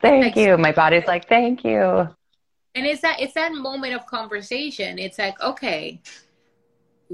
thank 0.01 0.37
you. 0.37 0.57
My 0.57 0.73
body's 0.73 1.07
like 1.07 1.29
thank 1.29 1.63
you. 1.63 2.09
And 2.75 2.87
it's 2.87 3.03
that 3.03 3.21
it's 3.21 3.35
that 3.35 3.53
moment 3.53 3.95
of 3.95 4.07
conversation. 4.07 4.99
It's 4.99 5.19
like 5.19 5.41
okay 5.41 6.01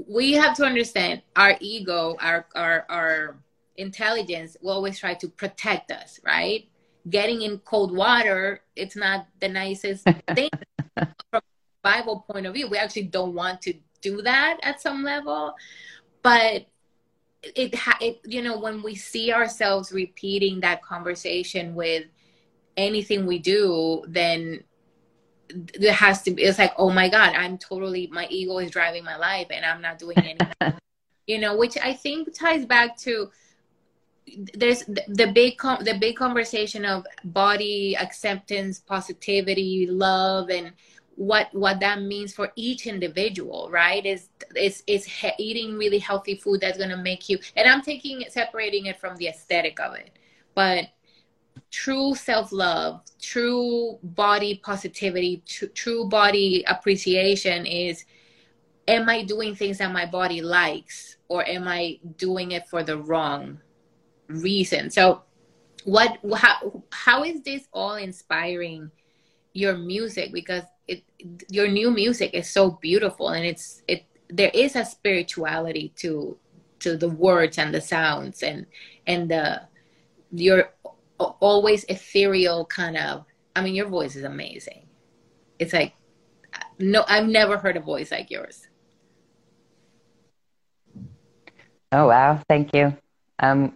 we 0.07 0.33
have 0.33 0.55
to 0.55 0.63
understand 0.63 1.21
our 1.35 1.57
ego, 1.59 2.15
our 2.19 2.45
our 2.55 2.85
our 2.89 3.37
intelligence 3.77 4.55
will 4.61 4.73
always 4.73 4.99
try 4.99 5.13
to 5.15 5.27
protect 5.27 5.91
us, 5.91 6.19
right? 6.23 6.67
Getting 7.09 7.41
in 7.41 7.59
cold 7.59 7.95
water, 7.95 8.61
it's 8.75 8.95
not 8.95 9.27
the 9.39 9.47
nicest 9.49 10.05
thing. 10.35 10.49
From 11.31 11.41
Bible 11.81 12.25
point 12.29 12.45
of 12.45 12.53
view. 12.53 12.67
We 12.67 12.77
actually 12.77 13.03
don't 13.03 13.33
want 13.33 13.61
to 13.63 13.73
do 14.01 14.21
that 14.21 14.59
at 14.61 14.81
some 14.81 15.03
level, 15.03 15.55
but 16.27 16.67
it, 17.41 17.73
it 18.01 18.19
you 18.25 18.41
know 18.41 18.59
when 18.59 18.83
we 18.83 18.95
see 18.95 19.31
ourselves 19.31 19.93
repeating 19.93 20.59
that 20.59 20.81
conversation 20.81 21.73
with 21.73 22.03
anything 22.75 23.25
we 23.25 23.39
do, 23.39 24.03
then 24.09 24.61
there 25.79 25.93
has 25.93 26.23
to 26.23 26.31
be 26.31 26.43
it's 26.43 26.59
like 26.59 26.73
oh 26.77 26.89
my 26.89 27.07
god 27.07 27.33
i'm 27.33 27.57
totally 27.57 28.07
my 28.07 28.27
ego 28.29 28.57
is 28.57 28.69
driving 28.69 29.01
my 29.05 29.15
life 29.15 29.47
and 29.49 29.63
i'm 29.65 29.81
not 29.81 29.97
doing 29.97 30.17
anything 30.17 30.49
you 31.27 31.39
know 31.39 31.55
which 31.55 31.77
i 31.81 31.93
think 31.93 32.37
ties 32.37 32.65
back 32.65 32.97
to 32.97 33.31
there's 34.53 34.83
the, 34.83 35.01
the 35.07 35.31
big 35.31 35.57
com- 35.57 35.81
the 35.85 35.97
big 35.97 36.17
conversation 36.17 36.83
of 36.83 37.05
body 37.23 37.95
acceptance 37.95 38.77
positivity 38.79 39.87
love 39.89 40.49
and 40.49 40.73
what 41.17 41.47
what 41.53 41.79
that 41.79 42.01
means 42.01 42.33
for 42.33 42.51
each 42.55 42.87
individual 42.87 43.69
right 43.71 44.05
is 44.05 44.29
is 44.55 44.83
is 44.87 45.07
eating 45.37 45.75
really 45.75 45.97
healthy 45.97 46.35
food 46.35 46.61
that's 46.61 46.77
going 46.77 46.89
to 46.91 46.97
make 46.97 47.27
you 47.27 47.37
and 47.55 47.67
i'm 47.67 47.81
taking 47.81 48.21
it 48.21 48.31
separating 48.31 48.85
it 48.85 48.99
from 48.99 49.15
the 49.17 49.27
aesthetic 49.27 49.79
of 49.79 49.95
it 49.95 50.11
but 50.53 50.87
true 51.71 52.15
self 52.15 52.51
love, 52.51 53.01
true 53.21 53.99
body 54.03 54.59
positivity, 54.63 55.43
tr- 55.47 55.65
true 55.67 56.07
body 56.07 56.63
appreciation 56.67 57.65
is 57.65 58.05
am 58.87 59.09
I 59.09 59.23
doing 59.23 59.55
things 59.55 59.79
that 59.79 59.91
my 59.91 60.05
body 60.05 60.41
likes 60.41 61.17
or 61.27 61.47
am 61.47 61.67
I 61.67 61.99
doing 62.17 62.51
it 62.51 62.67
for 62.67 62.83
the 62.83 62.97
wrong 62.97 63.59
reason? 64.27 64.89
So, 64.89 65.23
what 65.83 66.17
how, 66.35 66.83
how 66.91 67.23
is 67.23 67.41
this 67.41 67.67
all 67.73 67.95
inspiring 67.95 68.91
your 69.53 69.77
music 69.77 70.31
because 70.33 70.63
it 70.87 71.03
your 71.49 71.67
new 71.67 71.91
music 71.91 72.33
is 72.33 72.49
so 72.49 72.71
beautiful 72.81 73.29
and 73.29 73.45
it's 73.45 73.83
it 73.87 74.05
there 74.29 74.51
is 74.53 74.75
a 74.75 74.85
spirituality 74.85 75.93
to 75.95 76.37
to 76.79 76.97
the 76.97 77.09
words 77.09 77.57
and 77.57 77.73
the 77.73 77.81
sounds 77.81 78.43
and 78.43 78.65
and 79.05 79.29
the 79.29 79.61
your 80.31 80.73
always 81.19 81.83
ethereal 81.85 82.65
kind 82.65 82.97
of 82.97 83.25
i 83.55 83.61
mean 83.61 83.75
your 83.75 83.87
voice 83.87 84.15
is 84.15 84.23
amazing. 84.23 84.83
It's 85.59 85.73
like 85.73 85.93
no 86.77 87.03
i've 87.07 87.27
never 87.27 87.57
heard 87.57 87.77
a 87.77 87.79
voice 87.79 88.11
like 88.11 88.29
yours. 88.29 88.67
Oh 91.91 92.07
wow. 92.07 92.39
Thank 92.47 92.75
you. 92.75 92.95
Um 93.39 93.73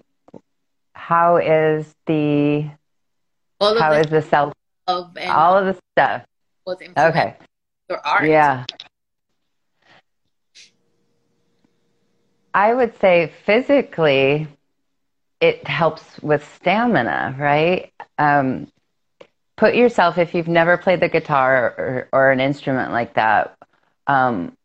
how 0.93 1.38
is 1.38 1.91
the 2.05 2.70
all 3.59 3.80
how 3.80 3.93
is 3.93 4.07
the 4.07 4.22
self 4.22 4.53
all 4.88 5.57
of 5.57 5.66
the 5.66 5.80
stuff 5.93 6.24
okay 6.97 7.36
your 7.89 8.05
art 8.05 8.28
yeah 8.28 8.65
i 12.53 12.74
would 12.74 12.97
say 12.99 13.32
physically 13.45 14.47
it 15.41 15.67
helps 15.67 16.19
with 16.22 16.47
stamina, 16.55 17.36
right? 17.38 17.91
Um, 18.19 18.67
put 19.57 19.76
yourself, 19.76 20.19
if 20.19 20.36
you've 20.36 20.47
never 20.47 20.78
played 20.78 20.99
the 21.01 21.09
guitar 21.09 21.65
or, 21.78 22.09
or 22.13 22.32
an 22.32 22.39
instrument 22.39 22.91
like 22.91 23.15
that, 23.15 23.57
um, 24.05 24.55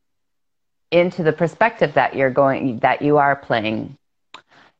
into 0.90 1.22
the 1.22 1.32
perspective 1.32 1.94
that 1.94 2.14
you're 2.14 2.30
going, 2.30 2.78
that 2.80 3.02
you 3.02 3.16
are 3.16 3.34
playing. 3.34 3.96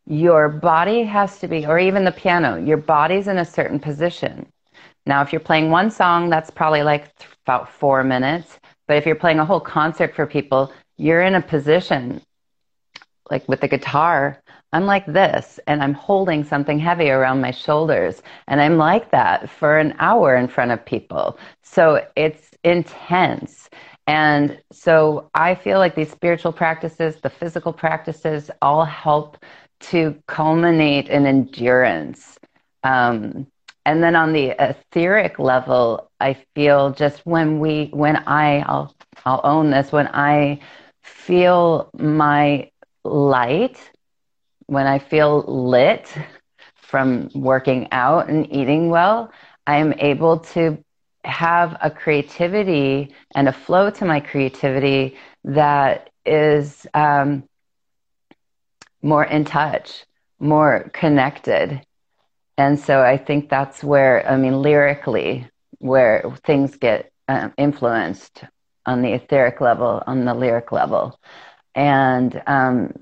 Your 0.07 0.49
body 0.49 1.03
has 1.03 1.39
to 1.41 1.49
be, 1.49 1.66
or 1.66 1.79
even 1.79 2.05
the 2.05 2.12
piano, 2.12 2.62
your 2.62 2.77
body's 2.77 3.27
in 3.27 3.39
a 3.39 3.45
certain 3.45 3.81
position. 3.81 4.47
Now, 5.07 5.23
if 5.23 5.33
you're 5.33 5.41
playing 5.41 5.71
one 5.71 5.91
song, 5.91 6.29
that's 6.29 6.51
probably 6.51 6.83
like 6.83 7.11
about 7.47 7.71
four 7.71 8.03
minutes. 8.05 8.59
But 8.87 8.97
if 8.97 9.07
you're 9.07 9.15
playing 9.15 9.39
a 9.39 9.45
whole 9.45 9.61
concert 9.61 10.15
for 10.15 10.27
people, 10.27 10.73
you're 10.97 11.23
in 11.23 11.35
a 11.35 11.43
position 11.43 12.21
like 13.31 13.49
with 13.49 13.61
the 13.61 13.69
guitar, 13.69 14.43
I'm 14.73 14.87
like 14.87 15.07
this 15.07 15.59
and 15.67 15.83
I'm 15.83 15.95
holding 15.95 16.45
something 16.45 16.79
heavy 16.79 17.11
around 17.11 17.41
my 17.41 17.51
shoulders. 17.51 18.23
And 18.47 18.61
I'm 18.61 18.77
like 18.77 19.11
that 19.11 19.51
for 19.51 19.79
an 19.79 19.95
hour 19.99 20.37
in 20.37 20.49
front 20.49 20.71
of 20.71 20.85
people. 20.85 21.39
So 21.63 22.07
it's 22.17 22.51
intense. 22.65 23.69
And 24.07 24.61
so 24.71 25.31
I 25.35 25.55
feel 25.55 25.79
like 25.79 25.95
these 25.95 26.11
spiritual 26.11 26.53
practices, 26.53 27.17
the 27.21 27.31
physical 27.31 27.73
practices, 27.73 28.51
all 28.63 28.85
help 28.85 29.39
to 29.79 30.17
culminate 30.29 31.09
in 31.09 31.27
endurance. 31.27 32.39
Um, 32.85 33.47
and 33.87 34.03
then 34.03 34.16
on 34.16 34.32
the 34.32 34.51
etheric 34.59 35.39
level, 35.39 36.11
I 36.20 36.37
feel 36.57 36.91
just 36.91 37.24
when 37.24 37.61
we, 37.61 37.87
when 37.93 38.16
I, 38.16 38.59
I'll, 38.62 38.93
I'll 39.24 39.41
own 39.45 39.70
this, 39.70 39.93
when 39.93 40.09
I 40.09 40.59
feel 41.05 41.89
my 41.97 42.72
light, 43.05 43.78
when 44.66 44.89
I 44.89 44.99
feel 44.99 45.45
lit 45.47 46.12
from 46.74 47.30
working 47.32 47.87
out 47.93 48.28
and 48.28 48.53
eating 48.53 48.91
well, 48.91 49.30
I 49.68 49.76
am 49.76 49.93
able 50.01 50.41
to 50.55 50.82
have 51.24 51.76
a 51.80 51.89
creativity 51.89 53.14
and 53.37 53.49
a 53.49 53.53
flow 53.53 53.91
to 53.91 54.05
my 54.05 54.18
creativity 54.18 55.16
that 55.45 56.11
is 56.24 56.89
um, 56.93 57.45
more 59.01 59.24
in 59.24 59.45
touch, 59.45 60.05
more 60.41 60.91
connected. 60.93 61.87
And 62.59 62.79
so 62.79 63.03
I 63.03 63.19
think 63.19 63.49
that's 63.49 63.85
where, 63.85 64.27
I 64.29 64.37
mean, 64.37 64.63
lyrically, 64.63 65.49
where 65.79 66.25
things 66.45 66.77
get 66.77 67.13
um, 67.29 67.53
influenced 67.59 68.45
on 68.87 69.03
the 69.03 69.13
etheric 69.13 69.61
level, 69.61 70.03
on 70.07 70.25
the 70.25 70.35
lyric 70.35 70.73
level. 70.73 71.19
And 71.75 72.43
um, 72.47 72.93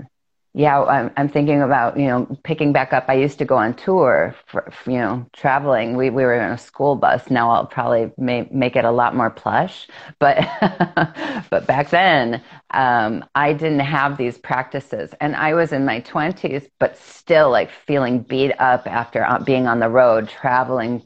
yeah, 0.57 0.81
I'm, 0.85 1.11
I'm 1.17 1.29
thinking 1.29 1.63
about, 1.63 1.99
you 1.99 2.07
know, 2.07 2.27
picking 2.45 2.73
back 2.73 2.93
up. 2.93 3.07
I 3.09 3.15
used 3.15 3.39
to 3.39 3.45
go 3.45 3.57
on 3.57 3.75
tour 3.75 4.37
for, 4.47 4.73
you 4.87 4.99
know, 4.99 5.27
traveling. 5.33 5.97
We, 5.97 6.11
we 6.11 6.23
were 6.23 6.35
in 6.35 6.53
a 6.53 6.59
school 6.59 6.95
bus. 6.95 7.29
Now 7.29 7.51
I'll 7.51 7.67
probably 7.67 8.13
may, 8.19 8.49
make 8.53 8.77
it 8.77 8.85
a 8.85 8.91
lot 8.93 9.17
more 9.17 9.31
plush. 9.31 9.89
But, 10.21 10.39
but 11.51 11.67
back 11.67 11.91
then, 11.91 12.41
um, 12.71 13.25
I 13.35 13.53
didn't 13.53 13.81
have 13.81 14.17
these 14.17 14.39
practices. 14.39 15.13
And 15.21 15.35
I 15.35 15.55
was 15.55 15.73
in 15.73 15.85
my 15.85 16.01
20s, 16.01 16.69
but 16.79 16.97
still 16.97 17.51
like 17.51 17.71
feeling 17.71 18.21
beat 18.21 18.53
up 18.61 18.87
after 18.87 19.25
uh, 19.25 19.41
being 19.41 19.67
on 19.67 19.81
the 19.81 19.89
road, 19.89 20.29
traveling, 20.29 21.03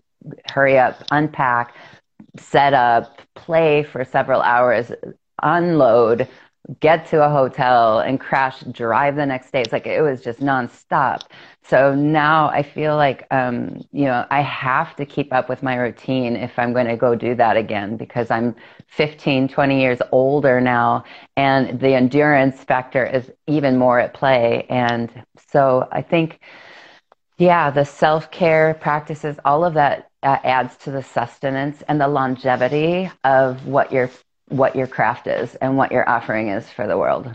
hurry 0.51 0.79
up, 0.79 1.03
unpack, 1.11 1.75
set 2.39 2.75
up, 2.75 3.21
play 3.35 3.83
for 3.83 4.05
several 4.05 4.43
hours, 4.43 4.93
unload 5.43 6.29
get 6.81 7.07
to 7.07 7.25
a 7.25 7.29
hotel 7.29 8.01
and 8.01 8.21
crash, 8.21 8.61
drive 8.73 9.17
the 9.17 9.25
next 9.25 9.53
day. 9.53 9.63
It's 9.63 9.73
like 9.73 9.87
it 9.87 10.03
was 10.03 10.21
just 10.21 10.41
nonstop. 10.41 11.23
So 11.63 11.95
now 11.95 12.49
I 12.49 12.63
feel 12.63 12.97
like, 12.97 13.27
um, 13.31 13.81
you 13.93 14.05
know, 14.05 14.27
I 14.31 14.43
have 14.43 14.95
to 14.97 15.07
keep 15.07 15.33
up 15.33 15.49
with 15.49 15.63
my 15.63 15.77
routine 15.77 16.37
if 16.37 16.59
I'm 16.59 16.73
going 16.73 16.87
to 16.87 16.97
go 16.97 17.15
do 17.15 17.35
that 17.37 17.57
again 17.57 17.97
because 17.97 18.31
I'm 18.31 18.55
15, 18.89 19.49
20 19.49 19.81
years 19.81 19.99
older 20.13 20.61
now 20.61 21.05
and 21.37 21.81
the 21.81 21.95
endurance 21.95 22.63
factor 22.65 23.05
is 23.05 23.31
even 23.47 23.77
more 23.77 23.99
at 23.99 24.15
play. 24.15 24.67
And 24.69 25.11
so 25.51 25.89
I 25.93 26.03
think, 26.03 26.41
yeah, 27.39 27.71
the 27.71 27.85
self 27.85 28.31
care 28.31 28.75
practices, 28.75 29.37
all 29.45 29.65
of 29.65 29.75
that 29.75 30.11
uh, 30.23 30.39
adds 30.45 30.77
to 30.79 30.91
the 30.91 31.03
sustenance 31.03 31.83
and 31.89 32.01
the 32.01 32.09
longevity 32.09 33.11
of 33.25 33.67
what 33.67 33.93
you're 33.93 34.11
what 34.49 34.75
your 34.75 34.87
craft 34.87 35.27
is 35.27 35.55
and 35.57 35.77
what 35.77 35.93
your 35.93 36.09
offering 36.09 36.49
is 36.49 36.69
for 36.69 36.87
the 36.87 36.97
world. 36.97 37.35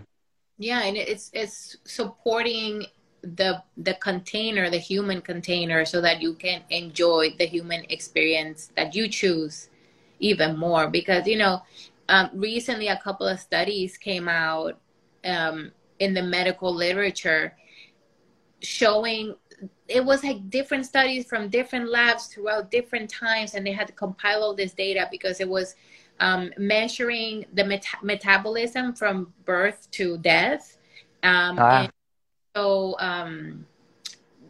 Yeah, 0.57 0.83
and 0.83 0.97
it's 0.97 1.29
it's 1.33 1.77
supporting 1.83 2.85
the 3.21 3.63
the 3.77 3.95
container, 3.95 4.69
the 4.69 4.77
human 4.77 5.21
container, 5.21 5.85
so 5.85 6.01
that 6.01 6.21
you 6.21 6.33
can 6.33 6.61
enjoy 6.69 7.35
the 7.37 7.45
human 7.45 7.85
experience 7.89 8.71
that 8.75 8.95
you 8.95 9.07
choose 9.07 9.69
even 10.19 10.57
more. 10.57 10.89
Because 10.89 11.27
you 11.27 11.37
know, 11.37 11.61
um, 12.09 12.29
recently 12.33 12.87
a 12.87 12.97
couple 12.97 13.27
of 13.27 13.39
studies 13.39 13.97
came 13.97 14.27
out 14.29 14.79
um, 15.25 15.71
in 15.99 16.13
the 16.13 16.23
medical 16.23 16.73
literature 16.73 17.55
showing 18.61 19.35
it 19.87 20.03
was 20.03 20.23
like 20.23 20.49
different 20.49 20.85
studies 20.85 21.25
from 21.25 21.49
different 21.49 21.89
labs 21.89 22.27
throughout 22.27 22.71
different 22.71 23.09
times 23.09 23.53
and 23.53 23.65
they 23.65 23.71
had 23.71 23.87
to 23.87 23.93
compile 23.93 24.41
all 24.41 24.55
this 24.55 24.73
data 24.73 25.07
because 25.11 25.39
it 25.39 25.47
was 25.47 25.75
um, 26.19 26.51
measuring 26.57 27.45
the 27.53 27.63
met- 27.63 27.85
metabolism 28.01 28.93
from 28.93 29.33
birth 29.45 29.89
to 29.91 30.17
death. 30.17 30.77
Um, 31.23 31.57
ah. 31.59 31.89
so 32.55 32.95
um, 32.99 33.65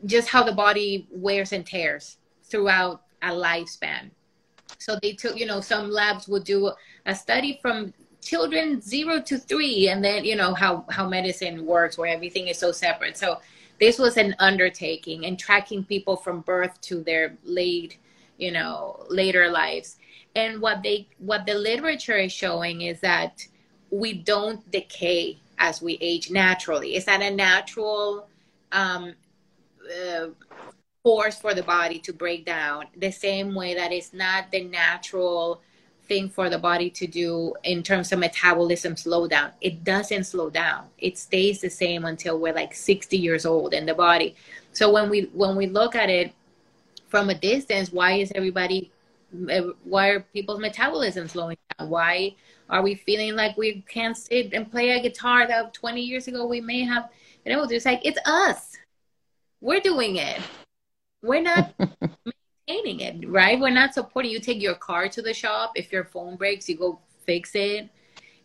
just 0.05 0.27
how 0.29 0.43
the 0.43 0.51
body 0.51 1.07
wears 1.11 1.53
and 1.53 1.65
tears 1.65 2.17
throughout 2.43 3.03
a 3.21 3.29
lifespan. 3.29 4.11
So 4.79 4.97
they 5.01 5.13
took, 5.13 5.37
you 5.37 5.45
know, 5.45 5.61
some 5.61 5.89
labs 5.89 6.27
would 6.27 6.43
do 6.43 6.71
a 7.05 7.15
study 7.15 7.59
from 7.61 7.93
children 8.21 8.81
zero 8.81 9.21
to 9.21 9.37
three, 9.37 9.89
and 9.89 10.03
then 10.03 10.23
you 10.23 10.35
know 10.35 10.53
how 10.53 10.85
how 10.89 11.07
medicine 11.07 11.65
works, 11.65 11.97
where 11.97 12.13
everything 12.13 12.47
is 12.47 12.57
so 12.57 12.71
separate. 12.71 13.17
So 13.17 13.39
this 13.79 13.99
was 13.99 14.17
an 14.17 14.35
undertaking 14.39 15.25
and 15.25 15.37
tracking 15.37 15.83
people 15.83 16.15
from 16.15 16.41
birth 16.41 16.79
to 16.81 17.03
their 17.03 17.37
late, 17.43 17.97
you 18.37 18.51
know, 18.51 19.05
later 19.09 19.49
lives 19.49 19.97
and 20.35 20.61
what 20.61 20.83
they 20.83 21.07
what 21.19 21.45
the 21.45 21.53
literature 21.53 22.17
is 22.17 22.31
showing 22.31 22.81
is 22.81 22.99
that 23.01 23.45
we 23.89 24.13
don't 24.13 24.69
decay 24.71 25.37
as 25.59 25.81
we 25.81 25.97
age 26.01 26.31
naturally. 26.31 26.95
Is 26.95 27.05
that 27.05 27.21
a 27.21 27.29
natural 27.29 28.27
um, 28.71 29.13
uh, 30.07 30.27
force 31.03 31.37
for 31.37 31.53
the 31.53 31.63
body 31.63 31.99
to 31.99 32.13
break 32.13 32.45
down? 32.45 32.85
The 32.97 33.11
same 33.11 33.53
way 33.53 33.75
that 33.75 33.91
it's 33.91 34.13
not 34.13 34.51
the 34.51 34.63
natural 34.63 35.61
thing 36.07 36.29
for 36.29 36.49
the 36.49 36.57
body 36.57 36.89
to 36.89 37.07
do 37.07 37.53
in 37.63 37.81
terms 37.81 38.11
of 38.11 38.19
metabolism 38.19 38.95
slowdown. 38.95 39.51
It 39.61 39.83
doesn't 39.83 40.25
slow 40.25 40.49
down. 40.49 40.87
It 40.97 41.17
stays 41.17 41.61
the 41.61 41.69
same 41.69 42.05
until 42.05 42.39
we're 42.39 42.53
like 42.53 42.73
60 42.73 43.17
years 43.17 43.45
old 43.45 43.73
in 43.73 43.85
the 43.85 43.93
body. 43.93 44.35
So 44.73 44.91
when 44.91 45.09
we 45.09 45.29
when 45.33 45.55
we 45.55 45.67
look 45.67 45.95
at 45.95 46.09
it 46.09 46.33
from 47.07 47.29
a 47.29 47.35
distance 47.35 47.91
why 47.91 48.13
is 48.13 48.31
everybody 48.33 48.91
Eh, 49.49 49.61
why 49.83 50.09
are 50.09 50.19
people's 50.19 50.59
metabolism 50.59 51.27
slowing 51.27 51.57
down? 51.77 51.89
Why 51.89 52.35
are 52.69 52.83
we 52.83 52.95
feeling 52.95 53.35
like 53.35 53.57
we 53.57 53.83
can't 53.87 54.15
sit 54.15 54.53
and 54.53 54.69
play 54.69 54.91
a 54.91 55.01
guitar 55.01 55.47
that 55.47 55.73
20 55.73 56.01
years 56.01 56.27
ago 56.27 56.45
we 56.45 56.61
may 56.61 56.83
have 56.83 57.09
you 57.45 57.51
know 57.53 57.63
it's 57.63 57.85
like 57.85 58.01
it's 58.05 58.19
us. 58.25 58.77
We're 59.61 59.79
doing 59.79 60.17
it. 60.17 60.39
We're 61.21 61.41
not 61.41 61.73
maintaining 62.67 62.99
it 62.99 63.27
right? 63.29 63.59
We're 63.59 63.69
not 63.71 63.93
supporting. 63.93 64.31
You 64.31 64.39
take 64.39 64.61
your 64.61 64.75
car 64.75 65.09
to 65.09 65.21
the 65.21 65.33
shop. 65.33 65.73
If 65.75 65.91
your 65.91 66.03
phone 66.03 66.35
breaks 66.35 66.69
you 66.69 66.77
go 66.77 66.99
fix 67.25 67.51
it. 67.55 67.89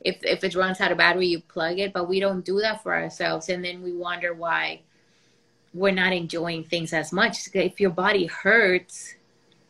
If 0.01 0.25
if 0.25 0.43
it 0.45 0.55
runs 0.55 0.81
out 0.81 0.93
of 0.93 0.99
battery 0.99 1.27
you 1.27 1.41
plug 1.41 1.79
it. 1.79 1.93
But 1.93 2.09
we 2.09 2.19
don't 2.19 2.45
do 2.45 2.61
that 2.61 2.83
for 2.83 2.95
ourselves. 2.95 3.49
And 3.51 3.65
then 3.65 3.83
we 3.83 3.93
wonder 3.93 4.33
why 4.33 4.83
we're 5.75 5.93
not 5.93 6.13
enjoying 6.15 6.65
things 6.65 6.95
as 6.95 7.13
much. 7.13 7.49
If 7.53 7.79
your 7.79 7.91
body 7.91 8.25
hurts 8.27 9.15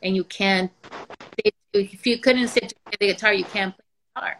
and 0.02 0.16
you 0.16 0.24
can't 0.24 0.70
if 1.74 2.06
you 2.06 2.18
couldn't 2.18 2.48
sit 2.48 2.68
to 2.68 2.74
play 2.86 2.96
the 3.00 3.06
guitar 3.12 3.32
you 3.32 3.44
can't 3.44 3.74
play 3.76 3.84
guitar 4.14 4.38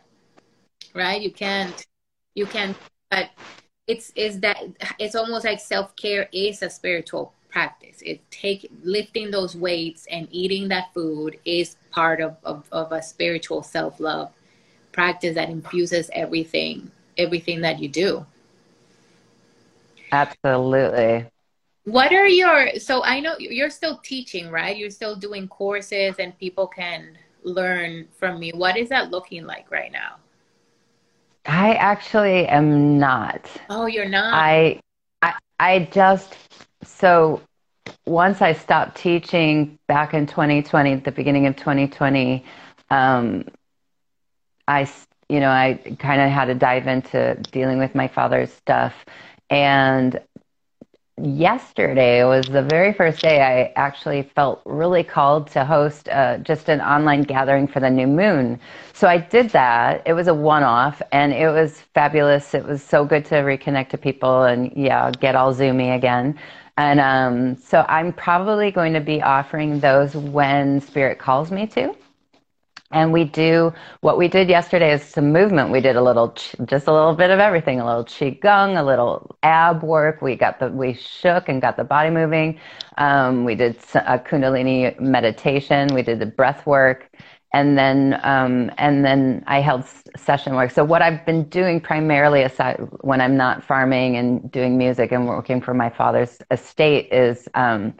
right? 0.94 1.20
You 1.20 1.30
can't 1.30 1.86
you 2.34 2.46
can't. 2.46 2.76
but 3.10 3.30
it's 3.86 4.12
is 4.14 4.40
that 4.40 4.58
it's 4.98 5.14
almost 5.14 5.44
like 5.44 5.60
self-care 5.60 6.28
is 6.32 6.62
a 6.62 6.70
spiritual 6.70 7.32
practice. 7.48 8.02
It 8.02 8.20
take 8.30 8.70
lifting 8.82 9.30
those 9.30 9.56
weights 9.56 10.06
and 10.10 10.28
eating 10.30 10.68
that 10.68 10.92
food 10.92 11.38
is 11.46 11.76
part 11.90 12.20
of, 12.20 12.36
of, 12.44 12.68
of 12.70 12.92
a 12.92 13.00
spiritual 13.02 13.62
self-love 13.62 14.30
practice 14.92 15.34
that 15.36 15.48
infuses 15.48 16.10
everything 16.12 16.90
everything 17.16 17.62
that 17.62 17.80
you 17.80 17.88
do. 17.88 18.26
Absolutely 20.12 21.26
what 21.90 22.12
are 22.12 22.26
your 22.26 22.78
so 22.78 23.02
i 23.04 23.20
know 23.20 23.34
you're 23.38 23.70
still 23.70 23.98
teaching 23.98 24.50
right? 24.50 24.76
You're 24.76 24.90
still 24.90 25.16
doing 25.16 25.48
courses 25.48 26.16
and 26.18 26.38
people 26.38 26.66
can 26.66 27.16
learn 27.42 28.08
from 28.18 28.38
me 28.38 28.52
what 28.54 28.76
is 28.76 28.88
that 28.90 29.10
looking 29.10 29.44
like 29.44 29.70
right 29.70 29.92
now? 29.92 30.16
I 31.46 31.74
actually 31.74 32.46
am 32.46 32.98
not. 32.98 33.50
Oh 33.70 33.86
you're 33.86 34.08
not? 34.08 34.34
I 34.34 34.80
i, 35.22 35.34
I 35.58 35.88
just 35.92 36.36
so 36.82 37.40
once 38.06 38.42
i 38.42 38.52
stopped 38.52 38.96
teaching 38.96 39.78
back 39.86 40.14
in 40.14 40.26
2020 40.26 40.96
the 40.96 41.12
beginning 41.12 41.46
of 41.46 41.56
2020 41.56 42.44
um, 42.90 43.44
i 44.66 44.88
you 45.28 45.40
know 45.40 45.50
i 45.50 45.80
kind 45.98 46.20
of 46.20 46.30
had 46.30 46.46
to 46.46 46.54
dive 46.54 46.86
into 46.86 47.34
dealing 47.50 47.78
with 47.78 47.94
my 47.94 48.08
father's 48.08 48.52
stuff. 48.52 48.94
And 49.50 50.20
yesterday 51.22 52.24
was 52.24 52.46
the 52.46 52.62
very 52.62 52.92
first 52.92 53.20
day 53.20 53.40
I 53.40 53.72
actually 53.76 54.22
felt 54.22 54.62
really 54.64 55.02
called 55.02 55.48
to 55.52 55.64
host 55.64 56.08
uh, 56.08 56.38
just 56.38 56.68
an 56.68 56.80
online 56.80 57.22
gathering 57.22 57.66
for 57.66 57.80
the 57.80 57.90
new 57.90 58.06
moon. 58.06 58.60
So 58.92 59.08
I 59.08 59.18
did 59.18 59.50
that. 59.50 60.02
It 60.06 60.12
was 60.12 60.28
a 60.28 60.34
one 60.34 60.62
off 60.62 61.00
and 61.12 61.32
it 61.32 61.48
was 61.48 61.80
fabulous. 61.94 62.54
It 62.54 62.64
was 62.64 62.82
so 62.82 63.04
good 63.04 63.24
to 63.26 63.36
reconnect 63.36 63.88
to 63.90 63.98
people 63.98 64.44
and, 64.44 64.72
yeah, 64.76 65.10
get 65.10 65.34
all 65.34 65.54
zoomy 65.54 65.96
again. 65.96 66.38
And 66.76 67.00
um, 67.00 67.56
so 67.56 67.84
I'm 67.88 68.12
probably 68.12 68.70
going 68.70 68.92
to 68.92 69.00
be 69.00 69.20
offering 69.20 69.80
those 69.80 70.14
when 70.14 70.80
Spirit 70.80 71.18
calls 71.18 71.50
me 71.50 71.66
to. 71.68 71.94
And 72.90 73.12
we 73.12 73.24
do 73.24 73.74
what 74.00 74.16
we 74.16 74.28
did 74.28 74.48
yesterday 74.48 74.92
is 74.92 75.02
some 75.02 75.30
movement. 75.30 75.70
We 75.70 75.82
did 75.82 75.96
a 75.96 76.02
little, 76.02 76.34
just 76.64 76.86
a 76.86 76.92
little 76.92 77.14
bit 77.14 77.30
of 77.30 77.38
everything, 77.38 77.80
a 77.80 77.86
little 77.86 78.04
qigong, 78.04 78.80
a 78.80 78.82
little 78.82 79.36
ab 79.42 79.82
work. 79.82 80.22
We 80.22 80.36
got 80.36 80.58
the, 80.58 80.68
we 80.68 80.94
shook 80.94 81.50
and 81.50 81.60
got 81.60 81.76
the 81.76 81.84
body 81.84 82.08
moving. 82.08 82.58
Um, 82.96 83.44
we 83.44 83.54
did 83.56 83.76
a 83.94 84.18
kundalini 84.18 84.98
meditation. 84.98 85.88
We 85.92 86.02
did 86.02 86.18
the 86.18 86.26
breath 86.26 86.66
work, 86.66 87.10
and 87.52 87.76
then 87.76 88.18
um, 88.22 88.70
and 88.78 89.04
then 89.04 89.44
I 89.46 89.60
held 89.60 89.84
session 90.16 90.54
work. 90.54 90.70
So 90.70 90.82
what 90.82 91.02
I've 91.02 91.26
been 91.26 91.44
doing 91.50 91.82
primarily 91.82 92.42
aside 92.42 92.80
when 93.02 93.20
I'm 93.20 93.36
not 93.36 93.62
farming 93.62 94.16
and 94.16 94.50
doing 94.50 94.78
music 94.78 95.12
and 95.12 95.28
working 95.28 95.60
for 95.60 95.74
my 95.74 95.90
father's 95.90 96.38
estate 96.50 97.12
is. 97.12 97.48
Um, 97.54 97.94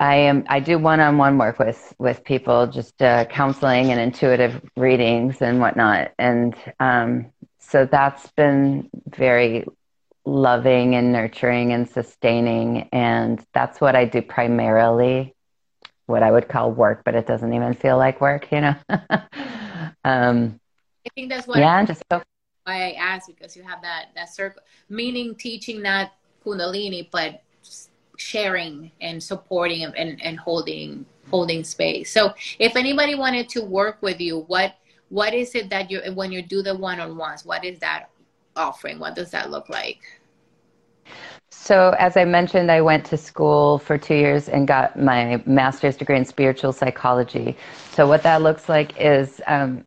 I 0.00 0.16
am. 0.16 0.44
I 0.48 0.60
do 0.60 0.78
one-on-one 0.78 1.38
work 1.38 1.58
with 1.58 1.94
with 1.98 2.24
people, 2.24 2.66
just 2.68 3.00
uh, 3.02 3.24
counseling 3.24 3.90
and 3.90 4.00
intuitive 4.00 4.62
readings 4.76 5.42
and 5.42 5.60
whatnot, 5.60 6.12
and 6.18 6.54
um, 6.78 7.32
so 7.58 7.84
that's 7.84 8.30
been 8.32 8.88
very 9.08 9.66
loving 10.24 10.94
and 10.94 11.12
nurturing 11.12 11.72
and 11.72 11.88
sustaining, 11.88 12.88
and 12.92 13.44
that's 13.52 13.80
what 13.80 13.96
I 13.96 14.04
do 14.04 14.22
primarily. 14.22 15.34
What 16.06 16.22
I 16.22 16.30
would 16.30 16.48
call 16.48 16.72
work, 16.72 17.02
but 17.04 17.14
it 17.14 17.26
doesn't 17.26 17.52
even 17.52 17.74
feel 17.74 17.98
like 17.98 18.20
work, 18.20 18.50
you 18.50 18.62
know. 18.62 18.74
um, 20.04 20.58
I 21.06 21.10
think 21.14 21.28
that's 21.28 21.46
what. 21.46 21.58
Yeah, 21.58 21.76
I, 21.76 21.84
just 21.84 22.02
why 22.08 22.22
I 22.66 22.92
asked 22.92 23.28
because 23.28 23.56
you 23.56 23.62
have 23.62 23.82
that 23.82 24.10
that 24.14 24.28
circle, 24.28 24.62
meaning 24.88 25.34
teaching 25.34 25.82
not 25.82 26.12
Kundalini, 26.44 27.10
but 27.10 27.42
sharing 28.18 28.90
and 29.00 29.22
supporting 29.22 29.84
and, 29.84 30.20
and 30.22 30.38
holding 30.38 31.06
holding 31.30 31.62
space. 31.62 32.10
So 32.10 32.34
if 32.58 32.74
anybody 32.74 33.14
wanted 33.14 33.48
to 33.50 33.62
work 33.62 33.98
with 34.02 34.20
you 34.20 34.40
what 34.48 34.74
what 35.08 35.32
is 35.32 35.54
it 35.54 35.70
that 35.70 35.90
you 35.90 36.00
when 36.14 36.32
you 36.32 36.42
do 36.42 36.62
the 36.62 36.76
one-on-ones 36.76 37.44
what 37.44 37.64
is 37.64 37.78
that 37.78 38.10
offering? 38.56 38.98
What 38.98 39.14
does 39.14 39.30
that 39.30 39.50
look 39.50 39.68
like? 39.68 40.00
So 41.50 41.94
as 41.98 42.16
i 42.16 42.24
mentioned 42.24 42.70
i 42.70 42.80
went 42.80 43.04
to 43.06 43.16
school 43.16 43.78
for 43.78 43.96
two 43.96 44.14
years 44.14 44.48
and 44.48 44.66
got 44.66 44.98
my 44.98 45.42
master's 45.46 45.96
degree 45.96 46.16
in 46.16 46.24
spiritual 46.24 46.72
psychology. 46.72 47.56
So 47.92 48.06
what 48.06 48.22
that 48.24 48.42
looks 48.42 48.68
like 48.68 48.98
is 49.00 49.40
um, 49.46 49.86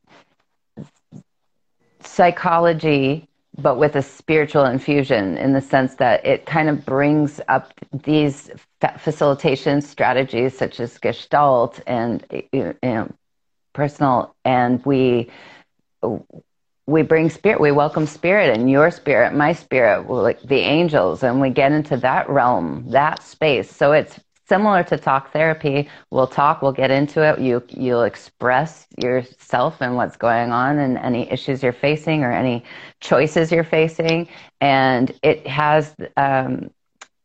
psychology 2.02 3.28
but 3.58 3.78
with 3.78 3.96
a 3.96 4.02
spiritual 4.02 4.66
infusion 4.66 5.38
in 5.38 5.54
the 5.54 5.62
sense 5.62 5.96
that 5.96 6.26
it 6.26 6.46
kind 6.46 6.70
of 6.70 6.86
brings 6.86 7.42
up 7.50 7.74
these 8.04 8.50
facilitation 8.98 9.82
strategies 9.82 10.58
such 10.58 10.80
as 10.80 10.98
gestalt 10.98 11.80
and 11.86 12.26
you 12.54 12.76
know, 12.82 13.12
personal 13.74 14.36
and 14.46 14.86
we 14.86 15.30
we 16.88 17.02
bring 17.04 17.30
spirit 17.30 17.60
we 17.60 17.72
welcome 17.72 18.06
spirit 18.06 18.56
and 18.56 18.70
your 18.70 18.90
spirit 18.90 19.34
my 19.34 19.54
spirit 19.54 20.10
like 20.10 20.42
the 20.44 20.60
angels 20.60 21.24
and 21.24 21.40
we 21.40 21.50
get 21.50 21.72
into 21.72 21.98
that 21.98 22.30
realm 22.30 22.86
that 22.90 23.22
space. 23.22 23.70
So 23.70 23.92
it's 23.92 24.20
similar 24.52 24.84
to 24.84 24.98
talk 24.98 25.32
therapy. 25.32 25.88
We'll 26.12 26.28
talk, 26.28 26.62
we'll 26.62 26.74
get 26.84 26.92
into 26.92 27.20
it. 27.24 27.40
You 27.40 27.64
you'll 27.70 28.04
express 28.04 28.88
yourself 29.02 29.82
and 29.82 29.96
what's 29.96 30.18
going 30.18 30.52
on 30.52 30.78
and 30.80 30.98
any 30.98 31.24
issues 31.32 31.64
you're 31.64 31.82
facing 31.88 32.24
or 32.26 32.32
any 32.32 32.58
choices 33.00 33.52
you're 33.52 33.72
facing, 33.80 34.28
and 34.60 35.06
it 35.24 35.48
has 35.48 35.96
um, 36.18 36.70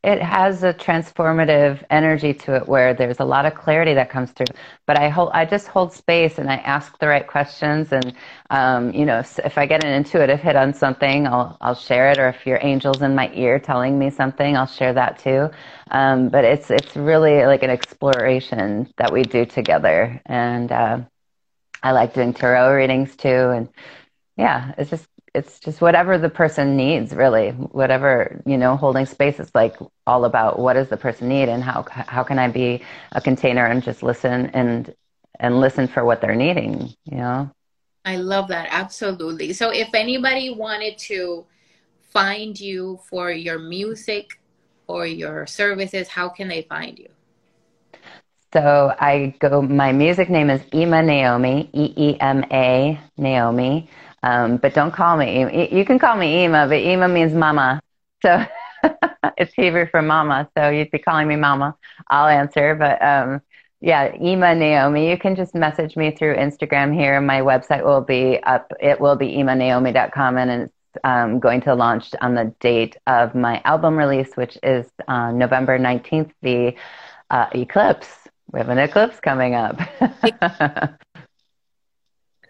it 0.07 0.23
has 0.23 0.63
a 0.63 0.73
transformative 0.73 1.83
energy 1.91 2.33
to 2.33 2.55
it 2.55 2.69
where 2.69 2.95
there's 2.95 3.19
a 3.19 3.25
lot 3.25 3.45
of 3.45 3.57
clarity 3.57 3.93
that 3.95 4.09
comes 4.09 4.31
through. 4.31 4.47
But 4.87 4.97
i 4.97 5.09
hold 5.09 5.31
i 5.35 5.45
just 5.45 5.67
hold 5.67 5.93
space 5.93 6.39
and 6.39 6.49
i 6.49 6.57
ask 6.59 6.97
the 7.01 7.09
right 7.09 7.27
questions 7.27 7.93
and 7.93 8.15
um, 8.51 8.93
you 8.95 9.05
know 9.05 9.19
if, 9.19 9.39
if, 9.41 9.59
i 9.59 9.67
get 9.67 9.85
an 9.85 9.93
intuitive 9.93 10.41
hit 10.41 10.55
on 10.55 10.73
something 10.75 11.27
i'll 11.27 11.57
i'll 11.61 11.75
share 11.75 12.11
it. 12.13 12.19
Or 12.19 12.29
if 12.29 12.47
your 12.47 12.65
angel's 12.65 13.03
in 13.03 13.17
my 13.17 13.31
ear 13.35 13.59
telling 13.59 13.99
me 13.99 14.11
something 14.11 14.57
i'll 14.57 14.67
share 14.67 14.95
that 14.95 15.19
too. 15.19 15.51
Um, 15.91 16.29
but 16.29 16.45
it's 16.45 16.71
it's 16.71 16.97
really 16.97 17.45
like 17.45 17.65
an 17.65 17.71
exploration 17.71 18.93
that 18.99 19.13
we 19.13 19.23
do 19.25 19.45
together. 19.45 20.23
And 20.27 20.71
uh, 20.71 21.01
i 21.83 21.93
like 21.93 22.15
doing 22.15 22.33
tarot 22.33 22.75
readings 22.77 23.17
too. 23.17 23.29
And 23.57 23.69
yeah 24.37 24.73
it's 24.79 24.91
just 24.91 25.09
it's 25.37 25.61
just 25.61 25.83
whatever 25.83 26.17
the 26.17 26.31
person 26.31 26.77
needs 26.77 27.15
really 27.15 27.51
whatever 27.51 28.41
you 28.47 28.57
know 28.57 28.75
holding 28.75 29.05
space 29.05 29.39
is 29.39 29.51
like 29.55 29.77
all 30.07 30.25
about 30.25 30.59
what 30.59 30.73
does 30.73 30.89
the 30.89 30.97
person 30.97 31.29
need 31.29 31.49
and 31.49 31.63
how 31.63 31.85
how 31.91 32.23
can 32.23 32.39
i 32.39 32.49
be 32.49 32.83
a 33.13 33.21
container 33.21 33.67
and 33.67 33.83
just 33.83 34.03
listen 34.03 34.47
and 34.55 34.95
and 35.39 35.61
listen 35.61 35.87
for 35.87 36.05
what 36.05 36.21
they're 36.23 36.35
needing 36.35 36.89
you 37.05 37.19
know 37.19 37.51
i 38.07 38.17
love 38.17 38.49
that 38.49 38.67
absolutely 38.71 39.53
so 39.53 39.71
if 39.71 39.89
anybody 39.95 40.53
wanted 40.55 40.97
to 40.97 41.45
find 42.01 42.59
you 42.59 42.99
for 43.09 43.31
your 43.31 43.59
music 43.59 44.41
or 44.87 45.07
your 45.07 45.47
services 45.47 46.09
how 46.09 46.29
can 46.29 46.49
they 46.49 46.63
find 46.63 46.99
you 46.99 47.09
so 48.53 48.95
I 48.99 49.35
go. 49.39 49.61
My 49.61 49.93
music 49.93 50.31
name 50.31 50.49
is 50.49 50.63
Eema 50.73 51.05
Naomi, 51.05 51.69
E 51.75 51.93
E 51.97 52.17
M 52.21 52.43
A 52.51 52.99
Naomi. 53.19 53.91
Um, 54.27 54.57
but 54.57 54.75
don't 54.75 54.91
call 54.91 55.17
me. 55.17 55.69
You 55.71 55.85
can 55.85 56.01
call 56.01 56.17
me 56.17 56.35
Eema, 56.39 56.69
but 56.69 56.81
Eema 56.81 57.11
means 57.11 57.33
mama. 57.33 57.81
So 58.23 58.45
it's 59.39 59.55
Hebrew 59.55 59.87
for 59.89 60.03
mama. 60.03 60.49
So 60.59 60.69
you'd 60.69 60.91
be 60.91 60.99
calling 60.99 61.29
me 61.29 61.37
mama. 61.37 61.77
I'll 62.09 62.27
answer. 62.27 62.75
But 62.75 63.01
um, 63.01 63.41
yeah, 63.81 64.11
Eema 64.17 64.57
Naomi. 64.57 65.09
You 65.09 65.17
can 65.17 65.37
just 65.37 65.55
message 65.55 65.95
me 65.95 66.11
through 66.11 66.35
Instagram 66.35 66.93
here. 66.93 67.21
My 67.21 67.41
website 67.41 67.85
will 67.85 68.01
be 68.01 68.41
up. 68.43 68.73
It 68.81 69.01
will 69.01 69.15
be 69.15 69.29
eemanaomi.com 69.29 70.39
and 70.39 70.51
it's 70.51 70.73
um, 71.05 71.39
going 71.39 71.61
to 71.61 71.75
launch 71.77 72.09
on 72.21 72.35
the 72.35 72.53
date 72.59 72.97
of 73.07 73.33
my 73.37 73.63
album 73.65 73.97
release, 73.97 74.37
which 74.37 74.59
is 74.65 74.87
uh, 75.07 75.31
November 75.31 75.79
19th, 75.79 76.33
the 76.43 76.75
uh, 77.31 77.47
eclipse. 77.55 78.09
We 78.51 78.59
have 78.59 78.71
an 78.71 78.79
eclipse 78.79 79.21
coming 79.21 79.55
up. 79.55 79.79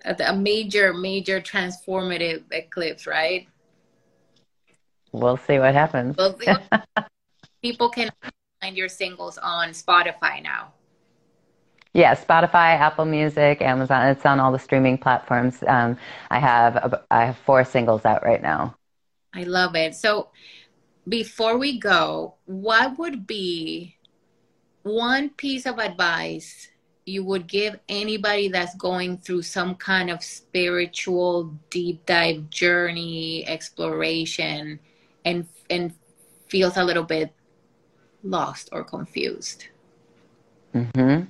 a 0.06 0.36
major, 0.36 0.94
major 0.94 1.40
transformative 1.40 2.44
eclipse, 2.52 3.06
right? 3.06 3.48
We'll 5.12 5.36
see 5.36 5.58
what 5.58 5.74
happens. 5.74 6.16
We'll 6.16 6.38
see 6.38 6.46
what 6.46 7.08
people 7.62 7.88
can 7.88 8.10
find 8.60 8.76
your 8.76 8.88
singles 8.88 9.38
on 9.38 9.70
Spotify 9.70 10.42
now. 10.42 10.72
Yeah, 11.94 12.14
Spotify, 12.14 12.78
Apple 12.78 13.06
Music, 13.06 13.62
Amazon. 13.62 14.08
It's 14.08 14.26
on 14.26 14.38
all 14.38 14.52
the 14.52 14.58
streaming 14.58 14.98
platforms. 14.98 15.64
Um, 15.66 15.96
I 16.30 16.38
have 16.38 17.02
I 17.10 17.24
have 17.24 17.38
four 17.38 17.64
singles 17.64 18.04
out 18.04 18.22
right 18.22 18.42
now. 18.42 18.76
I 19.32 19.44
love 19.44 19.74
it. 19.76 19.94
So, 19.94 20.28
before 21.08 21.56
we 21.56 21.78
go, 21.78 22.34
what 22.44 22.98
would 22.98 23.26
be 23.26 23.96
one 24.82 25.30
piece 25.30 25.64
of 25.64 25.78
advice 25.78 26.68
you 27.06 27.24
would 27.24 27.46
give 27.46 27.78
anybody 27.88 28.48
that's 28.48 28.74
going 28.74 29.18
through 29.18 29.42
some 29.42 29.74
kind 29.76 30.10
of 30.10 30.22
spiritual 30.22 31.54
deep 31.70 32.04
dive 32.04 32.50
journey 32.50 33.46
exploration 33.46 34.78
and 35.24 35.48
and 35.70 35.94
feels 36.48 36.76
a 36.76 36.84
little 36.84 37.04
bit 37.04 37.32
lost 38.22 38.68
or 38.72 38.84
confused. 38.84 39.66
Hmm 40.72 41.22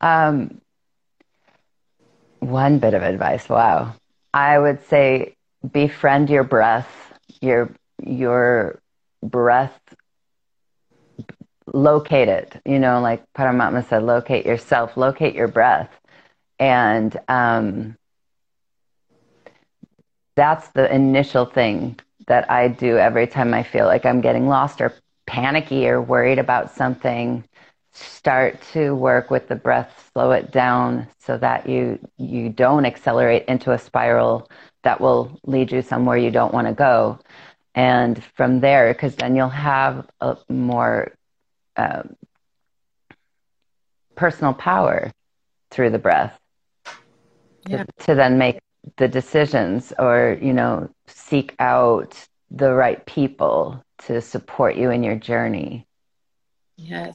um, 0.00 0.60
one 2.40 2.78
bit 2.78 2.94
of 2.94 3.02
advice. 3.02 3.48
Wow. 3.48 3.94
I 4.32 4.58
would 4.58 4.84
say 4.86 5.34
befriend 5.72 6.30
your 6.30 6.44
breath 6.44 6.88
your 7.42 7.70
your 8.02 8.80
breath 9.22 9.78
locate 11.72 12.28
it. 12.28 12.60
You 12.64 12.78
know, 12.78 13.00
like 13.00 13.22
Paramatma 13.36 13.86
said, 13.88 14.02
locate 14.02 14.46
yourself, 14.46 14.96
locate 14.96 15.34
your 15.34 15.48
breath. 15.48 15.90
And 16.58 17.18
um, 17.28 17.96
that's 20.36 20.68
the 20.68 20.92
initial 20.94 21.44
thing 21.46 21.98
that 22.26 22.50
I 22.50 22.68
do 22.68 22.98
every 22.98 23.26
time 23.26 23.54
I 23.54 23.62
feel 23.62 23.86
like 23.86 24.04
I'm 24.06 24.20
getting 24.20 24.46
lost 24.46 24.80
or 24.80 24.94
panicky 25.26 25.88
or 25.88 26.00
worried 26.00 26.38
about 26.38 26.70
something. 26.70 27.44
Start 27.92 28.60
to 28.72 28.94
work 28.94 29.30
with 29.30 29.48
the 29.48 29.56
breath, 29.56 30.10
slow 30.12 30.30
it 30.30 30.52
down 30.52 31.08
so 31.18 31.36
that 31.38 31.68
you 31.68 31.98
you 32.18 32.48
don't 32.48 32.86
accelerate 32.86 33.44
into 33.46 33.72
a 33.72 33.78
spiral 33.78 34.48
that 34.84 35.00
will 35.00 35.38
lead 35.44 35.72
you 35.72 35.82
somewhere 35.82 36.16
you 36.16 36.30
don't 36.30 36.54
want 36.54 36.68
to 36.68 36.72
go. 36.72 37.18
And 37.74 38.22
from 38.36 38.60
there, 38.60 38.92
because 38.92 39.16
then 39.16 39.34
you'll 39.34 39.48
have 39.48 40.08
a 40.20 40.36
more 40.48 41.12
um, 41.80 42.16
personal 44.14 44.52
power 44.52 45.10
through 45.70 45.90
the 45.90 45.98
breath 45.98 46.38
yeah. 47.68 47.84
to, 47.84 47.86
to 48.06 48.14
then 48.14 48.36
make 48.38 48.58
the 48.96 49.08
decisions 49.08 49.92
or, 49.98 50.38
you 50.40 50.52
know, 50.52 50.90
seek 51.06 51.54
out 51.58 52.12
the 52.50 52.72
right 52.72 53.04
people 53.06 53.82
to 54.06 54.20
support 54.20 54.76
you 54.76 54.90
in 54.90 55.02
your 55.02 55.16
journey. 55.16 55.86
Yes. 56.76 57.14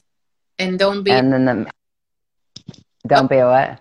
And 0.58 0.78
don't 0.78 1.02
be. 1.02 1.10
And 1.10 1.32
then 1.32 1.44
the. 1.44 1.70
Don't 3.06 3.28
be 3.28 3.36
what? 3.36 3.80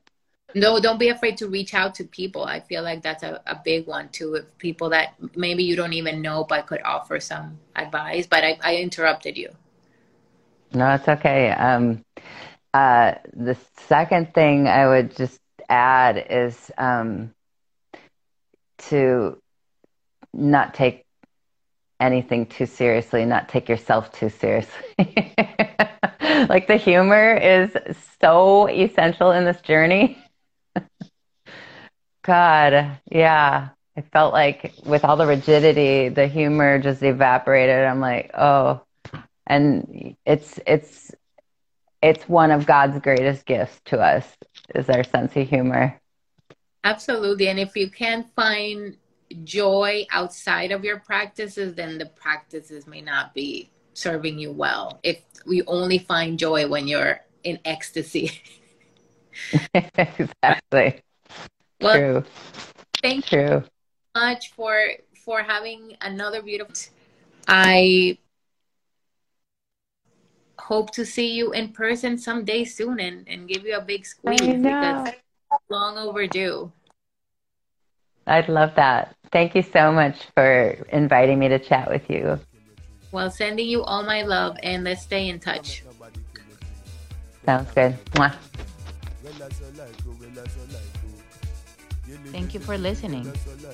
No, 0.53 0.79
don't 0.79 0.99
be 0.99 1.09
afraid 1.09 1.37
to 1.37 1.47
reach 1.47 1.73
out 1.73 1.95
to 1.95 2.03
people. 2.05 2.43
I 2.45 2.59
feel 2.59 2.83
like 2.83 3.01
that's 3.01 3.23
a, 3.23 3.41
a 3.45 3.59
big 3.63 3.87
one 3.87 4.09
too. 4.09 4.35
If 4.35 4.57
people 4.57 4.89
that 4.89 5.15
maybe 5.35 5.63
you 5.63 5.75
don't 5.75 5.93
even 5.93 6.21
know 6.21 6.45
but 6.47 6.67
could 6.67 6.81
offer 6.83 7.19
some 7.19 7.59
advice. 7.75 8.27
But 8.27 8.43
I, 8.43 8.57
I 8.63 8.75
interrupted 8.77 9.37
you. 9.37 9.49
No, 10.75 10.93
it's 10.95 11.07
okay. 11.07 11.51
Um, 11.51 12.03
uh, 12.73 13.13
the 13.33 13.57
second 13.87 14.33
thing 14.33 14.67
I 14.67 14.87
would 14.87 15.15
just 15.15 15.39
add 15.69 16.27
is 16.29 16.71
um, 16.77 17.33
to 18.89 19.37
not 20.33 20.73
take 20.73 21.05
anything 21.99 22.45
too 22.47 22.65
seriously, 22.65 23.25
not 23.25 23.49
take 23.49 23.69
yourself 23.69 24.11
too 24.11 24.29
seriously. 24.29 24.83
like 26.49 26.67
the 26.67 26.77
humor 26.77 27.35
is 27.35 27.75
so 28.21 28.67
essential 28.67 29.31
in 29.31 29.45
this 29.45 29.61
journey. 29.61 30.17
God, 32.23 32.99
yeah. 33.11 33.69
I 33.97 34.01
felt 34.01 34.33
like 34.33 34.73
with 34.85 35.05
all 35.05 35.15
the 35.15 35.25
rigidity, 35.25 36.09
the 36.09 36.27
humor 36.27 36.79
just 36.79 37.01
evaporated. 37.01 37.85
I'm 37.85 38.01
like, 38.01 38.31
oh, 38.33 38.84
and 39.47 40.15
it's 40.25 40.59
it's 40.65 41.11
it's 42.01 42.27
one 42.29 42.51
of 42.51 42.65
God's 42.65 42.99
greatest 42.99 43.45
gifts 43.45 43.79
to 43.85 43.99
us 43.99 44.27
is 44.73 44.89
our 44.89 45.03
sense 45.03 45.35
of 45.35 45.47
humor. 45.47 45.99
Absolutely. 46.83 47.47
And 47.47 47.59
if 47.59 47.75
you 47.75 47.89
can't 47.89 48.27
find 48.35 48.97
joy 49.43 50.05
outside 50.11 50.71
of 50.71 50.83
your 50.83 50.99
practices, 50.99 51.73
then 51.73 51.97
the 51.97 52.05
practices 52.05 52.85
may 52.85 53.01
not 53.01 53.33
be 53.33 53.71
serving 53.93 54.37
you 54.37 54.51
well. 54.51 54.99
If 55.01 55.21
we 55.47 55.63
only 55.63 55.97
find 55.97 56.37
joy 56.37 56.67
when 56.67 56.87
you're 56.87 57.21
in 57.43 57.59
ecstasy. 57.65 58.39
exactly. 59.73 61.01
Well, 61.81 61.93
True. 61.95 62.23
Thank 63.01 63.25
True. 63.25 63.41
you 63.41 63.63
much 64.15 64.53
for 64.53 64.79
for 65.25 65.41
having 65.41 65.97
another 66.01 66.41
beautiful 66.41 66.73
I 67.47 68.17
hope 70.65 70.89
to 70.89 71.05
see 71.05 71.29
you 71.35 71.51
in 71.51 71.69
person 71.69 72.17
someday 72.17 72.65
soon 72.65 72.99
and, 72.99 73.27
and 73.27 73.47
give 73.47 73.63
you 73.63 73.77
a 73.77 73.81
big 73.81 74.03
squeeze 74.03 74.41
because 74.41 75.13
long 75.69 75.95
overdue. 75.95 76.71
I'd 78.25 78.49
love 78.49 78.71
that. 78.75 79.15
Thank 79.31 79.53
you 79.53 79.61
so 79.61 79.91
much 79.91 80.17
for 80.33 80.75
inviting 80.89 81.37
me 81.37 81.49
to 81.49 81.59
chat 81.59 81.87
with 81.87 82.09
you. 82.09 82.39
Well, 83.11 83.29
sending 83.29 83.67
you 83.67 83.83
all 83.83 84.01
my 84.01 84.23
love 84.23 84.57
and 84.63 84.83
let's 84.83 85.03
stay 85.03 85.29
in 85.29 85.39
touch. 85.39 85.83
Sounds 87.45 87.69
good. 87.75 87.93
Mwah. 88.13 88.33
Thank 92.31 92.55
you 92.55 92.59
for 92.59 92.75
listening. 92.79 93.31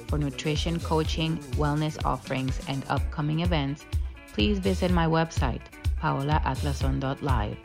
For 0.10 0.18
nutrition, 0.18 0.78
coaching, 0.82 1.38
wellness 1.56 2.04
offerings, 2.04 2.60
and 2.68 2.84
upcoming 2.89 3.39
events, 3.39 3.86
please 4.34 4.60
visit 4.60 4.92
my 4.92 5.06
website 5.06 5.62
paolaatlason.live. 6.02 7.58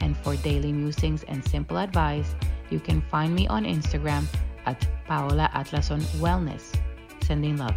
And 0.00 0.16
for 0.18 0.36
daily 0.36 0.72
musings 0.72 1.24
and 1.24 1.44
simple 1.44 1.78
advice, 1.78 2.34
you 2.70 2.80
can 2.80 3.00
find 3.02 3.34
me 3.34 3.46
on 3.48 3.64
Instagram 3.64 4.24
at 4.66 4.86
Paola 5.06 5.50
Atlason 5.54 6.00
Wellness. 6.20 6.74
Sending 7.22 7.56
love. 7.56 7.74